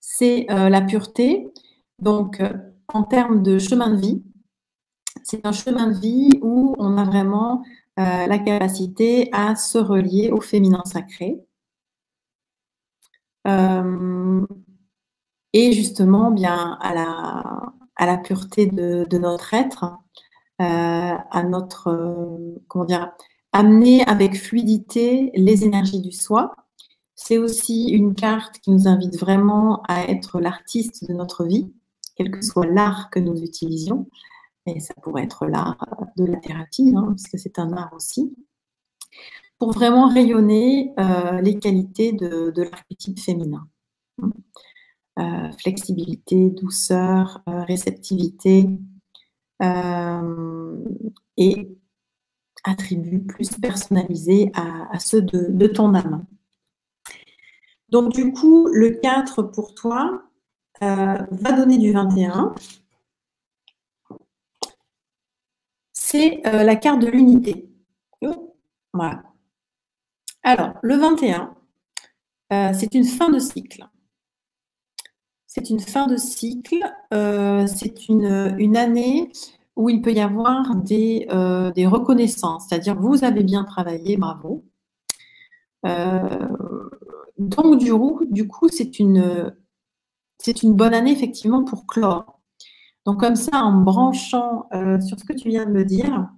[0.00, 1.48] c'est euh, la pureté.
[1.98, 2.52] Donc, euh,
[2.88, 4.22] en termes de chemin de vie,
[5.22, 7.62] c'est un chemin de vie où on a vraiment
[7.98, 11.40] euh, la capacité à se relier au féminin sacré.
[15.52, 19.98] et justement, bien à la, pureté de, notre être,
[20.58, 22.38] à notre,
[22.68, 23.12] comment dire,
[23.54, 26.56] amener avec fluidité les énergies du soi.
[27.14, 31.72] C'est aussi une carte qui nous invite vraiment à être l'artiste de notre vie,
[32.16, 34.08] quel que soit l'art que nous utilisions.
[34.66, 35.76] Et ça pourrait être l'art
[36.16, 38.34] de la thérapie, hein, parce que c'est un art aussi,
[39.58, 43.68] pour vraiment rayonner euh, les qualités de, l'archétype féminin.
[45.18, 48.68] Euh, flexibilité, douceur, euh, réceptivité
[51.36, 51.78] et
[52.64, 56.26] attributs plus personnalisés à, ceux de, ton âme.
[57.88, 60.22] Donc du coup, le 4 pour toi
[60.80, 62.54] va donner du 21.
[65.92, 67.68] C'est euh, la carte de l'unité.
[68.92, 69.24] Voilà.
[70.42, 71.54] Alors, le 21,
[72.52, 73.88] euh, c'est une fin de cycle.
[75.46, 76.84] C'est une fin de cycle.
[77.10, 79.30] c'est une, année
[79.76, 84.64] où il peut y avoir des, euh, reconnaissances, c'est-à-dire vous avez bien travaillé, bravo.
[85.86, 86.48] Euh,
[87.38, 89.54] donc du coup c'est une,
[90.38, 92.40] c'est une bonne année effectivement pour clore.
[93.06, 96.28] Donc comme ça, en branchant euh, sur ce que tu viens de me dire,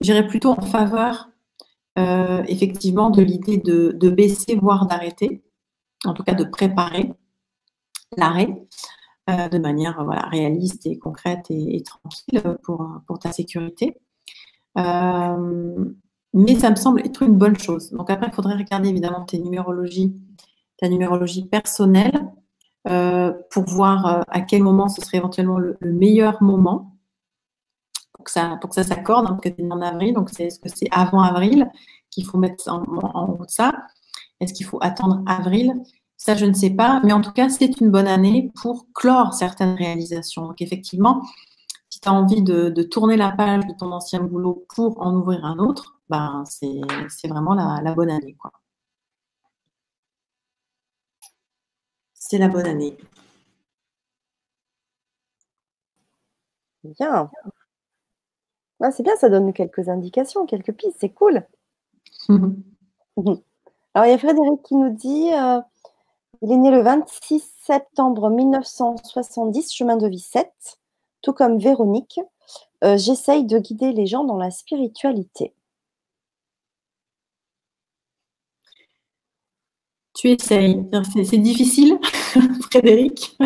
[0.00, 1.28] j'irai plutôt en faveur
[1.96, 5.42] effectivement de l'idée de, baisser, voire d'arrêter,
[6.06, 7.12] en tout cas de préparer
[8.16, 8.66] l'arrêt.
[9.30, 13.96] Euh, de manière réaliste et concrète et, tranquille pour, pour, ta sécurité.
[14.78, 15.84] Euh,
[16.32, 17.90] mais ça me semble être une bonne chose.
[17.90, 20.16] Donc après, il faudrait regarder évidemment tes numérologies,
[20.80, 22.32] ta numérologie personnelle
[22.88, 26.96] euh, pour voir à quel moment ce serait éventuellement le, meilleur moment
[28.16, 28.30] pour que
[28.74, 31.70] ça, s'accorde, hein, es en avril, donc c'est, est-ce que c'est avant avril
[32.10, 33.72] qu'il faut mettre en, de ça?
[34.40, 35.72] Est-ce qu'il faut attendre avril?
[36.16, 39.32] Ça, je ne sais pas, mais en tout cas, c'est une bonne année pour clore
[39.32, 40.46] certaines réalisations.
[40.46, 41.22] Donc, effectivement,
[41.88, 45.44] si tu as envie de, tourner la page de ton ancien boulot pour en ouvrir
[45.44, 48.36] un autre, ben, c'est vraiment la, bonne année.
[52.30, 52.96] C'est la bonne année.
[56.84, 57.28] Bien.
[58.78, 61.44] Ah, c'est bien, ça donne quelques indications, quelques pistes, c'est cool.
[62.28, 65.60] Alors, il y a Frédéric qui nous dit euh,
[66.42, 70.48] il est né le 26 septembre 1970, chemin de vie 7,
[71.22, 72.20] tout comme Véronique.
[72.84, 75.52] Euh, j'essaye de guider les gens dans la spiritualité.
[80.20, 80.86] Tu essayes.
[81.24, 81.98] C'est difficile,
[82.62, 83.36] Frédéric.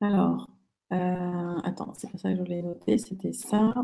[0.00, 0.50] Alors,
[0.92, 3.74] euh, attends, c'est pas ça que je voulais noter, c'était ça.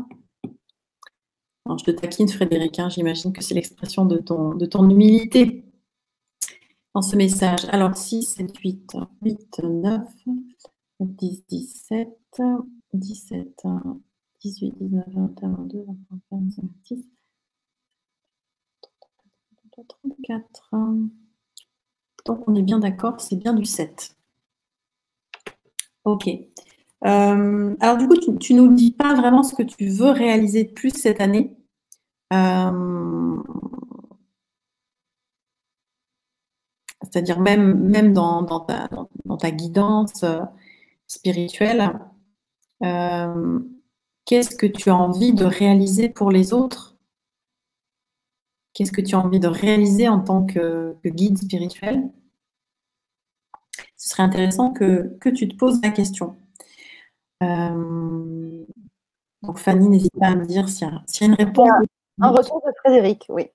[1.67, 5.65] je te taquine, Frédéric, hein, j'imagine que c'est l'expression de ton, de ton humilité
[6.93, 7.65] dans ce message.
[7.69, 10.01] Alors, 6, 7, 8, 8, 9,
[10.99, 12.41] 10, 17,
[12.93, 13.63] 17,
[14.41, 17.09] 18, 19, 21, 22, 23, 25, 26,
[19.87, 20.69] 34.
[22.25, 24.15] Donc, on est bien d'accord, c'est bien du 7.
[26.05, 26.27] Ok.
[27.05, 30.63] Euh, alors, du coup, tu ne nous dis pas vraiment ce que tu veux réaliser
[30.65, 31.55] de plus cette année.
[32.33, 33.41] Euh,
[37.01, 38.89] c'est-à-dire même, même dans, ta,
[39.25, 40.39] dans ta, guidance euh,
[41.07, 41.93] spirituelle,
[44.25, 46.92] qu'est-ce que tu as envie de réaliser pour les autres?
[48.73, 52.09] Qu'est-ce que tu as envie de réaliser en tant que, guide spirituel?
[53.97, 56.35] Ce serait intéressant que, tu te poses la question.
[57.43, 58.65] Euh,
[59.43, 61.69] donc Fanny, n'hésite pas à me dire s'il y, a une réponse.
[62.19, 63.49] Un retour de Frédéric, oui.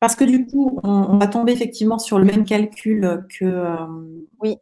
[0.00, 3.86] Parce que du coup, on, va tomber effectivement sur le même calcul que, euh,
[4.40, 4.56] oui.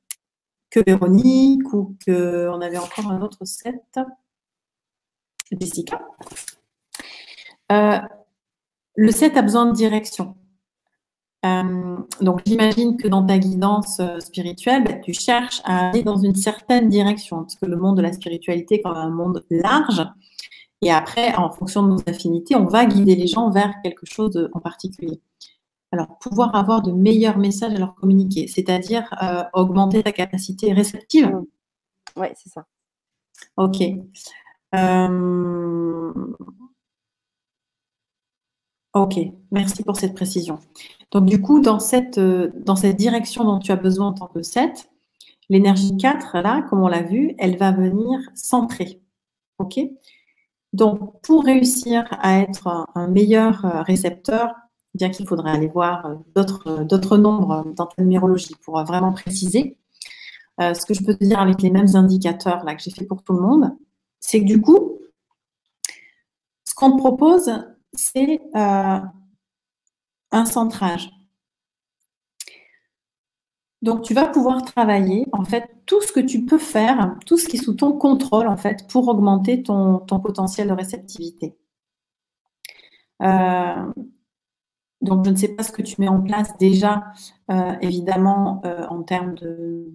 [0.70, 3.98] que Véronique ou qu'on avait encore un autre set.
[5.50, 6.00] Jessica?
[7.72, 7.98] Euh,
[8.94, 10.36] le 7 a besoin de direction.
[11.44, 16.16] Euh, donc, j'imagine que dans ta guidance euh, spirituelle, bah, tu cherches à aller dans
[16.16, 19.44] une certaine direction, parce que le monde de la spiritualité est quand même un monde
[19.50, 20.06] large.
[20.80, 24.48] Et après, en fonction de nos affinités, on va guider les gens vers quelque chose
[24.52, 25.20] en particulier.
[25.92, 31.26] Alors, pouvoir avoir de meilleurs messages à leur communiquer, c'est-à-dire euh, augmenter ta capacité réceptive.
[31.26, 31.46] Mmh.
[32.16, 32.66] Oui, c'est ça.
[33.56, 33.82] Ok.
[38.94, 39.18] Ok,
[39.50, 40.60] merci pour cette précision.
[41.10, 44.28] Donc du coup, dans cette, euh, dans cette direction dont tu as besoin en tant
[44.28, 44.88] que 7,
[45.48, 49.00] l'énergie 4, là, comme on l'a vu, elle va venir centrer.
[49.58, 49.80] Ok?
[50.72, 54.54] Donc pour réussir à être un meilleur euh, récepteur,
[54.94, 59.76] bien qu'il faudrait aller voir euh, d'autres nombres dans ta numérologie pour vraiment préciser,
[60.60, 63.24] ce que je peux te dire avec les mêmes indicateurs là que j'ai fait pour
[63.24, 63.76] tout le monde,
[64.20, 65.00] c'est que du coup,
[66.64, 67.50] ce qu'on te propose,
[67.96, 68.98] c'est euh,
[70.30, 71.10] un centrage.
[73.82, 77.46] Donc, tu vas pouvoir travailler, en fait, tout ce que tu peux faire, tout ce
[77.46, 81.54] qui est sous ton contrôle, en fait, pour augmenter ton, potentiel de réceptivité.
[83.22, 83.92] Euh,
[85.02, 87.04] donc, je ne sais pas ce que tu mets en place déjà,
[87.50, 89.86] euh, évidemment, en termes de,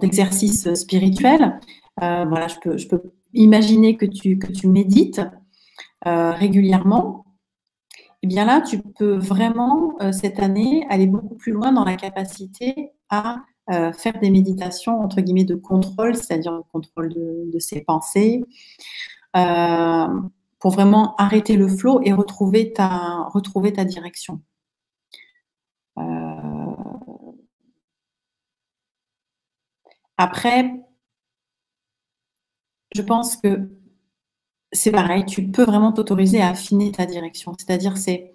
[0.00, 1.58] d'exercice spirituel.
[1.98, 3.02] voilà, je peux,
[3.32, 5.22] imaginer que tu médites.
[6.06, 7.24] Euh, régulièrement,
[8.22, 11.96] eh bien là, tu peux vraiment, euh, cette année, aller beaucoup plus loin dans la
[11.96, 17.80] capacité à euh, faire des méditations, entre guillemets, de contrôle, c'est-à-dire le contrôle de, ses
[17.82, 18.44] pensées,
[20.60, 24.40] pour vraiment arrêter le flot et retrouver ta, retrouver ta direction.
[30.18, 30.70] Après,
[32.94, 33.68] je pense que
[34.76, 37.54] c'est pareil, tu peux vraiment t'autoriser à affiner ta direction.
[37.58, 38.34] C'est-à-dire, c'est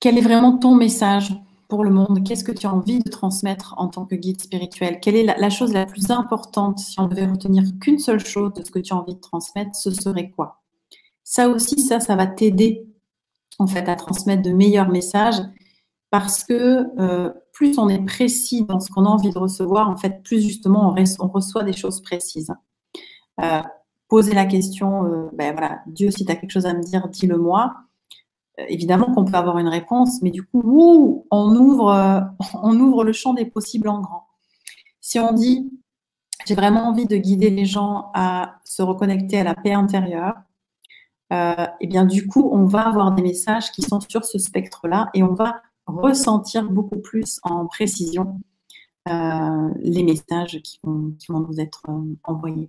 [0.00, 1.34] quel est vraiment ton message
[1.68, 2.26] pour le monde?
[2.26, 4.98] Qu'est-ce que tu as envie de transmettre en tant que guide spirituel?
[5.00, 8.64] Quelle est la, chose la plus importante Si on devait retenir qu'une seule chose de
[8.64, 10.62] ce que tu as envie de transmettre, ce serait quoi?
[11.22, 12.86] Ça aussi, ça, ça va t'aider
[13.58, 15.40] en fait à transmettre de meilleurs messages
[16.10, 19.96] parce que euh, plus on est précis dans ce qu'on a envie de recevoir, en
[19.96, 22.52] fait, plus justement on, reçoit des choses précises.
[23.42, 23.62] Euh,
[24.10, 27.08] poser la question, euh, ben voilà, Dieu, si tu as quelque chose à me dire,
[27.08, 27.74] dis-le-moi.
[28.58, 32.28] Euh, évidemment qu'on peut avoir une réponse, mais du coup, on, ouvre,
[32.62, 34.26] on ouvre le champ des possibles en grand.
[35.00, 35.70] Si on dit,
[36.44, 40.34] j'ai vraiment envie de guider les gens à se reconnecter à la paix intérieure,
[41.32, 45.10] et eh bien du coup, on va avoir des messages qui sont sur ce spectre-là
[45.14, 48.40] et on va ressentir beaucoup plus en précision
[49.06, 51.84] les messages qui vont nous être
[52.24, 52.68] envoyés.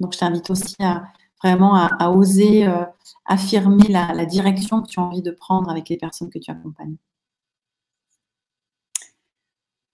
[0.00, 1.04] Donc, je t'invite aussi à
[1.42, 2.84] vraiment à, oser euh,
[3.26, 6.96] affirmer la, direction que tu as envie de prendre avec les personnes que tu accompagnes.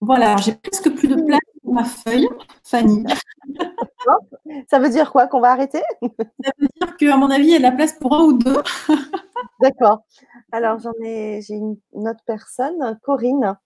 [0.00, 2.28] Voilà, j'ai presque plus de place pour ma feuille,
[2.62, 3.04] Fanny.
[4.70, 5.82] Ça veut dire quoi Qu'on va arrêter?
[6.00, 8.32] Ça veut dire qu'à mon avis, il y a de la place pour un ou
[8.34, 8.62] deux.
[9.60, 10.04] D'accord.
[10.52, 13.56] Alors, j'en ai, j'ai une, autre personne, Corinne.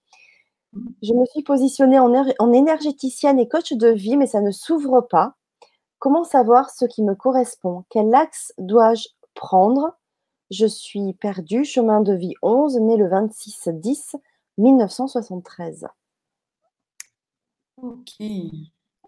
[1.03, 5.01] Je me suis positionnée en, en énergéticienne et coach de vie, mais ça ne s'ouvre
[5.01, 5.37] pas.
[6.01, 7.85] Comment savoir ce qui me correspond?
[7.91, 9.93] Quel axe dois-je prendre?
[10.51, 14.17] Je suis perdue, chemin de vie 11, né le 26-10
[14.57, 15.87] 1973.
[17.77, 18.15] Ok.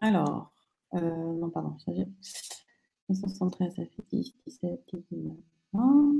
[0.02, 0.52] Alors,
[0.93, 5.36] euh, non, pardon, ça 1973, ça fait 10, 17, 19,
[5.73, 6.12] 20.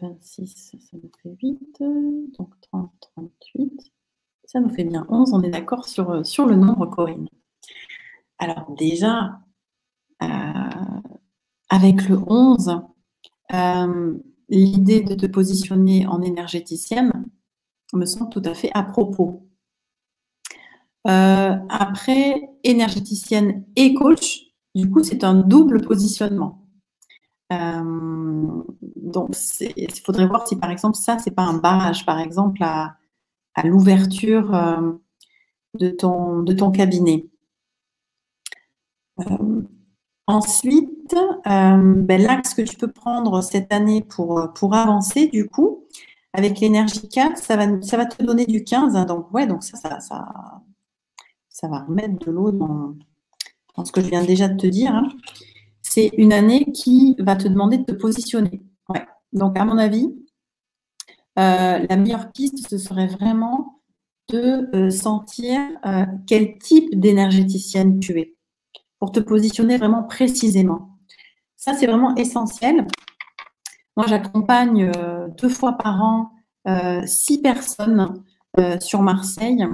[0.00, 1.78] 26, ça nous fait 8,
[2.38, 3.92] donc 30, 38.
[4.44, 7.28] Ça nous fait bien 11, on est d'accord sur, sur le nombre, Corinne?
[8.38, 9.40] Alors déjà,
[11.68, 12.80] avec le 11,
[14.48, 17.26] l'idée de te positionner en énergéticienne
[17.92, 19.48] me semble tout à fait à propos.
[21.04, 26.66] après, énergéticienne et coach, du coup, c'est un double positionnement.
[27.52, 28.62] Euh,
[28.96, 32.96] donc, il faudrait voir si, par exemple, ça, c'est pas un barrage, par exemple, à,
[33.64, 34.92] l'ouverture euh,
[35.80, 37.30] de ton cabinet.
[39.20, 39.62] Euh,
[40.26, 41.14] ensuite,
[41.44, 45.84] ben, l'axe que tu peux prendre cette année pour, pour avancer, du coup,
[46.32, 48.96] avec l'énergie 4, ça va, ça va te donner du 15.
[48.96, 49.04] Hein.
[49.04, 49.98] donc, ouais, donc ça, ça,
[51.48, 52.94] ça, va remettre de l'eau dans,
[53.84, 55.08] ce que je viens déjà de te dire, hein.
[55.82, 58.62] c'est une année qui va te demander de te positionner.
[59.32, 60.14] Donc, à mon avis,
[61.38, 63.82] euh, la meilleure piste, ce serait vraiment
[64.28, 68.35] de euh, sentir euh, quel type d'énergéticienne tu es
[68.98, 70.98] pour te positionner vraiment précisément.
[71.56, 72.86] Ça, c'est vraiment essentiel.
[73.96, 74.90] Moi, j'accompagne
[75.38, 76.32] deux fois par an
[77.06, 78.22] six personnes
[78.80, 79.66] sur Marseille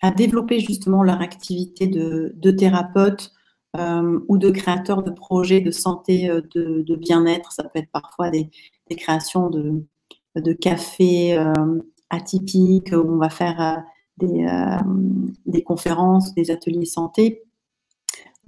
[0.00, 3.32] à développer justement leur activité de, thérapeute
[3.76, 7.52] euh, ou de créateur de projets de santé, euh, de, bien-être.
[7.52, 8.50] Ça peut être parfois des,
[8.96, 11.78] créations de, cafés euh,
[12.08, 13.84] atypiques où on va faire
[14.16, 17.42] des, conférences, des ateliers santé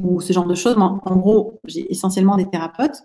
[0.03, 0.77] ou ce genre de choses.
[0.77, 3.03] En, en gros, j'ai essentiellement des thérapeutes,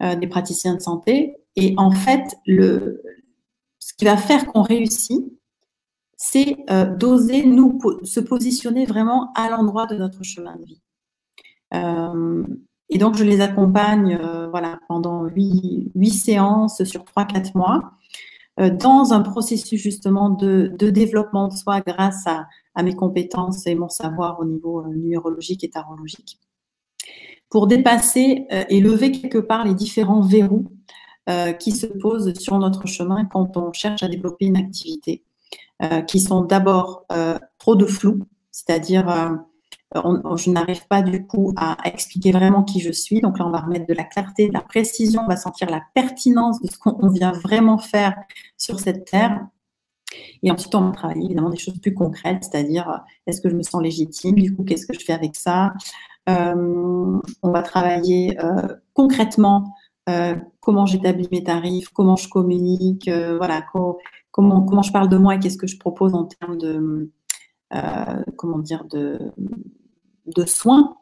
[0.00, 1.36] des praticiens de santé.
[1.56, 3.02] Et en fait, le,
[3.80, 5.24] ce qui va faire qu'on réussit,
[6.18, 10.82] c'est euh, d'oser nous se positionner vraiment à l'endroit de notre chemin de vie.
[11.74, 12.44] Euh,
[12.90, 17.92] et donc, je les accompagne euh, voilà, pendant huit, séances sur trois, quatre mois
[18.58, 22.48] dans un processus justement de, développement de soi grâce à,
[22.82, 26.38] mes compétences et mon savoir au niveau numérologique et tarologique
[27.50, 30.66] pour dépasser et lever quelque part les différents verrous
[31.58, 35.22] qui se posent sur notre chemin quand on cherche à développer une activité.
[35.80, 41.54] Euh, qui sont d'abord euh, trop de flou, c'est-à-dire euh, je n'arrive pas du coup
[41.56, 43.20] à, expliquer vraiment qui je suis.
[43.20, 45.80] Donc là, on va remettre de la clarté, de la précision, on va sentir la
[45.94, 48.16] pertinence de ce qu'on vient vraiment faire
[48.56, 49.46] sur cette terre.
[50.42, 53.62] Et ensuite, on va travailler évidemment des choses plus concrètes, c'est-à-dire est-ce que je me
[53.62, 55.74] sens légitime, du coup, qu'est-ce que je fais avec ça?
[56.26, 58.36] On va travailler
[58.94, 59.74] concrètement
[60.60, 63.64] comment j'établis mes tarifs, comment je communique, voilà,
[64.30, 67.10] comment, je parle de moi et qu'est-ce que je propose en termes de,
[67.74, 69.18] euh, comment dire, de,
[70.46, 70.96] soins,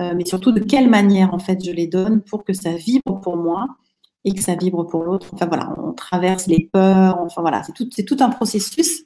[0.00, 3.20] euh, mais surtout de quelle manière en fait je les donne pour que ça vibre
[3.20, 3.66] pour moi
[4.24, 5.28] et que ça vibre pour l'autre.
[5.32, 9.04] Enfin voilà, on traverse les peurs, enfin voilà, c'est tout, tout un processus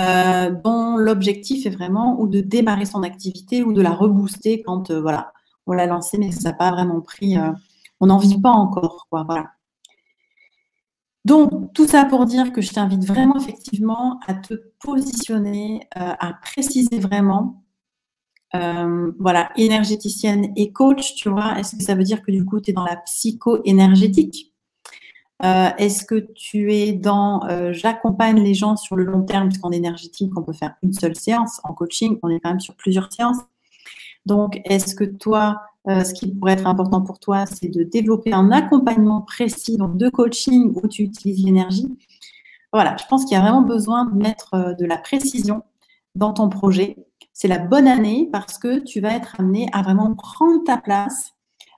[0.00, 4.90] euh, dont l'objectif est vraiment ou de démarrer son activité ou de la rebooster quand
[4.92, 5.32] voilà,
[5.66, 7.36] on l'a lancée mais ça n'a pas vraiment pris,
[8.00, 9.50] on n'en vit pas encore, quoi, voilà.
[11.24, 16.32] Donc, tout ça pour dire que je t'invite vraiment effectivement à te positionner, euh, à
[16.34, 17.61] préciser vraiment,
[18.54, 22.60] euh, voilà, énergéticienne et coach, tu vois, est-ce que ça veut dire que du coup,
[22.60, 24.52] tu es dans la psycho-énergétique?
[25.44, 27.40] Euh, Est-ce que tu es dans
[27.72, 31.60] j'accompagne les gens sur le long terme, puisqu'en énergétique, on peut faire une seule séance,
[31.64, 33.38] en coaching, on est quand même sur plusieurs séances.
[34.26, 38.32] Donc, est-ce que toi, euh, ce qui pourrait être important pour toi, c'est de développer
[38.32, 41.88] un accompagnement précis, donc de coaching où tu utilises l'énergie?
[42.72, 45.62] Voilà, je pense qu'il y a vraiment besoin de mettre euh, de la précision
[46.14, 46.96] dans ton projet.
[47.42, 51.32] C'est la bonne année parce que tu vas être amené à vraiment prendre ta place,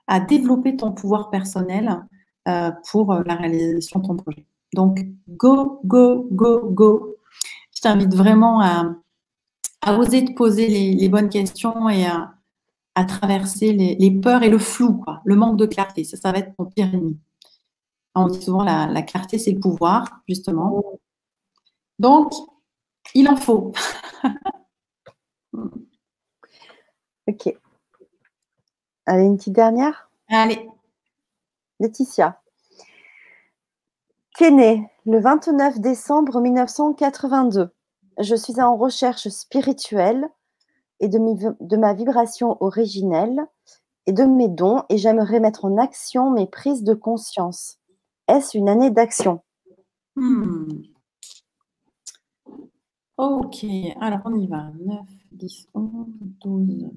[0.05, 2.05] à développer ton pouvoir personnel
[2.47, 4.45] euh, pour la réalisation de ton projet.
[4.75, 7.15] Donc, go, go, go, go.
[7.75, 8.95] Je t'invite vraiment à,
[9.87, 12.35] oser te poser les bonnes questions et à,
[13.05, 16.03] traverser les, peurs et le flou, le manque de clarté.
[16.03, 17.17] Ça, ça va être ton pire ennemi.
[18.13, 20.83] On dit souvent la, la clarté, c'est le pouvoir, justement.
[21.97, 22.33] Donc,
[23.15, 23.73] il en faut.
[27.27, 27.53] ok.
[29.05, 30.09] Allez, une petite dernière?
[30.29, 30.67] Allez.
[31.79, 32.41] Laetitia.
[34.37, 34.51] Qu'est
[35.05, 37.69] le 29 décembre 1982.
[38.19, 40.27] Je suis en recherche spirituelle
[40.99, 43.45] et de, ma vibration originelle
[44.07, 47.77] et de mes dons et j'aimerais mettre en action mes prises de conscience.
[48.27, 49.41] Est-ce une année d'action?
[50.15, 50.81] Hmm.
[53.17, 53.65] Ok,
[54.01, 54.71] alors on y va.
[54.83, 54.99] 9,
[55.35, 56.07] 10, 11,
[56.41, 56.91] 12,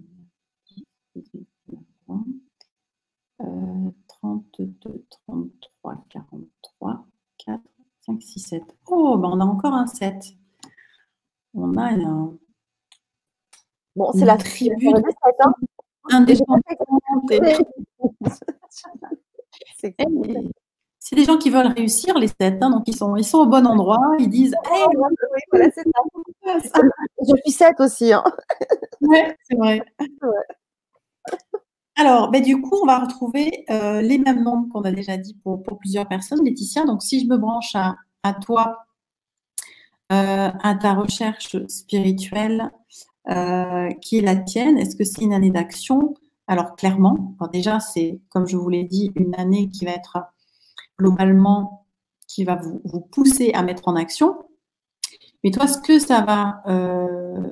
[4.21, 7.07] 32, 33, 43,
[7.39, 7.61] 4,
[8.07, 8.63] 5, 6, 7.
[8.87, 10.35] Oh, ben on a encore un 7.
[11.55, 12.37] On a un
[13.97, 15.03] Bon, c'est la tribu hein.
[16.11, 17.31] indépendante.
[19.77, 19.97] c'est
[21.17, 23.67] des gens qui veulent réussir, les sept, hein, donc ils sont, ils sont au bon
[23.67, 25.17] endroit, ils disent hey, oui,
[25.51, 26.81] voilà, c'est ça.
[27.21, 28.13] Je suis sept aussi.
[28.13, 28.25] Hein.
[29.49, 29.83] c'est vrai.
[31.97, 35.35] Alors, ben, du coup, on va retrouver euh, les mêmes nombres qu'on a déjà dit
[35.43, 36.85] pour, plusieurs personnes, Laetitia.
[36.85, 37.97] Donc, si je me branche à,
[38.35, 38.87] toi,
[40.13, 42.71] euh, à ta recherche spirituelle,
[43.29, 46.15] euh, qui est la tienne, est-ce que c'est une année d'action?
[46.47, 50.19] Alors, clairement, déjà, c'est, comme je vous l'ai dit, une année qui va être
[50.99, 51.87] globalement
[52.27, 54.37] qui va vous, pousser à mettre en action.
[55.43, 57.51] Mais toi, ce que ça va, euh,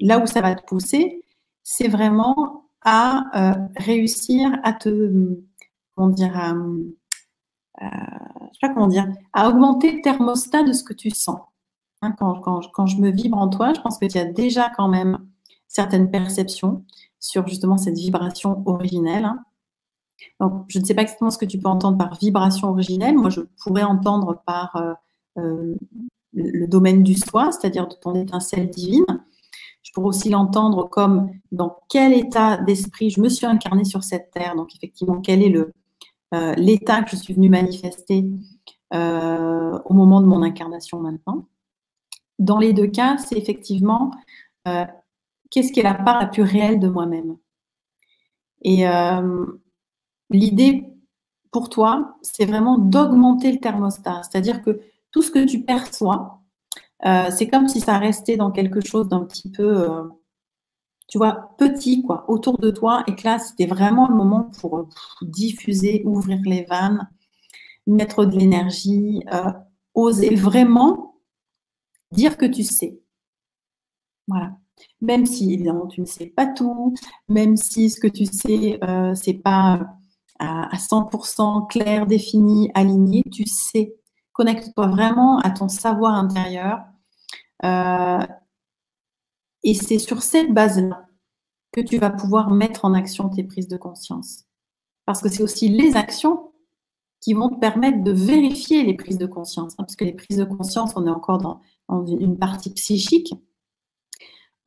[0.00, 1.24] là où ça va te pousser,
[1.62, 5.36] c'est vraiment à euh, réussir à te,
[5.94, 6.54] comment dire, à,
[7.80, 8.88] je sais pas
[9.32, 11.40] à augmenter le thermostat de ce que tu sens.
[12.02, 15.18] Hein, quand, je me vibre en toi, je pense que tu as déjà quand même
[15.68, 16.84] certaines perceptions
[17.18, 19.24] sur justement cette vibration originelle.
[19.26, 19.44] Hein.
[20.68, 23.16] Je ne sais pas exactement ce que tu peux entendre par vibration originelle.
[23.16, 24.94] Moi, je pourrais entendre par euh,
[25.38, 25.74] euh,
[26.32, 29.04] le domaine du soi, c'est-à-dire de ton étincelle divine.
[29.82, 34.30] Je pourrais aussi l'entendre comme dans quel état d'esprit je me suis incarnée sur cette
[34.30, 34.54] terre.
[34.56, 38.30] Donc, effectivement, quel est euh, l'état que je suis venue manifester
[38.92, 41.46] au moment de mon incarnation maintenant.
[42.40, 44.10] Dans les deux cas, c'est effectivement
[44.64, 47.36] qu'est-ce qui est la part la plus réelle de moi-même.
[48.62, 48.84] Et
[50.30, 50.90] l'idée
[51.50, 54.22] pour toi, c'est vraiment d'augmenter le thermostat.
[54.22, 54.80] C'est-à-dire que
[55.10, 56.40] tout ce que tu perçois,
[57.06, 60.04] euh, c'est comme si ça restait dans quelque chose d'un petit peu, euh,
[61.08, 63.02] tu vois, petit, quoi, autour de toi.
[63.08, 64.88] Et que là, c'était vraiment le moment pour euh,
[65.22, 67.08] diffuser, ouvrir les vannes,
[67.86, 69.24] mettre de l'énergie,
[69.94, 71.16] oser vraiment
[72.12, 73.00] dire que tu sais.
[74.28, 74.56] Voilà.
[75.00, 76.94] Même si, évidemment, tu ne sais pas tout,
[77.28, 78.78] même si ce que tu sais,
[79.14, 79.99] c'est pas
[80.40, 83.94] à, 100% clair, défini, aligné, tu sais.
[84.32, 86.80] Connecte-toi vraiment à ton savoir intérieur.
[87.64, 88.26] Euh,
[89.62, 91.06] et c'est sur cette base-là
[91.72, 94.44] que tu vas pouvoir mettre en action tes prises de conscience.
[95.04, 96.52] Parce que c'est aussi les actions
[97.20, 99.74] qui vont te permettre de vérifier les prises de conscience.
[99.74, 101.60] Hein, parce que les prises de conscience, on est encore dans
[102.06, 103.34] une partie psychique.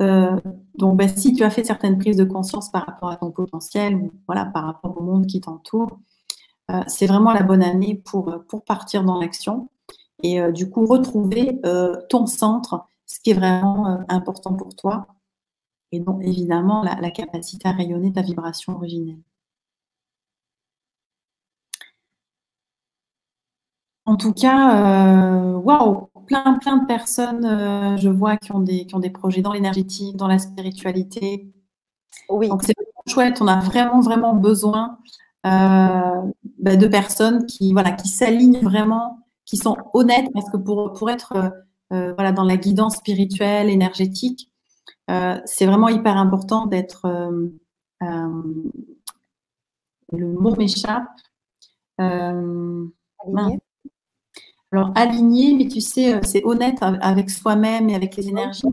[0.02, 0.40] Euh,
[0.76, 4.10] donc, ben, si tu as fait certaines prises de conscience par rapport à ton potentiel,
[4.28, 6.00] voilà, par rapport au monde qui t'entoure,
[6.72, 9.70] euh, c'est vraiment la bonne année pour, pour partir dans l'action
[10.24, 11.60] et euh, du coup retrouver
[12.10, 15.08] ton centre, ce qui est vraiment important pour toi,
[15.92, 19.20] et donc évidemment la capacité à rayonner ta vibration originelle.
[24.06, 28.96] En tout cas, waouh, plein, plein de personnes, euh, je vois, qui ont, des, qui
[28.96, 31.52] ont des projets dans l'énergétique, dans la spiritualité.
[32.30, 32.50] Oui.
[32.50, 32.74] Donc, c'est
[33.08, 33.42] chouette.
[33.42, 34.98] On a vraiment, vraiment besoin
[35.46, 36.22] euh,
[36.60, 41.10] bah, de personnes qui, voilà, qui s'alignent vraiment, qui sont honnêtes, parce que pour, pour
[41.10, 41.34] être
[41.92, 44.50] euh, voilà, dans la guidance spirituelle, énergétique,
[45.46, 47.02] c'est vraiment hyper important d'être.
[50.12, 51.10] le mot m'échappe.
[54.74, 58.64] Alors, aligné, mais tu sais, euh, c'est honnête avec soi-même et avec les énergies.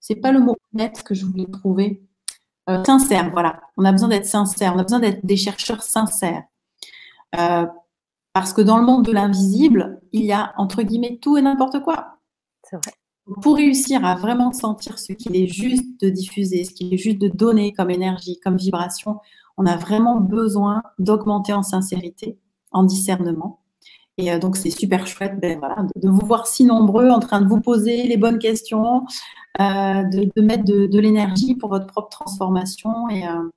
[0.00, 2.02] C'est pas le mot honnête que je voulais trouver.
[2.68, 3.60] Euh, sincère, voilà.
[3.76, 4.74] On a besoin d'être sincère.
[4.74, 6.42] On a besoin d'être des chercheurs sincères.
[7.38, 7.66] Euh,
[8.32, 11.80] parce que dans le monde de l'invisible, il y a entre guillemets tout et n'importe
[11.84, 12.18] quoi.
[12.64, 12.92] C'est vrai.
[13.40, 17.20] Pour réussir à vraiment sentir ce qu'il est juste de diffuser, ce qu'il est juste
[17.20, 19.20] de donner comme énergie, comme vibration,
[19.56, 22.40] on a vraiment besoin d'augmenter en sincérité,
[22.72, 23.63] en discernement.
[24.16, 25.60] Et euh, donc, c'est super chouette ben,
[25.96, 29.04] de, vous voir si nombreux en train de vous poser les bonnes questions,
[29.60, 33.50] euh, de, mettre de, l'énergie pour votre propre transformation et, euh,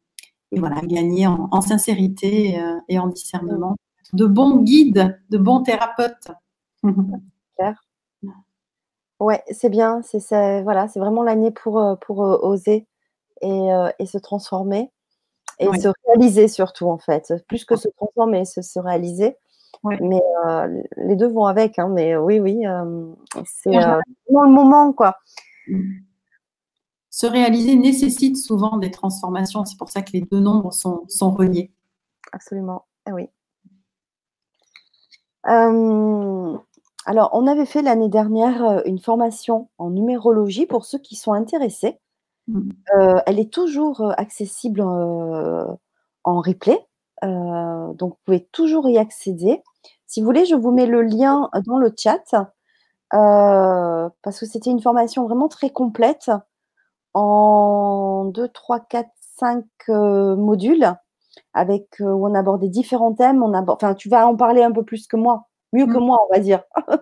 [0.53, 2.57] voilà, gagner en, sincérité
[2.87, 3.75] et en discernement.
[4.13, 6.29] De bons guides, de bons thérapeutes.
[9.19, 10.01] Ouais, c'est bien.
[10.03, 12.87] C'est voilà, c'est vraiment l'année pour, pour oser
[13.41, 14.89] et, se transformer
[15.59, 17.33] et se réaliser surtout en fait.
[17.49, 19.35] Plus que se transformer, se, se réaliser.
[20.01, 23.05] Mais euh, les deux vont avec, hein, mais oui, oui, euh,
[23.45, 23.99] c'est euh,
[24.29, 25.17] le moment, quoi.
[27.09, 29.65] Se réaliser nécessite souvent des transformations.
[29.65, 31.71] C'est pour ça que les deux nombres sont, sont reliés.
[32.31, 33.29] Absolument, eh oui.
[35.43, 41.99] alors, on avait fait l'année dernière une formation en numérologie pour ceux qui sont intéressés.
[42.49, 42.69] Mmh.
[43.25, 45.77] elle est toujours accessible en
[46.25, 46.79] replay.
[47.23, 49.63] donc, vous pouvez toujours y accéder.
[50.07, 52.33] Si vous voulez, je vous mets le lien dans le chat
[53.13, 56.31] euh, parce que c'était une formation vraiment très complète
[57.13, 59.09] en 2, 3, 4,
[59.39, 60.93] 5 modules
[61.53, 63.43] avec où on abordait différents thèmes.
[63.43, 66.05] On enfin, tu vas en parler un peu plus que moi, mieux que mmh.
[66.05, 66.63] moi, on va dire.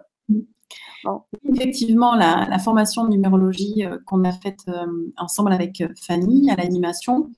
[1.54, 4.66] Effectivement, la, formation de numérologie qu'on a faite
[5.18, 7.30] ensemble avec Fanny à l'animation,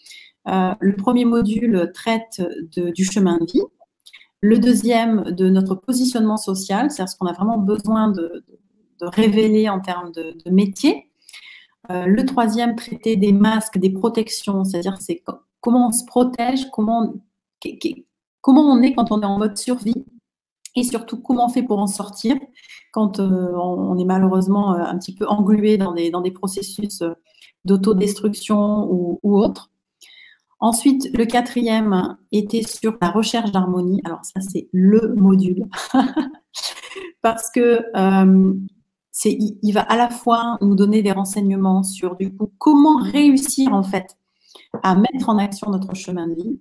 [0.45, 2.41] le premier module traite
[2.71, 3.63] du chemin de vie.
[4.41, 8.45] Le deuxième, de notre positionnement social, c'est-à-dire ce qu'on a vraiment besoin de,
[9.01, 11.11] révéler en termes de, métier.
[11.89, 15.23] Euh, le troisième, traiter des masques, des protections, c'est-à-dire c'est
[15.61, 17.13] comment on se protège, comment,
[18.45, 20.05] on est quand on est en mode survie
[20.75, 22.35] et surtout comment on fait pour en sortir
[22.91, 27.03] quand euh, on, est malheureusement euh, un petit peu englué dans des, dans des processus
[27.65, 29.71] d'autodestruction ou, ou autres.
[30.59, 34.01] Ensuite, le quatrième était sur la recherche d'harmonie.
[34.05, 35.65] Alors ça, c'est le module.
[37.21, 38.53] Parce que euh,
[39.25, 43.73] il, il, va à la fois nous donner des renseignements sur du coup comment réussir
[43.73, 44.17] en fait
[44.83, 46.59] à mettre en action notre chemin de vie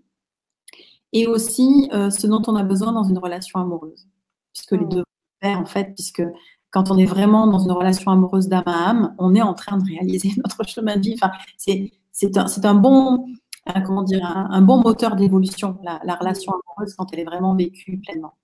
[1.12, 4.06] et aussi euh, ce dont on a besoin dans une relation amoureuse.
[4.52, 5.04] Puisque les deux
[5.42, 6.22] en fait, puisque
[6.70, 9.78] quand on est vraiment dans une relation amoureuse d'âme à âme, on est en train
[9.78, 11.14] de réaliser notre chemin de vie.
[11.14, 11.32] Enfin,
[12.12, 13.26] c'est un, un bon
[13.66, 18.34] un, bon moteur d'évolution, la, relation amoureuse, quand elle est vraiment vécue pleinement.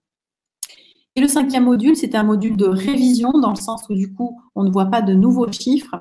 [1.14, 4.40] Et le cinquième module, c'était un module de révision, dans le sens où du coup,
[4.54, 5.96] on ne voit pas de nouveaux chiffres,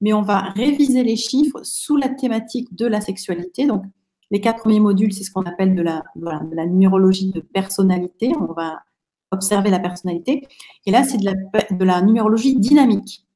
[0.00, 3.66] mais on va réviser les chiffres sous la thématique de la sexualité.
[3.66, 3.84] Donc,
[4.30, 8.32] les quatre premiers modules, c'est ce qu'on appelle de la, de numérologie de personnalité.
[8.40, 8.82] On va
[9.30, 10.46] observer la personnalité.
[10.86, 11.34] Et là, c'est de la,
[11.70, 13.26] de la numérologie dynamique.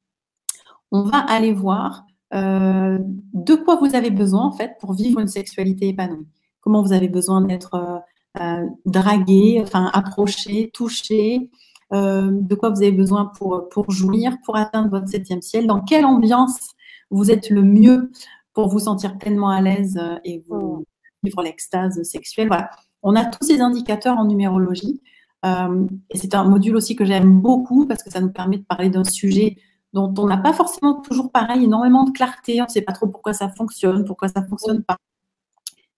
[0.91, 2.97] On va aller voir euh,
[3.33, 6.27] de quoi vous avez besoin en fait pour vivre une sexualité épanouie?
[6.61, 7.99] Comment vous avez besoin d'être euh,
[8.41, 11.49] euh, dragué, enfin approché, touché?
[11.89, 15.67] de quoi vous avez besoin pour, pour jouir, pour atteindre votre septième ciel?
[15.67, 16.71] Dans quelle ambiance
[17.11, 18.11] vous êtes le mieux
[18.53, 20.83] pour vous sentir pleinement à l'aise et vous
[21.23, 22.49] vivre l'extase sexuelle?
[22.49, 22.71] Voilà.
[23.03, 25.01] On a tous ces indicateurs en numérologie.
[25.45, 28.89] et c'est un module aussi que j'aime beaucoup parce que ça nous permet de parler
[28.89, 29.55] d'un sujet
[29.97, 33.07] dont on n'a pas forcément toujours pareil, énormément de clarté, on ne sait pas trop
[33.07, 34.97] pourquoi ça fonctionne, pourquoi ça ne fonctionne pas.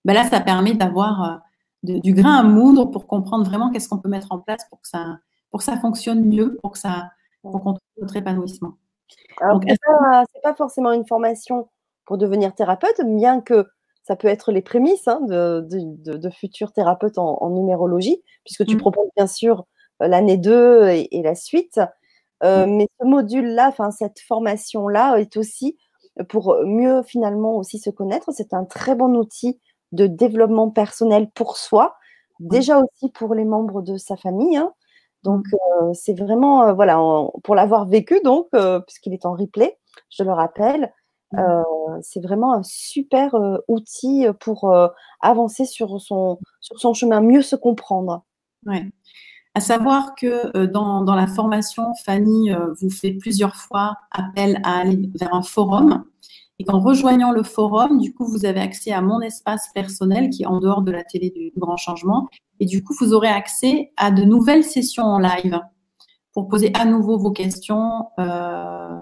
[0.06, 1.42] Ben là, ça permet d'avoir
[1.84, 4.80] euh, du grain à moudre pour comprendre vraiment qu'est-ce qu'on peut mettre en place pour
[4.82, 5.20] que ça,
[5.52, 7.10] pour que ça fonctionne mieux, pour que ça
[7.42, 8.74] pour qu'on trouve notre épanouissement.
[9.42, 11.70] Alors, ce n'est pas, forcément une formation
[12.06, 13.66] pour devenir thérapeute, bien que
[14.04, 18.80] ça peut être les prémices hein, de, de, futurs thérapeutes en, numérologie, puisque tu mmh.
[18.80, 19.66] proposes bien sûr
[20.02, 21.80] euh, l'année 2 et, la suite.
[22.44, 22.76] Euh, mmh.
[22.78, 25.78] mais ce module-là, enfin cette formation-là est aussi
[26.30, 28.32] pour mieux finalement aussi se connaître.
[28.34, 29.60] C'est un très bon outil
[29.92, 31.96] de développement personnel pour soi,
[32.40, 34.58] déjà aussi pour les membres de sa famille.
[34.58, 34.74] Hein.
[35.24, 35.84] Donc mmh.
[35.84, 36.98] euh, c'est vraiment euh, voilà
[37.44, 38.48] pour l'avoir vécu donc
[38.86, 39.78] puisqu'il est en replay,
[40.10, 40.94] je le rappelle.
[41.32, 41.62] Mmh.
[42.02, 43.36] c'est vraiment un super
[43.68, 44.74] outil pour
[45.22, 48.24] avancer sur son, sur son chemin, mieux se comprendre.
[48.66, 48.84] Ouais.
[49.56, 54.80] À savoir que euh, dans, la formation, Fanny euh, vous fait plusieurs fois appel à
[54.80, 56.04] aller vers un forum.
[56.60, 60.44] Et qu'en rejoignant le forum, du coup, vous avez accès à mon espace personnel qui
[60.44, 62.28] est en dehors de la télé du grand changement.
[62.60, 65.60] Et du coup, vous aurez accès à de nouvelles sessions en live
[66.34, 68.08] pour poser à nouveau vos questions.
[68.20, 69.00] Euh,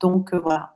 [0.00, 0.71] donc voilà,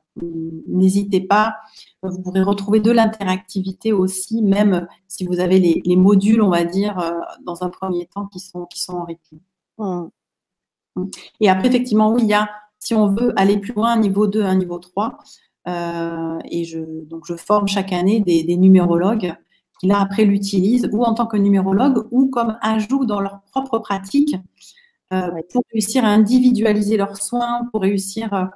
[0.67, 1.57] n'hésitez pas.
[2.03, 6.99] Vous pourrez retrouver de l'interactivité aussi, même si vous avez les, modules, on va dire,
[6.99, 7.13] euh,
[7.45, 9.39] dans un premier temps, qui sont, qui sont en rythme.
[9.79, 10.07] Mmh.
[11.41, 12.49] Et après, effectivement, oui, il y a,
[12.79, 15.19] si on veut aller plus loin, un niveau 2, un niveau 3,
[15.69, 19.35] euh, et je, donc je forme chaque année des, numérologues
[19.81, 23.79] qui, là, après, l'utilisent, ou en tant que numérologue, ou comme ajout dans leur propre
[23.79, 24.37] pratique,
[25.13, 28.51] euh, pour réussir à individualiser leurs soins, pour réussir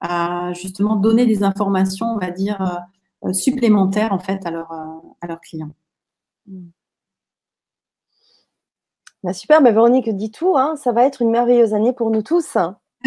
[0.00, 4.70] à justement donner des informations, on va dire, euh, euh, supplémentaires en fait à, leur,
[4.72, 5.74] euh, à leurs clients.
[6.46, 6.68] Hmm.
[9.24, 10.76] Bah, super, mais Véronique dit tout, hein.
[10.76, 12.56] ça va être une merveilleuse année pour nous tous.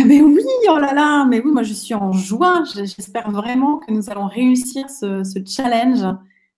[0.06, 2.64] Mais oui, oh là là, mais oui, moi je suis en joie.
[2.76, 6.06] J'espère vraiment que nous allons réussir ce, challenge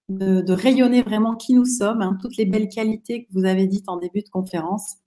[0.09, 3.89] de, rayonner vraiment qui nous sommes, hein, toutes les belles qualités que vous avez dites
[3.89, 4.97] en début de conférence,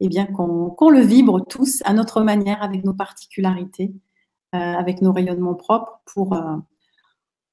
[0.00, 3.92] et eh bien qu'on le vibre tous à notre manière, avec nos particularités,
[4.54, 6.56] avec nos rayonnements propres pour euh,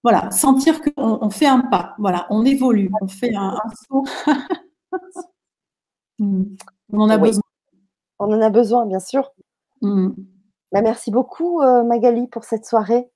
[0.03, 3.57] voilà, sentir qu'on on fait un pas, voilà, on évolue, on fait un,
[3.88, 4.06] saut.
[6.19, 6.56] Hmm.
[6.94, 7.41] on en a besoin.
[8.19, 9.32] On en a besoin, bien sûr.
[9.82, 10.10] Hmm.
[10.72, 13.10] Bah, merci beaucoup, euh, Magali, pour cette soirée.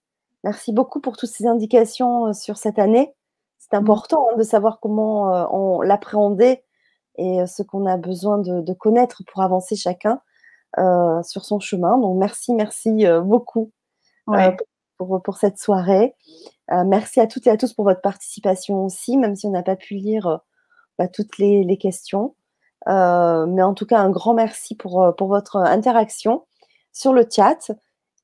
[0.43, 3.13] Merci beaucoup pour toutes ces indications sur cette année.
[3.59, 3.83] C'est hmm.
[3.83, 6.63] important hein, de savoir comment on l'appréhender
[7.17, 10.19] et ce qu'on a besoin de, connaître pour avancer chacun
[11.23, 11.97] sur son chemin.
[11.97, 13.71] Donc, merci, merci beaucoup.
[14.29, 14.51] Euh,
[14.97, 16.15] pour, pour cette soirée.
[16.69, 19.75] merci à toutes et à tous pour votre participation aussi, même si on n'a pas
[19.75, 20.39] pu lire
[20.97, 22.35] bah, toutes les, les questions.
[22.87, 26.45] mais en tout cas, un grand merci pour, pour votre interaction
[26.93, 27.71] sur le chat.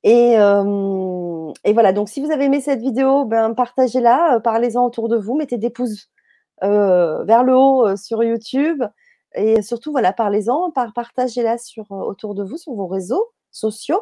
[0.04, 5.18] Et, et, voilà, donc si vous avez aimé cette vidéo, ben, partagez-la, parlez-en autour de
[5.18, 6.10] vous, mettez des pouces
[6.62, 8.82] vers le haut sur YouTube.
[9.36, 14.02] Et surtout, voilà, parlez-en, partagez-la sur, autour de vous, sur vos réseaux sociaux.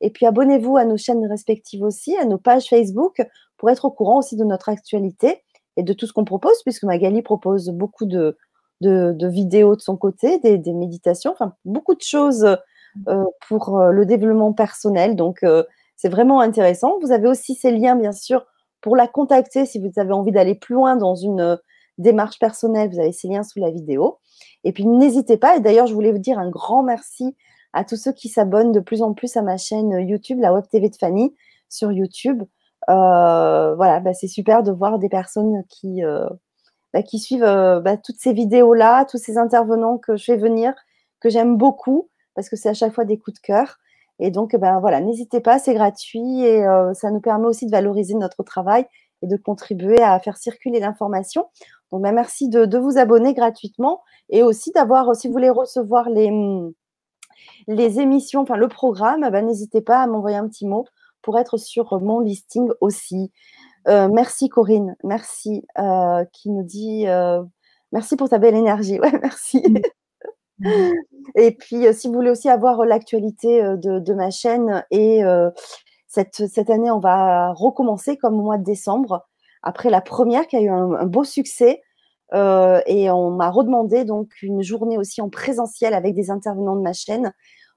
[0.00, 3.22] Et puis, abonnez-vous à nos chaînes respectives aussi, à nos pages Facebook,
[3.56, 5.42] pour être au courant aussi de notre actualité
[5.76, 8.36] et de tout ce qu'on propose, puisque Magali propose beaucoup de,
[8.80, 12.44] de, vidéos de son côté, des, des, méditations, enfin, beaucoup de choses
[13.08, 15.16] euh, pour euh, le développement personnel.
[15.16, 15.64] Donc, euh,
[15.96, 16.98] c'est vraiment intéressant.
[17.00, 18.44] Vous avez aussi ces liens, bien sûr,
[18.80, 21.58] pour la contacter si vous avez envie d'aller plus loin dans une
[21.96, 22.90] démarche personnelle.
[22.90, 24.18] Vous avez ces liens sous la vidéo.
[24.64, 25.56] Et puis, n'hésitez pas.
[25.56, 27.36] Et d'ailleurs, je voulais vous dire un grand merci
[27.72, 30.64] à tous ceux qui s'abonnent de plus en plus à ma chaîne YouTube, la Web
[30.70, 31.34] TV de Fanny,
[31.68, 32.42] sur YouTube.
[32.88, 36.02] voilà, bah, c'est super de voir des personnes qui,
[36.92, 40.74] bah, qui suivent bah, toutes ces vidéos-là, tous ces intervenants que je fais venir,
[41.20, 43.78] que j'aime beaucoup parce que c'est à chaque fois des coups de cœur.
[44.18, 47.70] Et donc, ben voilà, n'hésitez pas, c'est gratuit et euh, ça nous permet aussi de
[47.70, 48.86] valoriser notre travail
[49.22, 51.46] et de contribuer à faire circuler l'information.
[51.90, 56.30] Donc, ben, merci de, vous abonner gratuitement et aussi d'avoir, si vous voulez recevoir les,
[57.68, 60.86] les émissions, enfin le programme, ben, n'hésitez pas à m'envoyer un petit mot
[61.22, 63.30] pour être sur mon listing aussi.
[63.88, 67.06] Euh, merci Corinne, merci euh, qui nous dit
[67.92, 68.98] merci pour ta belle énergie.
[69.00, 69.62] Ouais, merci.
[71.34, 75.22] Et puis, euh, si vous voulez aussi avoir euh, l'actualité euh, de, ma chaîne, et
[76.12, 79.26] cette, cette, année, on va recommencer comme au mois de décembre,
[79.62, 81.82] après la première qui a eu un, beau succès.
[82.32, 86.92] et on m'a redemandé donc une journée aussi en présentiel avec des intervenants de ma
[86.92, 87.32] chaîne.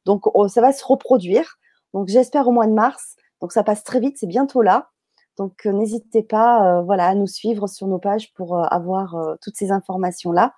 [0.06, 1.58] Donc, oh, ça va se reproduire.
[1.94, 3.16] Donc, j'espère au mois de mars.
[3.42, 4.90] Donc, ça passe très vite, c'est bientôt là.
[5.38, 10.54] Donc, n'hésitez pas voilà, à nous suivre sur nos pages pour avoir toutes ces informations-là.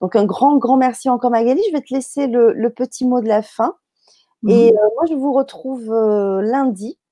[0.00, 1.60] Donc un grand, grand merci encore Magali.
[1.68, 3.74] Je vais te laisser le, petit mot de la fin.
[4.46, 4.78] Et mhm.
[4.78, 7.07] euh, moi, je vous retrouve euh, lundi euh,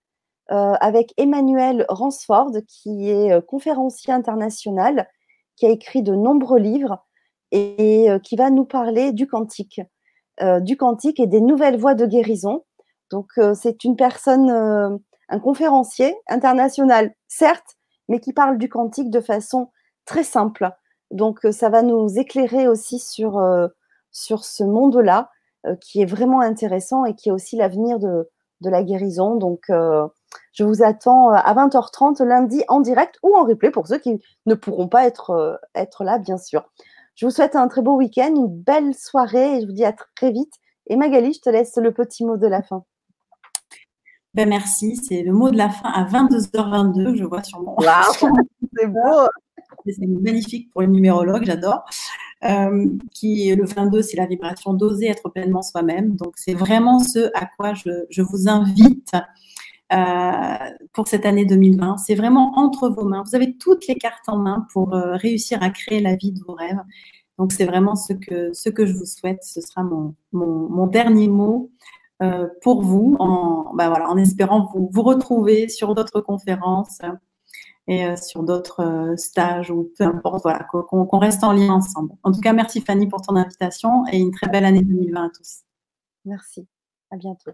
[0.48, 5.08] avec Emmanuel Ransford, qui est conférencier international,
[5.56, 7.04] qui a écrit de nombreux livres
[7.50, 9.80] et, qui va nous parler du quantique,
[10.60, 12.64] du quantique et des nouvelles voies de guérison.
[13.10, 17.76] Donc, c'est une personne, un conférencier international, certes,
[18.08, 19.70] mais qui parle du quantique de façon
[20.04, 20.70] très simple.
[21.10, 23.68] Donc, euh, ça va nous éclairer aussi sur, euh,
[24.12, 25.30] sur ce monde-là,
[25.66, 28.28] euh, qui est vraiment intéressant et qui est aussi l'avenir de,
[28.60, 29.36] de, la guérison.
[29.36, 29.70] Donc,
[30.52, 34.54] je vous attends à 20h30 lundi en direct ou en replay pour ceux qui ne
[34.54, 36.64] pourront pas être, être là, bien sûr.
[37.14, 39.94] Je vous souhaite un très beau week-end, une belle soirée et je vous dis à
[40.14, 40.52] très vite.
[40.88, 42.84] Et Magali, je te laisse le petit mot de la fin.
[44.34, 47.74] Ben merci, c'est le mot de la fin à 22h22, je vois sur mon.
[48.76, 49.28] c'est beau
[49.92, 51.84] c'est magnifique pour une numérologue, j'adore.
[52.44, 56.16] Euh, qui le 22, c'est la vibration d'oser être pleinement soi-même.
[56.16, 59.20] Donc, c'est vraiment ce à quoi je, vous invite euh,
[60.92, 61.98] pour cette année 2020.
[61.98, 63.22] C'est vraiment entre vos mains.
[63.26, 66.40] Vous avez toutes les cartes en main pour euh, réussir à créer la vie de
[66.46, 66.80] vos rêves.
[67.38, 69.42] Donc, c'est vraiment ce que, ce que je vous souhaite.
[69.42, 71.70] Ce sera mon, mon, dernier mot.
[72.62, 77.00] pour vous, en, ben voilà, en espérant vous, vous retrouver sur d'autres conférences,
[77.88, 82.14] et euh, sur d'autres euh, stages ou peu importe, voilà, qu'on reste en lien ensemble.
[82.22, 85.30] En tout cas, merci Fanny pour ton invitation et une très belle année 2020 à
[85.30, 85.62] tous.
[86.24, 86.66] Merci.
[87.10, 87.52] À bientôt.